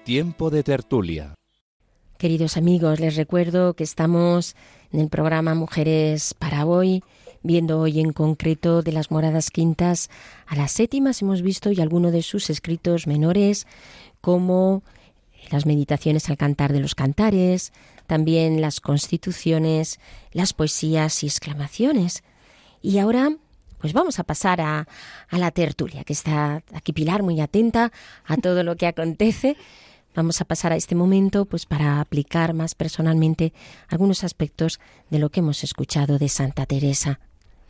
Tiempo 0.04 0.52
de 0.52 0.62
tertulia. 0.62 1.34
Queridos 2.20 2.58
amigos, 2.58 3.00
les 3.00 3.16
recuerdo 3.16 3.74
que 3.74 3.84
estamos 3.84 4.56
en 4.92 5.00
el 5.00 5.10
programa 5.10 5.56
Mujeres 5.56 6.36
para 6.36 6.68
hoy, 6.68 7.04
viendo 7.42 7.80
hoy 7.80 8.02
en 8.02 8.14
concreto 8.14 8.84
de 8.84 8.92
las 8.92 9.10
moradas 9.10 9.50
quintas 9.50 10.12
a 10.46 10.56
las 10.56 10.72
séptimas. 10.74 11.24
Hemos 11.24 11.42
visto 11.42 11.72
y 11.72 11.82
algunos 11.82 12.12
de 12.12 12.22
sus 12.22 12.52
escritos 12.52 13.08
menores, 13.08 13.66
como 14.22 14.84
las 15.50 15.66
meditaciones 15.66 16.30
al 16.30 16.38
cantar 16.38 16.72
de 16.72 16.82
los 16.82 16.94
cantares, 16.94 17.74
también 18.06 18.62
las 18.62 18.80
constituciones, 18.80 20.00
las 20.34 20.54
poesías 20.54 21.24
y 21.24 21.26
exclamaciones. 21.26 22.24
Y 22.84 23.00
ahora 23.00 23.38
pues 23.84 23.92
vamos 23.92 24.18
a 24.18 24.24
pasar 24.24 24.62
a, 24.62 24.88
a, 25.30 25.38
la 25.38 25.52
tertulia, 25.52 26.06
que 26.06 26.14
está 26.14 26.64
aquí 26.74 26.94
Pilar 26.94 27.22
muy 27.22 27.42
atenta 27.42 27.92
a 28.26 28.38
todo 28.38 28.64
lo 28.64 28.78
que 28.78 28.88
acontece. 28.88 29.58
Vamos 30.16 30.40
a 30.40 30.46
pasar 30.46 30.72
a 30.72 30.78
este 30.78 30.96
momento 30.96 31.44
pues 31.44 31.66
para 31.66 32.00
aplicar 32.00 32.54
más 32.54 32.76
personalmente 32.76 33.52
algunos 33.90 34.24
aspectos 34.24 34.80
de 35.10 35.20
lo 35.20 35.32
que 35.32 35.42
hemos 35.42 35.66
escuchado 35.66 36.18
de 36.18 36.30
Santa 36.30 36.66
Teresa. 36.66 37.20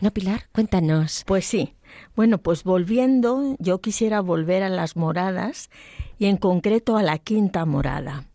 ¿No, 0.02 0.12
Pilar? 0.12 0.44
Cuéntanos. 0.52 1.24
Pues 1.26 1.48
sí. 1.48 1.74
Bueno, 2.16 2.38
pues 2.38 2.64
volviendo, 2.64 3.56
yo 3.58 3.82
quisiera 3.82 4.22
volver 4.22 4.62
a 4.62 4.70
las 4.70 4.96
moradas 4.96 5.72
y 6.20 6.28
en 6.28 6.38
concreto 6.38 6.96
a 6.96 7.02
la 7.02 7.18
quinta 7.18 7.66
morada. 7.66 8.26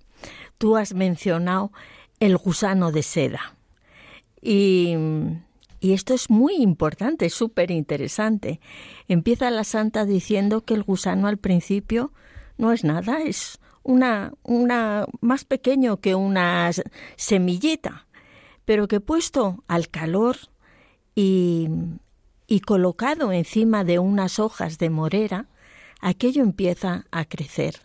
Tú 0.59 0.77
has 0.77 0.95
mencionado 0.95 1.71
el 2.19 2.39
gusano 2.39 2.91
de 2.91 3.05
seda. 3.05 3.55
Y 4.43 4.97
y 5.81 5.93
esto 5.93 6.15
es 6.15 6.31
muy 6.31 6.57
importante, 6.57 7.31
súper 7.31 7.71
interesante. 7.71 8.61
Empieza 9.07 9.51
la 9.51 9.65
santa 9.65 10.05
diciendo 10.05 10.63
que 10.63 10.75
el 10.75 10.83
gusano 10.83 11.29
al 11.29 11.39
principio 11.39 12.13
no 12.57 12.73
es 12.73 12.85
nada, 12.85 13.23
es 13.23 13.61
una, 13.85 14.33
una 14.43 15.07
más 15.21 15.45
pequeño 15.45 15.99
que 15.99 16.15
una 16.15 16.71
semillita, 17.17 18.07
pero 18.65 18.89
que 18.89 19.01
puesto 19.01 19.65
al 19.69 19.89
calor 19.89 20.37
y, 21.15 21.69
y 22.49 22.61
colocado 22.61 23.33
encima 23.33 23.85
de 23.85 23.99
unas 23.99 24.41
hojas 24.41 24.79
de 24.79 24.91
morera, 24.91 25.47
aquello 26.01 26.43
empieza 26.43 27.07
a 27.13 27.25
crecer. 27.25 27.77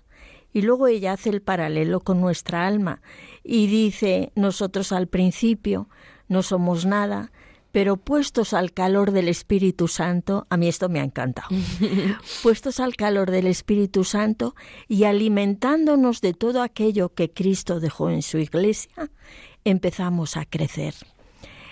Y 0.52 0.62
luego 0.62 0.88
ella 0.88 1.14
hace 1.14 1.30
el 1.30 1.42
paralelo 1.42 2.00
con 2.00 2.22
nuestra 2.22 2.68
alma 2.68 3.02
y 3.44 3.68
dice, 3.68 4.32
nosotros 4.36 4.92
al 4.92 5.08
principio 5.08 5.90
no 6.28 6.44
somos 6.44 6.86
nada, 6.86 7.32
pero 7.74 7.98
puestos 7.98 8.54
al 8.54 8.72
calor 8.72 9.12
del 9.12 9.28
Espíritu 9.28 9.88
Santo, 9.88 10.46
a 10.52 10.58
mí 10.58 10.68
esto 10.68 10.90
me 10.90 11.00
ha 11.00 11.04
encantado, 11.04 11.50
puestos 12.44 12.80
al 12.80 12.96
calor 12.96 13.32
del 13.32 13.48
Espíritu 13.48 14.04
Santo 14.04 14.56
y 14.88 15.06
alimentándonos 15.06 16.22
de 16.22 16.36
todo 16.36 16.62
aquello 16.62 17.16
que 17.16 17.32
Cristo 17.32 17.80
dejó 17.80 18.12
en 18.12 18.22
su 18.22 18.38
iglesia, 18.38 19.10
empezamos 19.66 20.38
a 20.38 20.46
crecer. 20.46 20.94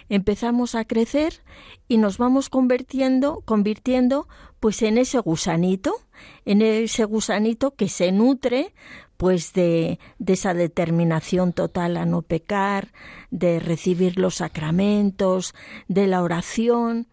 Empezamos 0.10 0.74
a 0.74 0.86
crecer 0.86 1.44
y 1.88 1.98
nos 1.98 2.18
vamos 2.18 2.50
convirtiendo, 2.50 3.44
convirtiendo 3.46 4.28
pues 4.60 4.82
en 4.82 4.98
ese 4.98 5.20
gusanito, 5.20 5.94
en 6.46 6.64
ese 6.64 7.06
gusanito 7.06 7.76
que 7.76 7.88
se 7.88 8.12
nutre 8.12 8.74
pues 9.22 9.54
de, 9.54 10.00
esa 10.26 10.56
determinación 10.56 11.54
total 11.54 11.98
a 11.98 12.08
no 12.08 12.24
pecar, 12.24 12.92
de 13.30 13.60
recibir 13.60 14.18
los 14.18 14.38
sacramentos, 14.38 15.54
de 15.88 16.08
la 16.08 16.24
oración. 16.24 17.06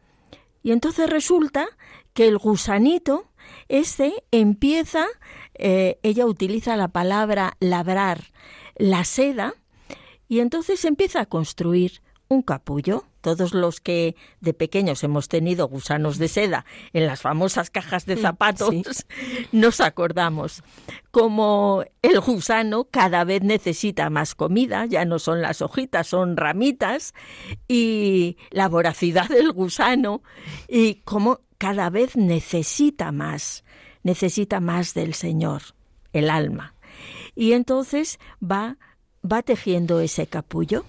Y 0.62 0.72
entonces 0.72 1.10
resulta 1.10 1.68
que 2.14 2.26
el 2.26 2.38
gusanito, 2.38 3.26
este 3.68 4.24
empieza, 4.30 5.04
eh, 5.52 5.98
ella 6.02 6.24
utiliza 6.24 6.78
la 6.78 6.88
palabra 6.88 7.58
labrar 7.60 8.32
la 8.76 9.04
seda, 9.04 9.52
y 10.28 10.40
entonces 10.40 10.86
empieza 10.86 11.20
a 11.20 11.26
construir 11.26 12.00
un 12.28 12.42
capullo. 12.42 13.04
Todos 13.20 13.52
los 13.52 13.80
que 13.80 14.14
de 14.40 14.54
pequeños 14.54 15.02
hemos 15.02 15.28
tenido 15.28 15.66
gusanos 15.66 16.18
de 16.18 16.28
seda 16.28 16.64
en 16.92 17.06
las 17.06 17.20
famosas 17.20 17.68
cajas 17.68 18.06
de 18.06 18.16
zapatos, 18.16 18.74
nos 19.52 19.80
acordamos 19.80 20.62
como 21.10 21.84
el 22.00 22.20
gusano 22.20 22.84
cada 22.84 23.24
vez 23.24 23.42
necesita 23.42 24.08
más 24.08 24.34
comida, 24.34 24.86
ya 24.86 25.04
no 25.04 25.18
son 25.18 25.42
las 25.42 25.62
hojitas, 25.62 26.06
son 26.06 26.36
ramitas, 26.36 27.12
y 27.66 28.36
la 28.50 28.68
voracidad 28.68 29.28
del 29.28 29.52
gusano, 29.52 30.22
y 30.68 30.96
como 31.04 31.40
cada 31.58 31.90
vez 31.90 32.16
necesita 32.16 33.10
más, 33.10 33.64
necesita 34.04 34.60
más 34.60 34.94
del 34.94 35.12
Señor, 35.12 35.62
el 36.12 36.30
alma. 36.30 36.74
Y 37.34 37.52
entonces 37.52 38.18
va, 38.40 38.78
va 39.24 39.42
tejiendo 39.42 40.00
ese 40.00 40.28
capullo 40.28 40.84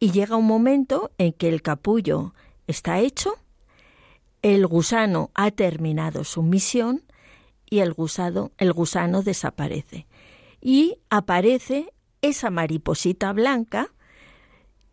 y 0.00 0.12
llega 0.12 0.36
un 0.36 0.46
momento 0.46 1.12
en 1.18 1.32
que 1.34 1.48
el 1.48 1.60
capullo 1.60 2.34
está 2.66 3.00
hecho, 3.00 3.34
el 4.40 4.66
gusano 4.66 5.30
ha 5.34 5.50
terminado 5.50 6.24
su 6.24 6.42
misión 6.42 7.04
y 7.68 7.80
el 7.80 7.92
gusano, 7.92 8.50
el 8.56 8.72
gusano 8.72 9.22
desaparece. 9.22 10.06
Y 10.62 10.96
aparece 11.10 11.92
esa 12.22 12.48
mariposita 12.48 13.32
blanca 13.34 13.92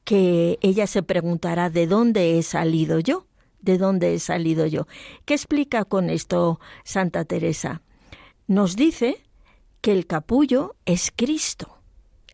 que 0.03 0.59
ella 0.61 0.87
se 0.87 1.03
preguntará 1.03 1.69
de 1.69 1.87
dónde 1.87 2.37
he 2.37 2.43
salido 2.43 2.99
yo, 2.99 3.27
de 3.61 3.77
dónde 3.77 4.13
he 4.13 4.19
salido 4.19 4.65
yo. 4.65 4.87
¿Qué 5.25 5.33
explica 5.33 5.85
con 5.85 6.09
esto 6.09 6.59
Santa 6.83 7.23
Teresa? 7.23 7.81
Nos 8.45 8.75
dice 8.75 9.23
que 9.79 9.93
el 9.93 10.05
capullo 10.05 10.75
es 10.85 11.11
Cristo 11.15 11.76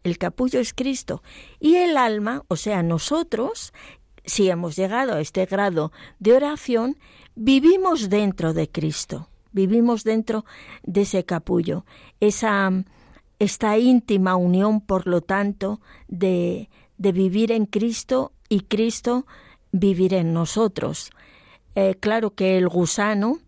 el 0.03 0.17
capullo 0.17 0.59
es 0.59 0.73
Cristo. 0.73 1.23
Y 1.59 1.75
el 1.75 1.97
alma, 1.97 2.43
o 2.47 2.55
sea, 2.55 2.83
nosotros, 2.83 3.73
si 4.25 4.49
hemos 4.49 4.75
llegado 4.75 5.13
a 5.13 5.21
este 5.21 5.45
grado 5.45 5.91
de 6.19 6.33
oración, 6.33 6.97
vivimos 7.35 8.09
dentro 8.09 8.53
de 8.53 8.69
Cristo, 8.69 9.29
vivimos 9.51 10.03
dentro 10.03 10.45
de 10.83 11.01
ese 11.01 11.25
capullo. 11.25 11.85
Esa, 12.19 12.71
esta 13.39 13.77
íntima 13.77 14.35
unión, 14.35 14.81
por 14.81 15.07
lo 15.07 15.21
tanto, 15.21 15.81
de, 16.07 16.69
de 16.97 17.11
vivir 17.11 17.51
en 17.51 17.65
Cristo 17.65 18.31
y 18.49 18.61
Cristo 18.61 19.25
vivir 19.71 20.13
en 20.13 20.33
nosotros. 20.33 21.11
Eh, 21.75 21.95
claro 21.99 22.35
que 22.35 22.57
el 22.57 22.69
gusano 22.69 23.39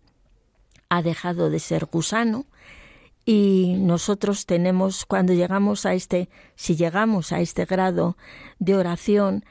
ha 0.88 1.02
dejado 1.02 1.50
de 1.50 1.60
ser 1.60 1.86
gusano, 1.86 2.46
y 3.28 3.74
nosotros 3.80 4.46
tenemos, 4.46 5.04
cuando 5.04 5.32
llegamos 5.34 5.84
a 5.84 5.94
este, 5.94 6.30
si 6.54 6.76
llegamos 6.76 7.32
a 7.32 7.40
este 7.40 7.64
grado 7.64 8.16
de 8.60 8.76
oración, 8.76 9.44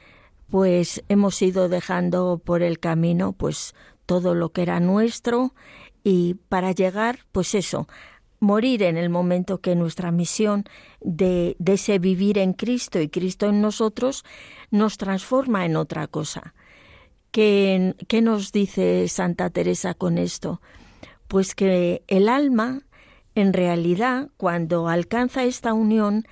pues 0.48 1.04
hemos 1.10 1.40
ido 1.42 1.68
dejando 1.68 2.40
por 2.42 2.62
el 2.62 2.80
camino, 2.80 3.34
pues 3.34 3.74
todo 4.06 4.34
lo 4.34 4.50
que 4.50 4.62
era 4.62 4.80
nuestro 4.80 5.54
y 6.02 6.34
para 6.48 6.72
llegar, 6.72 7.18
pues 7.32 7.54
eso, 7.54 7.86
morir 8.40 8.82
en 8.82 8.96
el 8.96 9.10
momento 9.10 9.60
que 9.60 9.74
nuestra 9.74 10.10
misión 10.10 10.64
de, 11.00 11.54
de 11.58 11.74
ese 11.74 11.98
vivir 11.98 12.38
en 12.38 12.54
Cristo 12.54 12.98
y 12.98 13.10
Cristo 13.10 13.46
en 13.50 13.60
nosotros 13.60 14.24
nos 14.70 14.96
transforma 14.96 15.66
en 15.66 15.76
otra 15.76 16.06
cosa. 16.06 16.54
¿Qué, 17.30 17.94
¿Qué 18.08 18.22
nos 18.22 18.52
dice 18.52 19.06
Santa 19.08 19.50
Teresa 19.50 19.92
con 19.92 20.16
esto? 20.16 20.62
Pues 21.28 21.54
que 21.54 22.02
el 22.06 22.30
alma 22.30 22.85
en 23.36 23.52
realidad, 23.52 24.30
cuando 24.38 24.88
alcanza 24.88 25.44
esta 25.44 25.74
unión, 25.74 26.26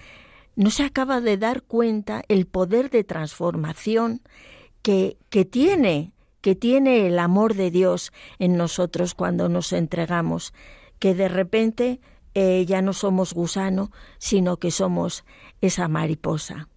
no 0.57 0.71
se 0.71 0.85
acaba 0.85 1.21
de 1.21 1.37
dar 1.37 1.63
cuenta 1.63 2.23
el 2.29 2.47
poder 2.47 2.89
de 2.89 3.05
transformación 3.05 4.23
que, 4.81 5.19
que 5.29 5.45
tiene, 5.45 6.13
que 6.41 6.55
tiene 6.55 7.07
el 7.07 7.19
amor 7.19 7.55
de 7.55 7.71
Dios 7.71 8.11
en 8.39 8.57
nosotros 8.57 9.15
cuando 9.15 9.51
nos 9.51 9.75
entregamos, 9.75 10.55
que 10.99 11.15
de 11.15 11.29
repente 11.29 12.01
eh, 12.33 12.65
ya 12.67 12.81
no 12.81 12.95
somos 12.95 13.35
gusano, 13.35 13.93
sino 14.17 14.57
que 14.57 14.71
somos 14.71 15.25
esa 15.61 15.89
mariposa. 15.89 16.69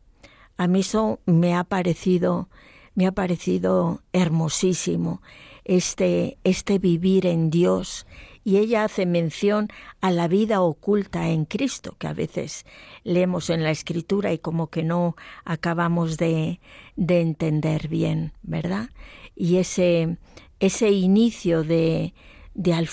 A 0.58 0.68
mí 0.68 0.82
eso 0.82 1.22
me 1.26 1.56
ha 1.56 1.64
parecido, 1.64 2.50
me 2.96 3.08
ha 3.08 3.14
parecido 3.14 4.02
hermosísimo 4.12 5.22
este, 5.64 6.38
este 6.44 6.80
vivir 6.80 7.26
en 7.26 7.50
Dios 7.50 8.06
y 8.48 8.60
ella 8.60 8.86
hace 8.86 9.06
mención 9.06 9.68
a 10.00 10.10
la 10.10 10.30
vida 10.30 10.62
oculta 10.62 11.28
en 11.28 11.44
Cristo, 11.44 11.98
que 12.00 12.08
a 12.08 12.14
veces 12.14 12.66
leemos 13.04 13.50
en 13.50 13.62
la 13.62 13.72
escritura 13.72 14.32
y 14.32 14.40
como 14.40 14.68
que 14.68 14.84
no 14.84 15.18
acabamos 15.44 16.16
de, 16.16 16.62
de 16.96 17.20
entender 17.20 17.90
bien, 17.90 18.32
¿verdad? 18.44 18.90
Y 19.36 19.58
ese, 19.58 20.18
ese 20.62 20.92
inicio 20.92 21.66
de, 21.66 22.14
de, 22.54 22.74
al 22.74 22.88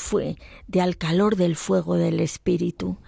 de 0.66 0.80
al 0.80 0.96
calor 0.96 1.36
del 1.36 1.54
fuego 1.54 1.94
del 1.94 2.18
Espíritu. 2.18 2.98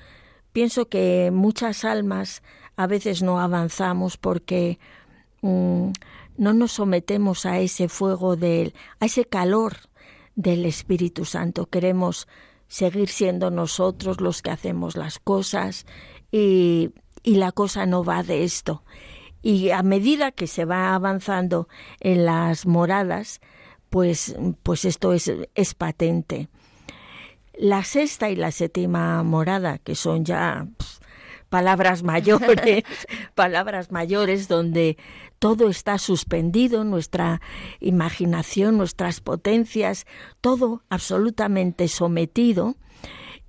Pienso 0.52 0.88
que 0.88 1.32
muchas 1.32 1.84
almas 1.84 2.44
a 2.76 2.86
veces 2.86 3.22
no 3.22 3.40
avanzamos 3.40 4.16
porque 4.18 4.78
mm, 5.40 5.90
no 6.36 6.52
nos 6.52 6.70
sometemos 6.70 7.44
a 7.44 7.58
ese 7.58 7.88
fuego 7.88 8.36
del, 8.36 8.72
a 9.00 9.06
ese 9.06 9.24
calor 9.24 9.78
del 10.36 10.64
Espíritu 10.64 11.24
Santo. 11.24 11.66
Queremos 11.66 12.28
seguir 12.68 13.08
siendo 13.08 13.50
nosotros 13.50 14.20
los 14.20 14.42
que 14.42 14.50
hacemos 14.50 14.96
las 14.96 15.18
cosas 15.18 15.86
y, 16.30 16.90
y 17.22 17.36
la 17.36 17.50
cosa 17.50 17.86
no 17.86 18.04
va 18.04 18.22
de 18.22 18.44
esto. 18.44 18.84
Y 19.42 19.70
a 19.70 19.82
medida 19.82 20.32
que 20.32 20.46
se 20.46 20.64
va 20.64 20.94
avanzando 20.94 21.68
en 22.00 22.24
las 22.24 22.66
moradas, 22.66 23.40
pues, 23.90 24.36
pues 24.62 24.84
esto 24.84 25.12
es, 25.12 25.32
es 25.54 25.74
patente. 25.74 26.48
La 27.58 27.84
sexta 27.84 28.28
y 28.28 28.36
la 28.36 28.50
séptima 28.50 29.22
morada, 29.22 29.78
que 29.78 29.94
son 29.94 30.24
ya 30.24 30.66
palabras 31.48 32.02
mayores, 32.02 32.84
palabras 33.34 33.90
mayores 33.90 34.48
donde 34.48 34.96
todo 35.38 35.68
está 35.68 35.98
suspendido, 35.98 36.84
nuestra 36.84 37.40
imaginación, 37.80 38.78
nuestras 38.78 39.20
potencias, 39.20 40.06
todo 40.40 40.82
absolutamente 40.88 41.88
sometido. 41.88 42.76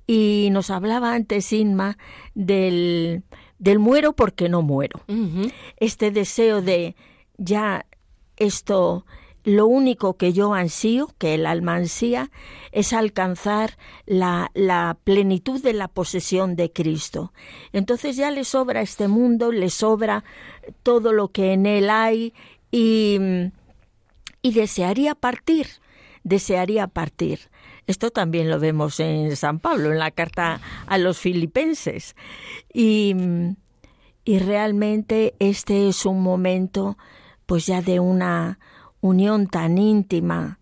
Y 0.05 0.49
nos 0.51 0.69
hablaba 0.69 1.13
antes 1.13 1.51
Inma 1.51 1.97
del, 2.33 3.23
del 3.59 3.79
muero 3.79 4.13
porque 4.13 4.47
no 4.47 4.61
muero. 4.61 5.01
Este 5.77 6.11
deseo 6.11 6.61
de 6.61 6.95
ya 7.37 7.85
esto 8.37 9.05
lo 9.47 9.65
único 9.65 10.17
que 10.17 10.33
yo 10.33 10.53
ansío, 10.53 11.09
que 11.17 11.33
el 11.33 11.45
alma 11.45 11.75
ansía, 11.75 12.31
es 12.73 12.91
alcanzar 12.91 13.77
la, 14.05 14.51
plenitud 15.05 15.63
de 15.63 15.71
la 15.71 15.87
posesión 15.87 16.57
de 16.57 16.73
Cristo. 16.73 17.31
Entonces 17.71 18.17
ya 18.17 18.29
le 18.29 18.43
sobra 18.43 18.81
este 18.81 19.07
mundo, 19.07 19.53
le 19.53 19.69
sobra 19.69 20.25
todo 20.83 21.13
lo 21.13 21.29
que 21.29 21.53
en 21.53 21.65
él 21.65 21.89
hay 21.89 22.33
y, 22.71 23.19
y 24.41 24.51
desearía 24.51 25.15
partir, 25.15 25.67
desearía 26.25 26.87
partir. 26.87 27.39
Esto 27.85 28.11
también 28.11 28.49
lo 28.49 28.59
vemos 28.59 28.99
en 28.99 29.33
San 29.37 29.59
Pablo, 29.59 29.93
en 29.93 29.99
la 29.99 30.11
carta 30.11 30.59
a 30.87 30.97
los 30.97 31.19
filipenses. 31.19 32.17
Y, 32.73 33.15
y 34.25 34.39
realmente 34.39 35.35
este 35.39 35.87
es 35.87 36.05
un 36.05 36.21
momento 36.21 36.97
pues 37.45 37.65
ya 37.65 37.81
de 37.81 38.01
una 38.01 38.59
unión 39.01 39.47
tan 39.47 39.77
íntima, 39.77 40.59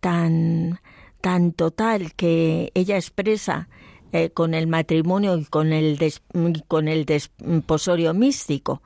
tan, 0.00 0.80
tan 1.20 1.52
total 1.52 2.14
que 2.14 2.70
ella 2.74 2.96
expresa 2.96 3.68
eh, 4.12 4.30
con 4.30 4.54
el 4.54 4.66
matrimonio 4.66 5.36
y 5.36 5.44
con 5.44 5.72
el, 5.72 5.98
con 6.66 6.88
el 6.88 7.04
desposorio 7.04 8.14
místico. 8.14 8.82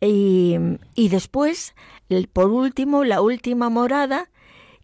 Y, 0.00 0.56
y 0.94 1.08
después, 1.08 1.74
por 2.32 2.50
último, 2.50 3.04
la 3.04 3.20
última 3.20 3.68
morada, 3.68 4.30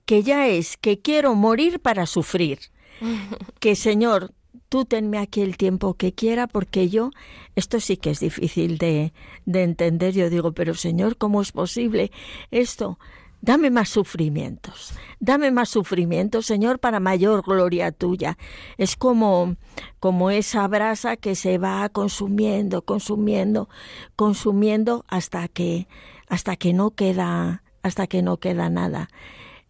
que 0.05 0.23
ya 0.23 0.47
es 0.47 0.77
que 0.77 1.01
quiero 1.01 1.35
morir 1.35 1.81
para 1.81 2.07
sufrir. 2.07 2.59
Que 3.61 3.77
Señor, 3.77 4.33
tú 4.69 4.85
tenme 4.85 5.19
aquí 5.19 5.41
el 5.41 5.57
tiempo 5.57 5.95
que 5.95 6.13
quiera, 6.13 6.47
porque 6.47 6.89
yo, 6.89 7.11
esto 7.57 7.81
sí 7.81 7.97
que 7.97 8.11
es 8.11 8.21
difícil 8.21 8.79
de, 8.79 9.13
de 9.47 9.63
entender. 9.63 10.15
Yo 10.15 10.31
digo, 10.31 10.53
pero 10.53 10.75
Señor, 10.75 11.17
¿cómo 11.17 11.43
es 11.43 11.53
posible 11.53 12.11
esto? 12.51 12.99
Dame 13.41 13.71
más 13.71 13.89
sufrimientos, 13.89 14.95
dame 15.21 15.53
más 15.53 15.69
sufrimientos, 15.69 16.45
Señor, 16.45 16.81
para 16.81 16.99
mayor 16.99 17.43
gloria 17.43 17.93
tuya. 17.93 18.37
Es 18.79 18.97
como, 18.97 19.55
como 20.01 20.31
esa 20.31 20.67
brasa 20.67 21.17
que 21.17 21.37
se 21.37 21.57
va 21.57 21.89
consumiendo, 21.89 22.83
consumiendo, 22.83 23.69
consumiendo 24.17 25.05
hasta 25.07 25.47
que, 25.47 25.87
hasta 26.29 26.57
que 26.57 26.73
no 26.73 26.91
queda, 26.91 27.63
hasta 27.83 28.09
que 28.09 28.23
no 28.23 28.39
queda 28.39 28.71
nada. 28.71 29.09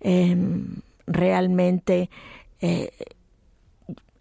Em, 0.00 0.80
realmente 1.06 2.08
eh, 2.60 2.90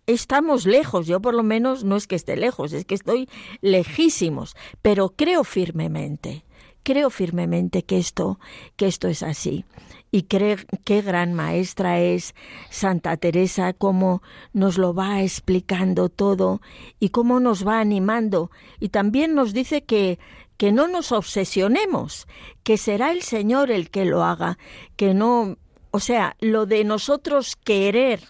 estamos 0.08 0.66
lejos, 0.66 1.06
yo 1.06 1.22
por 1.22 1.34
lo 1.34 1.44
menos 1.44 1.84
no 1.84 1.98
es 1.98 2.08
que 2.08 2.16
esté 2.16 2.38
lejos, 2.38 2.74
es 2.74 2.86
que 2.86 2.96
estoy 2.96 3.30
lejísimos, 3.62 4.56
pero 4.82 5.10
creo 5.10 5.44
firmemente, 5.44 6.46
creo 6.84 7.10
firmemente 7.10 7.84
que 7.84 7.98
esto, 7.98 8.40
que 8.78 8.88
esto 8.88 9.10
es 9.10 9.22
así. 9.22 9.66
Y 10.10 10.24
creo 10.24 10.56
qué 10.86 11.02
gran 11.02 11.34
maestra 11.34 12.00
es 12.00 12.34
Santa 12.70 13.18
Teresa, 13.18 13.74
cómo 13.74 14.24
nos 14.54 14.78
lo 14.78 14.94
va 14.94 15.22
explicando 15.22 16.08
todo 16.08 16.62
y 16.98 17.10
cómo 17.10 17.42
nos 17.42 17.68
va 17.68 17.82
animando. 17.82 18.50
Y 18.80 18.88
también 18.88 19.36
nos 19.36 19.54
dice 19.54 19.84
que, 19.84 20.18
que 20.56 20.72
no 20.72 20.88
nos 20.88 21.12
obsesionemos, 21.12 22.26
que 22.64 22.78
será 22.78 23.12
el 23.12 23.22
Señor 23.22 23.70
el 23.70 23.90
que 23.90 24.06
lo 24.06 24.24
haga, 24.24 24.58
que 24.96 25.14
no, 25.14 25.58
o 25.92 26.00
sea, 26.00 26.38
lo 26.40 26.66
de 26.66 26.86
nosotros 26.86 27.58
querer 27.58 28.22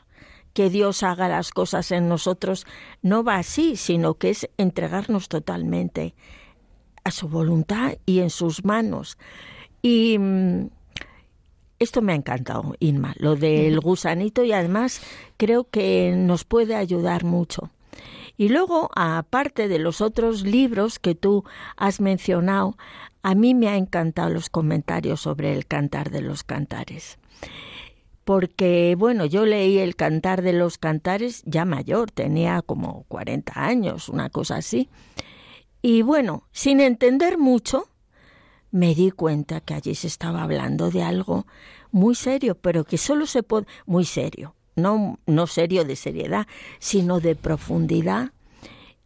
que 0.57 0.71
Dios 0.71 1.03
haga 1.03 1.29
las 1.29 1.51
cosas 1.51 1.91
en 1.91 2.09
nosotros 2.09 2.65
no 3.03 3.23
va 3.23 3.35
así, 3.35 3.75
sino 3.75 4.15
que 4.15 4.31
es 4.31 4.49
entregarnos 4.57 5.29
totalmente 5.29 6.15
a 7.03 7.11
su 7.11 7.27
voluntad 7.27 7.99
y 8.07 8.21
en 8.21 8.31
sus 8.31 8.65
manos. 8.65 9.19
Y 9.83 10.17
mm, 10.17 10.69
esto 11.77 12.01
me 12.01 12.13
ha 12.13 12.15
encantado, 12.15 12.73
Inma, 12.79 13.13
lo 13.19 13.35
del 13.35 13.79
gusanito 13.81 14.43
y 14.43 14.51
además 14.51 14.99
creo 15.37 15.69
que 15.69 16.15
nos 16.17 16.43
puede 16.43 16.73
ayudar 16.73 17.23
mucho. 17.23 17.69
Y 18.35 18.49
luego, 18.49 18.89
aparte 18.95 19.67
de 19.67 19.77
los 19.77 20.01
otros 20.01 20.41
libros 20.41 20.97
que 20.97 21.13
tú 21.13 21.43
has 21.75 22.01
mencionado, 22.01 22.79
a 23.21 23.35
mí 23.35 23.53
me 23.53 23.69
ha 23.69 23.75
encantado 23.75 24.31
los 24.31 24.49
comentarios 24.49 25.21
sobre 25.21 25.53
el 25.53 25.67
cantar 25.67 26.09
de 26.09 26.21
los 26.21 26.43
cantares 26.43 27.19
porque, 28.27 28.95
bueno, 28.99 29.25
yo 29.25 29.45
leí 29.45 29.77
el 29.77 29.95
Cantar 29.95 30.41
de 30.41 30.51
los 30.51 30.77
Cantares 30.77 31.43
ya 31.45 31.63
mayor, 31.63 32.11
tenía 32.11 32.61
como 32.61 33.05
40 33.07 33.53
años, 33.55 34.09
una 34.09 34.29
cosa 34.29 34.57
así. 34.57 34.89
Y 35.81 36.01
bueno, 36.01 36.43
sin 36.51 36.81
entender 36.81 37.37
mucho, 37.37 37.87
me 38.69 38.93
di 38.95 39.11
cuenta 39.11 39.61
que 39.61 39.75
allí 39.75 39.95
se 39.95 40.07
estaba 40.07 40.43
hablando 40.43 40.91
de 40.91 41.03
algo 41.03 41.47
muy 41.91 42.15
serio, 42.15 42.55
pero 42.55 42.83
que 42.83 42.97
solo 42.97 43.27
se 43.27 43.43
puede, 43.43 43.65
muy 43.85 44.03
serio, 44.03 44.55
no, 44.75 45.19
no 45.25 45.47
serio 45.47 45.85
de 45.85 45.95
seriedad, 45.95 46.47
sino 46.79 47.21
de 47.21 47.33
profundidad 47.37 48.33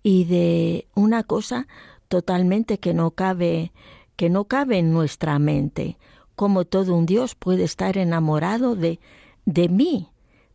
y 0.01 0.23
de 0.25 0.87
una 0.95 1.21
cosa 1.21 1.67
totalmente 2.07 2.79
que 2.79 2.95
no 2.95 3.11
cabe, 3.11 3.71
que 4.15 4.31
no 4.31 4.45
cabe 4.45 4.79
en 4.79 4.91
nuestra 4.91 5.37
mente, 5.37 5.99
como 6.35 6.65
todo 6.65 6.95
un 6.95 7.05
Dios 7.05 7.35
puede 7.35 7.63
estar 7.63 7.97
enamorado 7.97 8.75
de, 8.75 8.99
de 9.45 9.69
mí. 9.69 10.09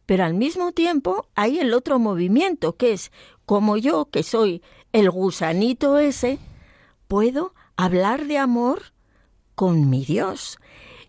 Pero 0.06 0.24
al 0.24 0.34
mismo 0.34 0.72
tiempo 0.72 1.26
hay 1.34 1.58
el 1.58 1.74
otro 1.74 1.98
movimiento, 1.98 2.76
que 2.76 2.92
es 2.92 3.10
como 3.44 3.76
yo, 3.76 4.06
que 4.06 4.22
soy 4.22 4.62
el 4.92 5.10
gusanito 5.10 5.98
ese, 5.98 6.38
puedo 7.08 7.54
hablar 7.76 8.26
de 8.26 8.38
amor 8.38 8.92
con 9.54 9.90
mi 9.90 10.04
Dios. 10.04 10.58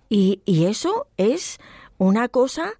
Y, 0.09 0.41
y 0.45 0.65
eso 0.65 1.07
es 1.17 1.59
una 1.97 2.27
cosa, 2.27 2.73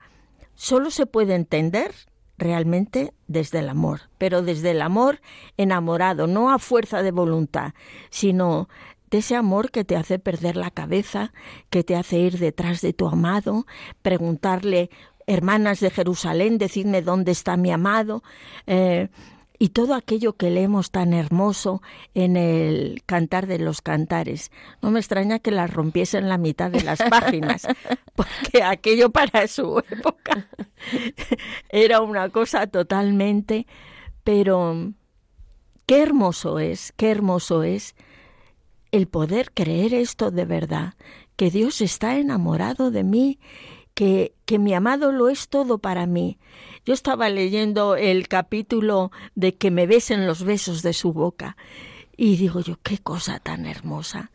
solo 0.56 0.92
se 0.92 1.06
puede 1.06 1.36
entender 1.36 1.94
realmente 2.38 3.14
desde 3.28 3.60
el 3.60 3.70
amor, 3.70 4.02
pero 4.18 4.42
desde 4.42 4.72
el 4.72 4.82
amor 4.82 5.22
enamorado, 5.58 6.28
no 6.28 6.52
a 6.52 6.60
fuerza 6.60 7.02
de 7.02 7.12
voluntad, 7.12 7.74
sino 8.10 8.70
de 9.10 9.20
ese 9.20 9.36
amor 9.36 9.72
que 9.72 9.84
te 9.84 9.96
hace 9.96 10.20
perder 10.20 10.56
la 10.58 10.72
cabeza, 10.72 11.34
que 11.70 11.84
te 11.84 11.96
hace 11.96 12.18
ir 12.20 12.38
detrás 12.40 12.82
de 12.82 12.94
tu 12.94 13.08
amado, 13.08 13.66
preguntarle, 14.02 14.90
hermanas 15.28 15.80
de 15.80 15.90
Jerusalén, 15.90 16.58
decidme 16.58 17.02
dónde 17.02 17.32
está 17.32 17.58
mi 17.58 17.72
amado, 17.72 18.24
eh, 18.66 19.10
y 19.60 19.70
todo 19.70 19.96
aquello 19.96 20.34
que 20.34 20.52
leemos 20.52 20.92
tan 20.92 21.14
hermoso 21.14 21.82
en 22.14 22.38
el 22.38 23.02
Cantar 23.06 23.48
de 23.48 23.58
los 23.58 23.82
Cantares. 23.82 24.52
No 24.82 24.92
me 24.92 25.00
extraña 25.00 25.40
que 25.40 25.52
las 25.52 25.74
rompiesen 25.74 26.30
la 26.30 26.38
mitad 26.38 26.70
de 26.70 26.84
las 26.84 27.00
páginas, 27.10 27.68
porque 28.16 28.62
aquello 28.64 29.10
para 29.10 29.48
su 29.48 29.80
época 29.80 30.48
era 31.70 32.02
una 32.02 32.30
cosa 32.30 32.68
totalmente, 32.68 33.66
pero 34.24 34.94
qué 35.88 36.04
hermoso 36.04 36.60
es, 36.60 36.94
qué 36.96 37.10
hermoso 37.10 37.64
es 37.64 37.96
el 38.92 39.08
poder 39.08 39.52
creer 39.54 39.94
esto 39.94 40.32
de 40.32 40.46
verdad, 40.46 40.94
que 41.36 41.52
Dios 41.52 41.82
está 41.82 42.18
enamorado 42.18 42.92
de 42.92 43.04
mí, 43.04 43.40
que, 43.94 44.34
que 44.46 44.60
mi 44.60 44.74
amado 44.74 45.12
lo 45.12 45.30
es 45.30 45.50
todo 45.50 45.78
para 45.80 46.06
mí. 46.06 46.38
Yo 46.86 46.94
estaba 46.94 47.30
leyendo 47.30 47.96
el 47.96 48.28
capítulo 48.28 49.12
de 49.36 49.56
que 49.56 49.72
me 49.72 49.88
besen 49.88 50.28
los 50.28 50.44
besos 50.44 50.82
de 50.84 50.94
su 50.94 51.14
boca 51.14 51.58
y 52.16 52.38
digo 52.38 52.62
yo, 52.62 52.78
qué 52.82 52.98
cosa 52.98 53.40
tan 53.40 53.66
hermosa. 53.66 54.32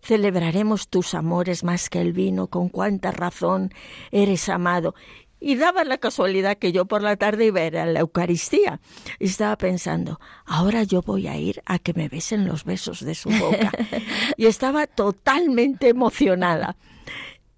Celebraremos 0.00 0.88
tus 0.88 1.14
amores 1.14 1.64
más 1.64 1.90
que 1.90 2.00
el 2.00 2.12
vino, 2.12 2.46
con 2.46 2.68
cuánta 2.68 3.10
razón 3.10 3.72
eres 4.12 4.48
amado. 4.48 4.94
Y 5.38 5.56
daba 5.56 5.84
la 5.84 5.98
casualidad 5.98 6.56
que 6.56 6.72
yo 6.72 6.86
por 6.86 7.02
la 7.02 7.16
tarde 7.16 7.46
iba 7.46 7.60
a 7.60 7.66
ir 7.66 7.78
a 7.78 7.86
la 7.86 8.00
Eucaristía. 8.00 8.80
Y 9.18 9.26
estaba 9.26 9.56
pensando, 9.56 10.18
ahora 10.44 10.82
yo 10.82 11.02
voy 11.02 11.28
a 11.28 11.36
ir 11.36 11.62
a 11.66 11.78
que 11.78 11.92
me 11.92 12.08
besen 12.08 12.46
los 12.46 12.64
besos 12.64 13.04
de 13.04 13.14
su 13.14 13.28
boca. 13.30 13.70
y 14.36 14.46
estaba 14.46 14.86
totalmente 14.86 15.88
emocionada. 15.88 16.76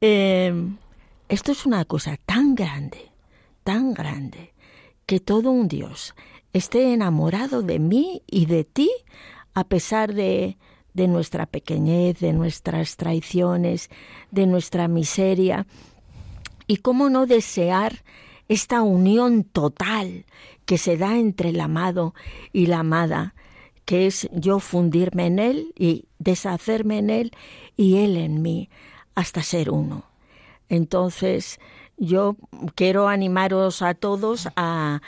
Em, 0.01 0.77
esto 1.29 1.53
es 1.53 1.67
una 1.67 1.85
cosa 1.85 2.17
tan 2.25 2.55
grande, 2.55 3.13
tan 3.65 3.95
grande, 3.95 4.55
que 5.07 5.21
todo 5.21 5.51
un 5.51 5.69
Dios 5.69 6.15
esté 6.53 6.93
enamorado 6.93 7.63
de 7.63 7.79
mí 7.79 8.23
y 8.27 8.47
de 8.47 8.65
ti, 8.65 8.91
a 9.55 9.65
pesar 9.65 10.15
de, 10.15 10.59
de 10.95 11.09
nuestra 11.09 11.47
pequeñez, 11.47 12.19
de 12.19 12.33
nuestras 12.33 12.97
traiciones, 12.97 13.89
de 14.31 14.47
nuestra 14.47 14.89
miseria. 14.89 15.67
Y 16.69 16.77
cómo 16.77 17.11
no 17.11 17.27
desear 17.27 18.05
esta 18.47 18.83
unión 18.83 19.43
total 19.43 20.25
que 20.65 20.79
se 20.79 20.97
da 20.97 21.19
entre 21.19 21.49
el 21.49 21.61
amado 21.61 22.15
y 22.53 22.67
la 22.67 22.81
amada, 22.81 23.35
que 23.85 24.07
es 24.07 24.29
yo 24.33 24.61
fundirme 24.61 25.27
en 25.27 25.39
él 25.39 25.73
y 25.77 26.05
deshacerme 26.19 26.99
en 26.99 27.11
él 27.11 27.33
y 27.77 27.97
él 27.97 28.17
en 28.17 28.43
mí, 28.43 28.69
hasta 29.15 29.43
ser 29.43 29.71
uno. 29.71 30.05
Entonces, 30.69 31.59
yo 31.97 32.37
quiero 32.75 33.09
animaros 33.09 33.83
a 33.83 33.95
todos 33.95 34.49
a, 34.57 35.01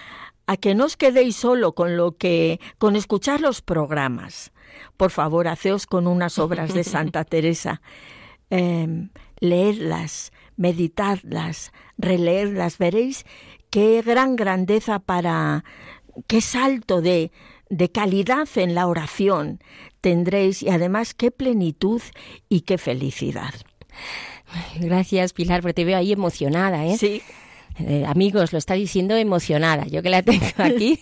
a 0.47 0.57
que 0.57 0.75
no 0.75 0.87
os 0.87 0.97
quedéis 0.97 1.37
solo 1.37 1.75
con 1.75 1.97
lo 1.97 2.17
que 2.17 2.59
con 2.79 2.97
escuchar 2.97 3.41
los 3.41 3.63
programas. 3.63 4.53
Por 4.97 5.11
favor, 5.11 5.47
haceos 5.47 5.87
con 5.87 6.07
unas 6.07 6.39
obras 6.39 6.75
de 6.75 6.85
Santa 6.85 7.25
Teresa, 7.27 7.83
eh, 8.51 9.09
leedlas, 9.39 10.33
meditadlas, 10.61 11.73
releerlas, 11.99 12.79
veréis 12.79 13.25
qué 13.71 14.03
gran 14.03 14.37
grandeza 14.37 14.99
para 14.99 15.65
qué 16.27 16.41
salto 16.41 17.01
de, 17.01 17.33
de 17.71 17.91
calidad 17.91 18.49
en 18.57 18.75
la 18.75 18.87
oración 18.87 19.61
tendréis 20.01 20.63
y 20.63 20.69
además 20.69 21.15
qué 21.15 21.31
plenitud 21.31 22.03
y 22.49 22.63
qué 22.63 22.79
felicidad. 22.79 23.55
Gracias, 24.79 25.33
Pilar, 25.33 25.63
porque 25.63 25.75
te 25.75 25.85
veo 25.85 25.99
ahí 25.99 26.13
emocionada, 26.13 26.87
¿eh? 26.87 26.97
Sí. 26.97 27.23
Eh, 27.87 28.05
amigos, 28.07 28.53
lo 28.53 28.59
está 28.59 28.74
diciendo 28.74 29.16
emocionada. 29.16 29.87
Yo 29.87 30.03
que 30.03 30.11
la 30.11 30.22
tengo 30.22 30.45
aquí, 30.59 30.99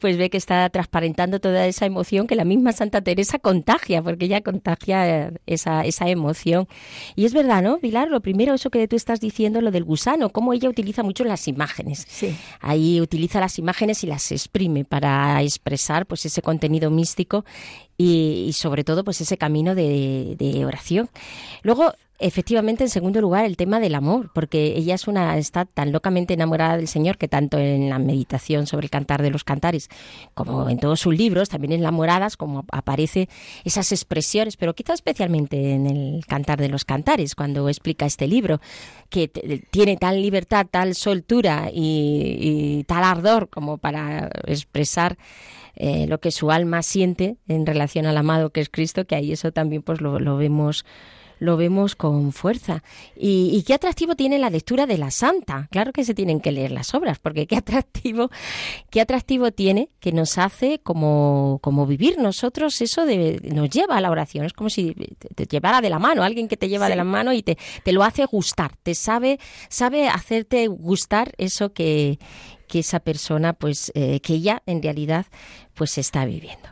pues 0.00 0.16
ve 0.16 0.30
que 0.30 0.36
está 0.36 0.68
transparentando 0.70 1.40
toda 1.40 1.66
esa 1.66 1.86
emoción 1.86 2.26
que 2.26 2.34
la 2.34 2.44
misma 2.44 2.72
Santa 2.72 3.00
Teresa 3.00 3.38
contagia, 3.38 4.02
porque 4.02 4.26
ella 4.26 4.42
contagia 4.42 5.32
esa, 5.46 5.84
esa 5.84 6.08
emoción. 6.08 6.68
Y 7.16 7.24
es 7.24 7.32
verdad, 7.32 7.62
¿no, 7.62 7.78
Pilar? 7.78 8.08
Lo 8.08 8.20
primero, 8.20 8.54
eso 8.54 8.70
que 8.70 8.86
tú 8.88 8.96
estás 8.96 9.20
diciendo, 9.20 9.60
lo 9.60 9.70
del 9.70 9.84
gusano, 9.84 10.30
cómo 10.30 10.52
ella 10.52 10.68
utiliza 10.68 11.02
mucho 11.02 11.24
las 11.24 11.48
imágenes. 11.48 12.06
Sí. 12.08 12.36
Ahí 12.60 13.00
utiliza 13.00 13.40
las 13.40 13.58
imágenes 13.58 14.04
y 14.04 14.06
las 14.06 14.30
exprime 14.32 14.84
para 14.84 15.42
expresar 15.42 16.06
pues 16.06 16.24
ese 16.26 16.42
contenido 16.42 16.90
místico 16.90 17.44
y, 17.96 18.50
sobre 18.54 18.84
todo 18.84 19.04
pues 19.04 19.20
ese 19.20 19.38
camino 19.38 19.74
de, 19.74 20.36
de 20.38 20.64
oración. 20.64 21.08
Luego, 21.62 21.94
Efectivamente, 22.20 22.84
en 22.84 22.90
segundo 22.90 23.20
lugar, 23.20 23.44
el 23.44 23.56
tema 23.56 23.80
del 23.80 23.96
amor, 23.96 24.30
porque 24.32 24.74
ella 24.76 24.94
es 24.94 25.08
una 25.08 25.36
está 25.36 25.64
tan 25.64 25.90
locamente 25.90 26.34
enamorada 26.34 26.76
del 26.76 26.86
Señor 26.86 27.18
que 27.18 27.26
tanto 27.26 27.58
en 27.58 27.90
la 27.90 27.98
meditación 27.98 28.68
sobre 28.68 28.86
el 28.86 28.90
cantar 28.90 29.20
de 29.20 29.30
los 29.30 29.42
cantares 29.42 29.88
como 30.32 30.68
en 30.70 30.78
todos 30.78 31.00
sus 31.00 31.12
libros, 31.12 31.48
también 31.48 31.72
enamoradas, 31.72 32.36
como 32.36 32.66
aparece 32.70 33.28
esas 33.64 33.90
expresiones, 33.90 34.56
pero 34.56 34.74
quizá 34.74 34.92
especialmente 34.92 35.72
en 35.72 35.88
el 35.88 36.24
cantar 36.26 36.60
de 36.60 36.68
los 36.68 36.84
cantares, 36.84 37.34
cuando 37.34 37.68
explica 37.68 38.06
este 38.06 38.28
libro, 38.28 38.60
que 39.10 39.26
tiene 39.72 39.96
tal 39.96 40.22
libertad, 40.22 40.66
tal 40.70 40.94
soltura 40.94 41.68
y, 41.72 42.84
tal 42.86 43.02
ardor 43.02 43.48
como 43.48 43.78
para 43.78 44.30
expresar 44.46 45.18
eh, 45.74 46.06
lo 46.06 46.20
que 46.20 46.30
su 46.30 46.52
alma 46.52 46.82
siente 46.82 47.38
en 47.48 47.66
relación 47.66 48.06
al 48.06 48.16
amado 48.16 48.50
que 48.50 48.60
es 48.60 48.68
Cristo, 48.68 49.04
que 49.04 49.16
ahí 49.16 49.32
eso 49.32 49.50
también 49.50 49.82
pues 49.82 50.00
lo 50.00 50.36
vemos 50.36 50.84
lo 51.38 51.56
vemos 51.56 51.94
con 51.94 52.32
fuerza. 52.32 52.82
¿Y, 53.16 53.62
qué 53.66 53.74
atractivo 53.74 54.14
tiene 54.14 54.38
la 54.38 54.50
lectura 54.50 54.86
de 54.86 54.98
la 54.98 55.10
Santa? 55.10 55.68
Claro 55.70 55.92
que 55.92 56.04
se 56.04 56.14
tienen 56.14 56.40
que 56.40 56.52
leer 56.52 56.70
las 56.70 56.94
obras, 56.94 57.18
porque 57.18 57.46
qué 57.46 57.56
atractivo, 57.58 58.30
qué 58.90 59.00
atractivo 59.00 59.50
tiene 59.52 59.90
que 60.00 60.12
nos 60.12 60.38
hace 60.38 60.80
como, 60.82 61.58
como 61.62 61.86
vivir 61.86 62.18
nosotros 62.18 62.80
eso 62.80 63.06
de, 63.06 63.40
nos 63.44 63.70
lleva 63.70 63.96
a 63.96 64.00
la 64.00 64.10
oración. 64.10 64.44
Es 64.44 64.52
como 64.52 64.70
si 64.70 64.94
te, 65.34 65.46
llevara 65.46 65.80
de 65.80 65.90
la 65.90 65.98
mano, 65.98 66.22
alguien 66.22 66.48
que 66.48 66.56
te 66.56 66.68
lleva 66.68 66.88
de 66.88 66.96
la 66.96 67.04
mano 67.04 67.32
y 67.32 67.42
te, 67.42 67.58
te 67.82 67.92
lo 67.92 68.02
hace 68.02 68.24
gustar, 68.26 68.76
te 68.82 68.94
sabe, 68.94 69.38
sabe 69.68 70.08
hacerte 70.08 70.66
gustar 70.68 71.32
eso 71.38 71.72
que, 71.72 72.18
que 72.68 72.80
esa 72.80 73.00
persona, 73.00 73.52
pues, 73.52 73.92
eh, 73.94 74.20
que 74.20 74.34
ella 74.34 74.62
en 74.66 74.82
realidad, 74.82 75.26
pues 75.74 75.98
está 75.98 76.24
viviendo. 76.24 76.68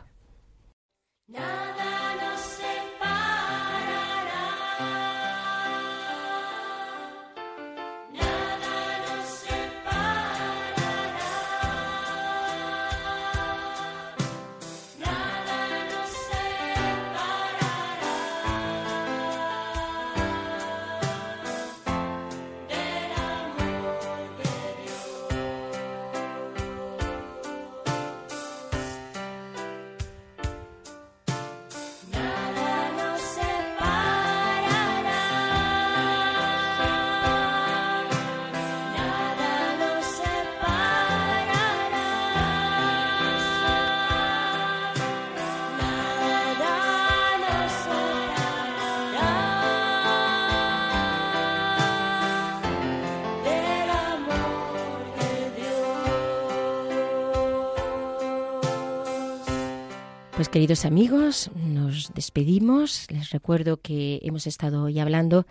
Pues 60.43 60.51
queridos 60.51 60.83
amigos, 60.83 61.51
nos 61.55 62.13
despedimos. 62.13 63.09
Les 63.09 63.29
recuerdo 63.29 63.77
que 63.77 64.19
hemos 64.23 64.45
estado 64.45 64.83
hoy 64.83 64.99
hablando 64.99 65.47